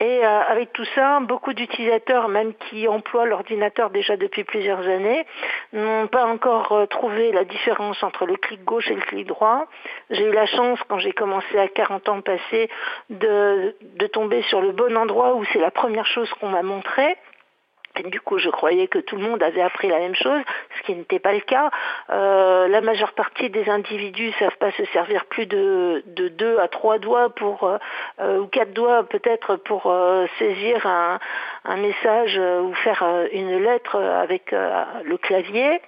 Et 0.02 0.26
euh, 0.26 0.42
avec 0.48 0.74
tout 0.74 0.86
ça, 0.96 1.20
beaucoup 1.20 1.54
d'utilisateurs, 1.54 2.28
même 2.28 2.56
qui 2.56 2.88
emploient 2.88 3.28
l'ordinateur 3.28 3.92
déjà 3.92 4.18
depuis 4.18 4.44
plusieurs 4.44 4.80
années, 4.80 5.28
n'ont 5.74 6.08
pas 6.08 6.26
encore 6.26 6.72
euh, 6.72 6.86
trouvé 6.88 7.32
la 7.32 7.44
différence 7.44 8.02
entre 8.02 8.26
le 8.26 8.36
clic 8.36 8.64
gauche 8.64 8.90
et 8.90 8.96
le 8.96 9.02
clic 9.02 9.28
droit. 9.28 9.68
J'ai 10.10 10.24
eu 10.24 10.32
la 10.32 10.48
chance, 10.48 10.80
quand 10.88 10.98
j'ai 10.98 11.12
commencé 11.12 11.56
à 11.56 11.68
40 11.68 12.10
ans 12.10 12.22
passés, 12.22 12.68
de, 13.12 13.76
de 13.84 14.08
tomber 14.08 14.42
sur 14.50 14.60
le 14.60 14.72
bon 14.72 14.98
endroit 14.98 15.36
où 15.36 15.46
c'est 15.54 15.60
la 15.60 15.70
première 15.70 16.08
chose 16.08 16.32
qu'on 16.40 16.50
m'a 16.50 16.64
montré. 16.64 17.16
Du 18.06 18.22
coup, 18.22 18.38
je 18.38 18.50
croyais 18.50 18.88
que 18.88 19.00
tout 19.00 19.18
le 19.18 19.24
monde 19.24 19.44
avait 19.44 19.62
appris 19.62 19.90
la 19.90 20.00
même 20.00 20.16
chose, 20.16 20.42
ce 20.78 20.82
qui 20.84 20.96
n'était 20.96 21.20
pas 21.20 21.34
le 21.34 21.42
cas. 21.42 21.70
Euh, 22.10 22.68
la 22.68 22.82
majeure 22.82 23.14
partie 23.14 23.50
des 23.50 23.70
individus 23.70 24.28
ne 24.28 24.34
savent 24.34 24.58
pas 24.58 24.72
se 24.72 24.86
servir 24.86 25.26
plus 25.26 25.46
de, 25.46 26.04
de 26.06 26.30
deux 26.30 26.58
à 26.60 26.68
trois 26.68 27.00
doigts 27.00 27.30
pour 27.30 27.64
euh, 28.20 28.40
ou 28.40 28.48
quatre 28.48 28.74
doigts 28.74 29.04
peut-être 29.04 29.58
pour 29.58 29.88
euh, 29.88 30.26
saisir 30.40 30.86
un, 30.86 31.20
message 31.78 32.38
euh, 32.38 32.62
ou 32.62 32.74
faire 32.76 33.04
euh, 33.04 33.28
une 33.32 33.64
lettre 33.64 33.98
avec 33.98 34.54
euh, 34.54 34.84
le 35.04 35.18
clavier. 35.18 35.82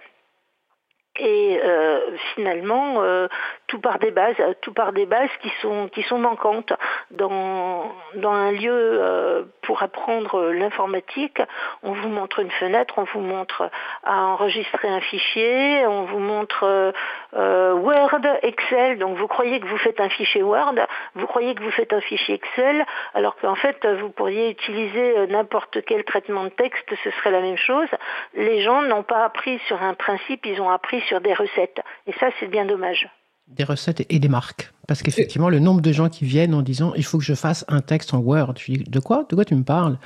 Et 1.19 1.59
euh, 1.63 1.99
finalement, 2.33 3.03
euh, 3.03 3.27
tout 3.67 3.79
par 3.79 3.99
des 3.99 4.09
bases, 4.09 4.35
tout 4.61 4.73
par 4.73 4.93
des 4.93 5.05
bases 5.05 5.29
qui 5.43 5.51
sont 5.61 5.87
qui 5.89 6.01
sont 6.01 6.17
manquantes 6.17 6.73
dans 7.11 7.91
dans 8.15 8.31
un 8.31 8.51
lieu 8.51 8.71
euh, 8.71 9.43
pour 9.61 9.83
apprendre 9.83 10.51
l'informatique. 10.51 11.39
On 11.83 11.91
vous 11.91 12.09
montre 12.09 12.39
une 12.39 12.49
fenêtre, 12.49 12.95
on 12.97 13.03
vous 13.03 13.19
montre 13.19 13.69
à 14.03 14.21
enregistrer 14.25 14.87
un 14.87 15.01
fichier, 15.01 15.85
on 15.85 16.05
vous 16.05 16.17
montre 16.17 16.91
euh, 17.35 17.73
Word, 17.73 18.21
Excel. 18.41 18.97
Donc 18.97 19.15
vous 19.15 19.27
croyez 19.27 19.59
que 19.59 19.67
vous 19.67 19.77
faites 19.77 20.01
un 20.01 20.09
fichier 20.09 20.41
Word, 20.41 20.79
vous 21.13 21.27
croyez 21.27 21.53
que 21.53 21.61
vous 21.61 21.71
faites 21.71 21.93
un 21.93 22.01
fichier 22.01 22.35
Excel, 22.35 22.87
alors 23.13 23.35
qu'en 23.35 23.55
fait 23.55 23.85
vous 23.85 24.09
pourriez 24.09 24.49
utiliser 24.49 25.27
n'importe 25.27 25.85
quel 25.85 26.03
traitement 26.05 26.45
de 26.45 26.49
texte, 26.49 26.91
ce 27.03 27.11
serait 27.11 27.31
la 27.31 27.41
même 27.41 27.57
chose. 27.57 27.89
Les 28.33 28.61
gens 28.61 28.81
n'ont 28.81 29.03
pas 29.03 29.23
appris 29.23 29.59
sur 29.67 29.83
un 29.83 29.93
principe, 29.93 30.47
ils 30.47 30.59
ont 30.59 30.71
appris 30.71 31.02
sur 31.07 31.21
des 31.21 31.33
recettes. 31.33 31.79
Et 32.07 32.13
ça, 32.19 32.29
c'est 32.39 32.47
bien 32.47 32.65
dommage. 32.65 33.09
Des 33.47 33.63
recettes 33.63 34.05
et 34.09 34.19
des 34.19 34.29
marques. 34.29 34.71
Parce 34.87 35.01
qu'effectivement, 35.01 35.49
le 35.49 35.59
nombre 35.59 35.81
de 35.81 35.91
gens 35.91 36.09
qui 36.09 36.25
viennent 36.25 36.53
en 36.53 36.61
disant 36.61 36.93
il 36.95 37.03
faut 37.03 37.17
que 37.17 37.23
je 37.23 37.33
fasse 37.33 37.65
un 37.67 37.81
texte 37.81 38.13
en 38.13 38.19
Word. 38.19 38.53
Je 38.57 38.71
dis 38.71 38.83
de 38.83 38.99
quoi? 38.99 39.25
De 39.29 39.35
quoi 39.35 39.45
tu 39.45 39.55
me 39.55 39.63
parles? 39.63 39.97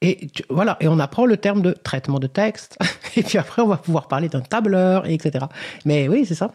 Et 0.00 0.28
voilà, 0.48 0.76
et 0.80 0.88
on 0.88 0.98
apprend 0.98 1.26
le 1.26 1.36
terme 1.36 1.60
de 1.60 1.72
traitement 1.72 2.18
de 2.18 2.26
texte. 2.26 2.78
Et 3.16 3.22
puis 3.22 3.36
après, 3.36 3.62
on 3.62 3.66
va 3.66 3.78
pouvoir 3.78 4.06
parler 4.06 4.28
d'un 4.28 4.40
tableur, 4.40 5.06
et 5.06 5.14
etc. 5.14 5.46
Mais 5.84 6.08
oui, 6.08 6.24
c'est 6.24 6.36
ça. 6.36 6.52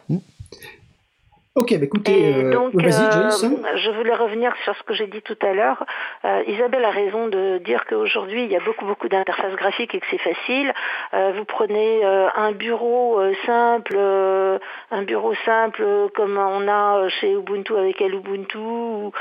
Ok, 1.55 1.71
bah 1.77 1.85
écoutez, 1.85 2.33
euh, 2.33 2.51
donc, 2.51 2.71
Joyce. 2.79 2.99
Euh, 2.99 3.77
je 3.77 3.91
voulais 3.91 4.15
revenir 4.15 4.55
sur 4.63 4.75
ce 4.75 4.81
que 4.81 4.95
j'ai 4.95 5.05
dit 5.05 5.21
tout 5.21 5.37
à 5.39 5.53
l'heure. 5.53 5.85
Euh, 6.25 6.41
Isabelle 6.47 6.83
a 6.83 6.89
raison 6.89 7.27
de 7.27 7.59
dire 7.59 7.85
qu'aujourd'hui, 7.85 8.43
il 8.45 8.51
y 8.51 8.55
a 8.55 8.59
beaucoup, 8.59 8.85
beaucoup 8.85 9.07
d'interfaces 9.07 9.55
graphiques 9.55 9.93
et 9.93 9.99
que 9.99 10.05
c'est 10.09 10.17
facile. 10.17 10.73
Euh, 11.13 11.31
vous 11.37 11.45
prenez 11.45 12.03
un 12.03 12.53
bureau 12.53 13.21
simple, 13.45 13.95
un 13.95 15.01
bureau 15.03 15.35
simple 15.45 15.85
comme 16.15 16.39
on 16.39 16.67
a 16.67 17.07
chez 17.09 17.33
Ubuntu 17.33 17.77
avec 17.77 18.01
Ubuntu 18.01 18.57
ou 18.57 19.11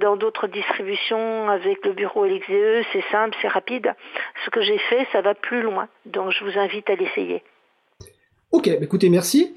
dans 0.00 0.16
d'autres 0.16 0.46
distributions 0.46 1.50
avec 1.50 1.84
le 1.84 1.92
bureau 1.92 2.24
LXDE, 2.24 2.86
c'est 2.94 3.04
simple, 3.12 3.36
c'est 3.42 3.48
rapide. 3.48 3.94
Ce 4.46 4.50
que 4.50 4.62
j'ai 4.62 4.78
fait, 4.78 5.06
ça 5.12 5.20
va 5.20 5.34
plus 5.34 5.60
loin. 5.60 5.88
Donc, 6.06 6.30
je 6.30 6.44
vous 6.44 6.58
invite 6.58 6.88
à 6.88 6.94
l'essayer. 6.94 7.42
Ok, 8.54 8.68
bah 8.68 8.84
écoutez, 8.84 9.10
merci. 9.10 9.48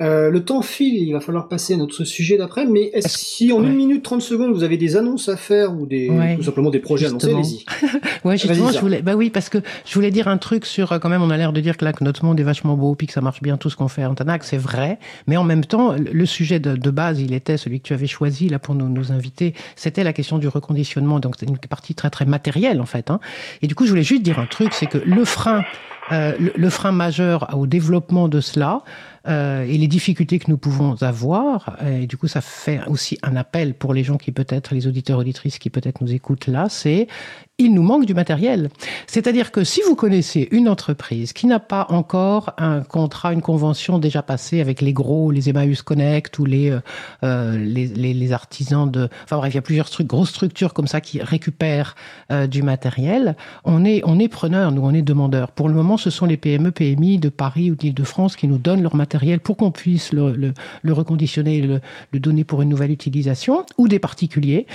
Euh, 0.00 0.30
le 0.30 0.44
temps 0.44 0.62
file, 0.62 0.94
il 0.94 1.12
va 1.12 1.18
falloir 1.18 1.48
passer 1.48 1.74
à 1.74 1.76
notre 1.76 2.04
sujet 2.04 2.36
d'après, 2.36 2.66
mais 2.66 2.84
est-ce 2.94 3.18
si 3.18 3.50
en 3.50 3.60
ouais. 3.60 3.66
1 3.66 3.70
minute 3.70 4.04
30 4.04 4.22
secondes 4.22 4.54
vous 4.54 4.62
avez 4.62 4.76
des 4.76 4.96
annonces 4.96 5.28
à 5.28 5.36
faire 5.36 5.74
ou 5.74 5.86
des 5.86 6.08
Ouais, 6.08 6.36
tout 6.36 6.44
simplement 6.44 6.70
des 6.70 6.78
projets 6.78 7.06
annoncés, 7.06 7.34
justement. 7.34 7.42
allez-y. 7.42 7.98
Ouais, 8.24 8.38
justement, 8.38 8.70
je 8.70 8.78
voulais, 8.78 9.02
bah 9.02 9.16
oui, 9.16 9.30
parce 9.30 9.48
que 9.48 9.58
je 9.84 9.92
voulais 9.94 10.12
dire 10.12 10.28
un 10.28 10.38
truc 10.38 10.66
sur, 10.66 10.92
euh, 10.92 11.00
quand 11.00 11.08
même, 11.08 11.20
on 11.20 11.30
a 11.30 11.36
l'air 11.36 11.52
de 11.52 11.60
dire 11.60 11.76
que 11.76 11.84
là, 11.84 11.92
que 11.92 12.04
notre 12.04 12.24
monde 12.24 12.38
est 12.38 12.44
vachement 12.44 12.76
beau, 12.76 12.94
puis 12.94 13.08
que 13.08 13.12
ça 13.12 13.20
marche 13.20 13.42
bien 13.42 13.56
tout 13.56 13.70
ce 13.70 13.76
qu'on 13.76 13.88
fait 13.88 14.04
à 14.04 14.10
Antanac, 14.10 14.44
c'est 14.44 14.56
vrai. 14.56 15.00
Mais 15.26 15.36
en 15.36 15.44
même 15.44 15.64
temps, 15.64 15.96
le 15.98 16.26
sujet 16.26 16.60
de, 16.60 16.76
de 16.76 16.90
base, 16.90 17.20
il 17.20 17.34
était 17.34 17.56
celui 17.56 17.80
que 17.80 17.88
tu 17.88 17.92
avais 17.92 18.06
choisi, 18.06 18.48
là, 18.48 18.60
pour 18.60 18.76
nous, 18.76 18.88
nous 18.88 19.10
inviter. 19.10 19.54
C'était 19.74 20.04
la 20.04 20.12
question 20.12 20.38
du 20.38 20.46
reconditionnement. 20.46 21.18
Donc, 21.18 21.34
c'est 21.40 21.48
une 21.48 21.58
partie 21.58 21.96
très, 21.96 22.10
très 22.10 22.24
matérielle, 22.24 22.80
en 22.80 22.86
fait, 22.86 23.10
hein. 23.10 23.18
Et 23.62 23.66
du 23.66 23.74
coup, 23.74 23.84
je 23.84 23.90
voulais 23.90 24.04
juste 24.04 24.22
dire 24.22 24.38
un 24.38 24.46
truc, 24.46 24.74
c'est 24.74 24.86
que 24.86 24.98
le 24.98 25.24
frein, 25.24 25.64
le, 26.10 26.52
le 26.54 26.70
frein 26.70 26.92
majeur 26.92 27.48
au 27.56 27.66
développement 27.66 28.28
de 28.28 28.40
cela, 28.40 28.82
euh, 29.26 29.64
et 29.64 29.78
les 29.78 29.88
difficultés 29.88 30.38
que 30.38 30.50
nous 30.50 30.58
pouvons 30.58 30.94
avoir. 31.02 31.78
Et 31.86 32.06
du 32.06 32.16
coup, 32.16 32.28
ça 32.28 32.40
fait 32.40 32.80
aussi 32.86 33.18
un 33.22 33.36
appel 33.36 33.74
pour 33.74 33.94
les 33.94 34.04
gens 34.04 34.18
qui 34.18 34.32
peut-être, 34.32 34.74
les 34.74 34.86
auditeurs 34.86 35.18
auditrices 35.18 35.58
qui 35.58 35.70
peut-être 35.70 36.02
nous 36.02 36.12
écoutent 36.12 36.46
là, 36.46 36.68
c'est 36.68 37.08
il 37.56 37.72
nous 37.72 37.84
manque 37.84 38.04
du 38.04 38.14
matériel. 38.14 38.68
C'est-à-dire 39.06 39.52
que 39.52 39.62
si 39.62 39.80
vous 39.86 39.94
connaissez 39.94 40.48
une 40.50 40.68
entreprise 40.68 41.32
qui 41.32 41.46
n'a 41.46 41.60
pas 41.60 41.86
encore 41.88 42.52
un 42.58 42.80
contrat, 42.80 43.32
une 43.32 43.42
convention 43.42 44.00
déjà 44.00 44.22
passée 44.22 44.60
avec 44.60 44.80
les 44.80 44.92
gros, 44.92 45.30
les 45.30 45.48
Emmaüs 45.48 45.82
Connect 45.82 46.36
ou 46.40 46.46
les, 46.46 46.76
euh, 47.22 47.56
les, 47.56 47.86
les, 47.86 48.12
les, 48.12 48.32
artisans 48.32 48.90
de... 48.90 49.08
Enfin 49.22 49.36
bref, 49.36 49.52
il 49.52 49.56
y 49.56 49.58
a 49.58 49.62
plusieurs 49.62 49.86
stru 49.86 50.02
grosses 50.02 50.30
structures 50.30 50.74
comme 50.74 50.88
ça 50.88 51.00
qui 51.00 51.22
récupèrent 51.22 51.94
euh, 52.32 52.48
du 52.48 52.64
matériel. 52.64 53.36
On 53.64 53.84
est, 53.84 54.02
on 54.04 54.18
est 54.18 54.28
preneur, 54.28 54.72
nous, 54.72 54.82
on 54.82 54.92
est 54.92 55.02
demandeur. 55.02 55.52
Pour 55.52 55.68
le 55.68 55.74
moment, 55.74 55.96
ce 55.96 56.10
sont 56.10 56.26
les 56.26 56.36
PME, 56.36 56.72
PMI 56.72 57.18
de 57.18 57.28
Paris 57.28 57.70
ou 57.70 57.76
d'Île-de-France 57.76 58.34
qui 58.34 58.48
nous 58.48 58.58
donnent 58.58 58.82
leur 58.82 58.96
matériel 58.96 59.13
pour 59.42 59.56
qu'on 59.56 59.70
puisse 59.70 60.12
le, 60.12 60.52
reconditionner 60.88 61.58
et 61.58 61.62
le, 61.62 61.80
donner 62.20 62.44
pour 62.44 62.62
une 62.62 62.68
nouvelle 62.68 62.90
utilisation, 62.90 63.64
ou 63.78 63.88
des 63.88 63.98
particuliers. 63.98 64.66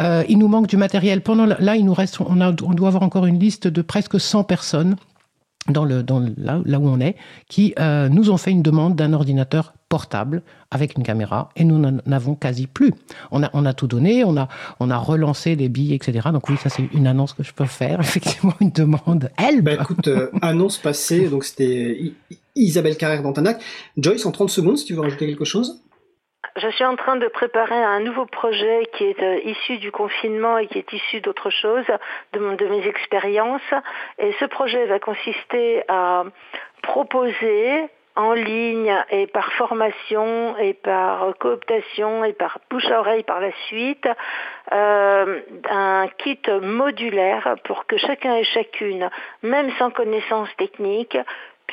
Euh, 0.00 0.24
il 0.28 0.38
nous 0.38 0.48
manque 0.48 0.66
du 0.66 0.76
matériel. 0.76 1.20
Pendant 1.20 1.46
là, 1.46 1.76
il 1.76 1.84
nous 1.84 1.94
reste, 1.94 2.20
on, 2.20 2.34
doit 2.34 2.88
avoir 2.88 3.02
encore 3.02 3.26
une 3.26 3.38
liste 3.38 3.68
de 3.68 3.82
presque 3.82 4.18
100 4.18 4.44
personnes 4.44 4.96
dans 5.68 5.84
là, 5.84 6.78
où 6.78 6.88
on 6.88 7.00
est, 7.00 7.16
qui 7.48 7.74
euh, 7.78 8.08
nous 8.08 8.30
ont 8.30 8.36
fait 8.36 8.50
une 8.50 8.62
demande 8.62 8.96
d'un 8.96 9.12
ordinateur 9.12 9.72
portable 9.88 10.42
avec 10.70 10.96
une 10.96 11.04
caméra 11.04 11.50
et 11.56 11.64
nous 11.64 11.78
n'en 11.78 11.98
avons 12.10 12.34
quasi 12.34 12.66
plus. 12.66 12.92
On 13.30 13.42
a, 13.42 13.74
tout 13.74 13.86
donné, 13.86 14.24
on 14.24 14.36
a, 14.36 14.96
relancé 14.98 15.56
des 15.56 15.68
billes, 15.68 15.94
etc. 15.94 16.28
Donc 16.32 16.48
oui, 16.48 16.56
ça 16.62 16.68
c'est 16.68 16.88
une 16.92 17.06
annonce 17.06 17.32
que 17.32 17.42
je 17.42 17.52
peux 17.54 17.64
faire, 17.64 18.00
effectivement 18.00 18.54
une 18.60 18.70
demande. 18.70 19.30
Elle. 19.36 19.62
Bah 19.62 19.74
écoute, 19.74 20.08
euh, 20.08 20.30
annonce 20.42 20.78
passée, 20.78 21.28
donc 21.28 21.44
c'était 21.44 22.12
Isabelle 22.54 22.96
Carrère 22.96 23.22
d'Antanac. 23.22 23.62
Joyce, 23.96 24.26
en 24.26 24.32
30 24.32 24.50
secondes, 24.50 24.78
si 24.78 24.84
tu 24.84 24.94
veux 24.94 25.00
rajouter 25.00 25.26
quelque 25.26 25.44
chose 25.44 25.84
je 26.56 26.68
suis 26.68 26.84
en 26.84 26.94
train 26.94 27.16
de 27.16 27.26
préparer 27.26 27.82
un 27.82 28.00
nouveau 28.00 28.26
projet 28.26 28.88
qui 28.96 29.04
est 29.04 29.20
euh, 29.20 29.40
issu 29.44 29.78
du 29.78 29.90
confinement 29.90 30.58
et 30.58 30.68
qui 30.68 30.78
est 30.78 30.92
issu 30.92 31.20
d'autre 31.20 31.50
chose, 31.50 31.84
de, 32.32 32.68
mes 32.68 32.86
expériences. 32.86 33.74
Et 34.18 34.32
ce 34.38 34.44
projet 34.44 34.86
va 34.86 35.00
consister 35.00 35.82
à 35.88 36.24
proposer 36.82 37.88
en 38.16 38.32
ligne 38.32 38.94
et 39.10 39.26
par 39.26 39.52
formation 39.54 40.56
et 40.58 40.74
par 40.74 41.36
cooptation 41.38 42.24
et 42.24 42.32
par 42.32 42.60
bouche 42.70 42.86
à 42.86 43.00
oreille 43.00 43.24
par 43.24 43.40
la 43.40 43.50
suite 43.66 44.08
euh, 44.70 45.40
un 45.68 46.06
kit 46.18 46.40
modulaire 46.62 47.56
pour 47.64 47.86
que 47.86 47.96
chacun 47.96 48.36
et 48.36 48.44
chacune, 48.44 49.10
même 49.42 49.72
sans 49.78 49.90
connaissance 49.90 50.48
technique, 50.56 51.18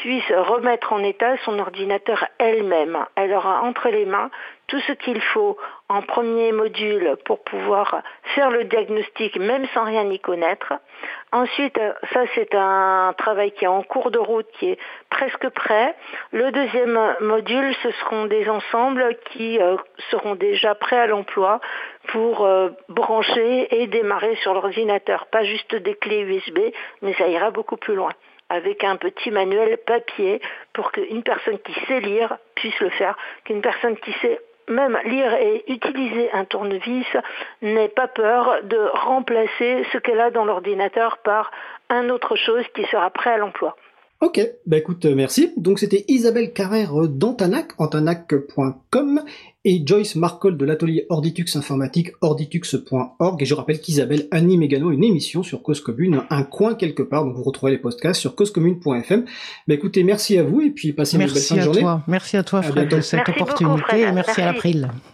puisse 0.01 0.31
remettre 0.31 0.93
en 0.93 1.03
état 1.03 1.37
son 1.45 1.59
ordinateur 1.59 2.25
elle-même. 2.39 3.05
Elle 3.15 3.33
aura 3.33 3.61
entre 3.61 3.89
les 3.89 4.05
mains 4.05 4.31
tout 4.67 4.79
ce 4.79 4.93
qu'il 4.93 5.21
faut 5.21 5.57
en 5.89 6.01
premier 6.01 6.51
module 6.51 7.17
pour 7.25 7.43
pouvoir 7.43 8.01
faire 8.33 8.49
le 8.49 8.63
diagnostic 8.63 9.37
même 9.37 9.67
sans 9.75 9.83
rien 9.83 10.09
y 10.09 10.19
connaître. 10.19 10.73
Ensuite, 11.31 11.79
ça 12.13 12.21
c'est 12.33 12.55
un 12.55 13.13
travail 13.15 13.51
qui 13.51 13.65
est 13.65 13.67
en 13.67 13.83
cours 13.83 14.09
de 14.09 14.17
route, 14.17 14.47
qui 14.53 14.69
est 14.69 14.79
presque 15.11 15.49
prêt. 15.49 15.93
Le 16.31 16.51
deuxième 16.51 17.15
module, 17.21 17.75
ce 17.83 17.91
seront 17.91 18.25
des 18.25 18.49
ensembles 18.49 19.15
qui 19.31 19.59
euh, 19.61 19.77
seront 20.09 20.33
déjà 20.35 20.73
prêts 20.73 20.99
à 20.99 21.05
l'emploi 21.05 21.59
pour 22.07 22.45
euh, 22.45 22.69
brancher 22.89 23.67
et 23.81 23.85
démarrer 23.85 24.35
sur 24.37 24.55
l'ordinateur. 24.55 25.27
Pas 25.27 25.43
juste 25.43 25.75
des 25.75 25.93
clés 25.93 26.21
USB, 26.21 26.59
mais 27.03 27.13
ça 27.13 27.27
ira 27.27 27.51
beaucoup 27.51 27.77
plus 27.77 27.93
loin 27.93 28.11
avec 28.51 28.83
un 28.83 28.97
petit 28.97 29.31
manuel 29.31 29.77
papier 29.85 30.41
pour 30.73 30.91
qu'une 30.91 31.23
personne 31.23 31.57
qui 31.59 31.73
sait 31.87 32.01
lire 32.01 32.37
puisse 32.55 32.79
le 32.79 32.89
faire, 32.89 33.17
qu'une 33.45 33.61
personne 33.61 33.95
qui 33.97 34.11
sait 34.21 34.39
même 34.67 34.97
lire 35.05 35.33
et 35.33 35.63
utiliser 35.67 36.31
un 36.31 36.45
tournevis 36.45 37.05
n'ait 37.61 37.89
pas 37.89 38.07
peur 38.07 38.57
de 38.63 38.77
remplacer 39.05 39.85
ce 39.91 39.97
qu'elle 39.97 40.19
a 40.19 40.31
dans 40.31 40.45
l'ordinateur 40.45 41.17
par 41.23 41.51
un 41.89 42.09
autre 42.09 42.35
chose 42.35 42.63
qui 42.75 42.83
sera 42.85 43.09
prêt 43.09 43.31
à 43.31 43.37
l'emploi. 43.37 43.75
Ok, 44.21 44.39
bah 44.67 44.77
écoute, 44.77 45.05
merci. 45.05 45.51
Donc 45.57 45.79
c'était 45.79 46.05
Isabelle 46.07 46.53
Carrère 46.53 46.91
d'Antanac, 47.07 47.71
antanac.com, 47.79 49.21
et 49.63 49.83
Joyce 49.85 50.15
Marcol 50.15 50.57
de 50.57 50.65
l'atelier 50.65 51.05
Orditux 51.09 51.55
informatique, 51.55 52.11
orditux.org. 52.21 53.41
Et 53.41 53.45
je 53.45 53.53
rappelle 53.53 53.79
qu'Isabelle 53.79 54.27
anime 54.31 54.63
également 54.63 54.91
une 54.91 55.03
émission 55.03 55.43
sur 55.43 55.61
Cause 55.61 55.81
Commune, 55.81 56.23
un 56.29 56.43
coin 56.43 56.75
quelque 56.75 57.03
part, 57.03 57.25
donc 57.25 57.35
vous 57.35 57.43
retrouvez 57.43 57.71
les 57.71 57.77
podcasts 57.77 58.19
sur 58.19 58.35
causecommune.fm. 58.35 59.25
Bah 59.67 59.73
écoutez, 59.73 60.03
merci 60.03 60.37
à 60.37 60.43
vous, 60.43 60.61
et 60.61 60.71
puis 60.71 60.93
passez 60.93 61.17
merci 61.17 61.33
une 61.33 61.39
belle 61.39 61.43
fin 61.43 61.55
de 61.55 61.61
journée. 61.61 61.81
Toi. 61.81 62.03
Merci 62.07 62.37
à 62.37 62.43
toi, 62.43 62.61
Fred, 62.61 62.89
de 62.89 63.01
cette 63.01 63.19
merci 63.27 63.41
opportunité, 63.41 63.75
beaucoup, 63.75 63.87
Fred. 63.87 63.99
et 63.99 64.11
merci, 64.11 64.15
merci. 64.15 64.41
à 64.41 64.45
l'April. 64.45 64.91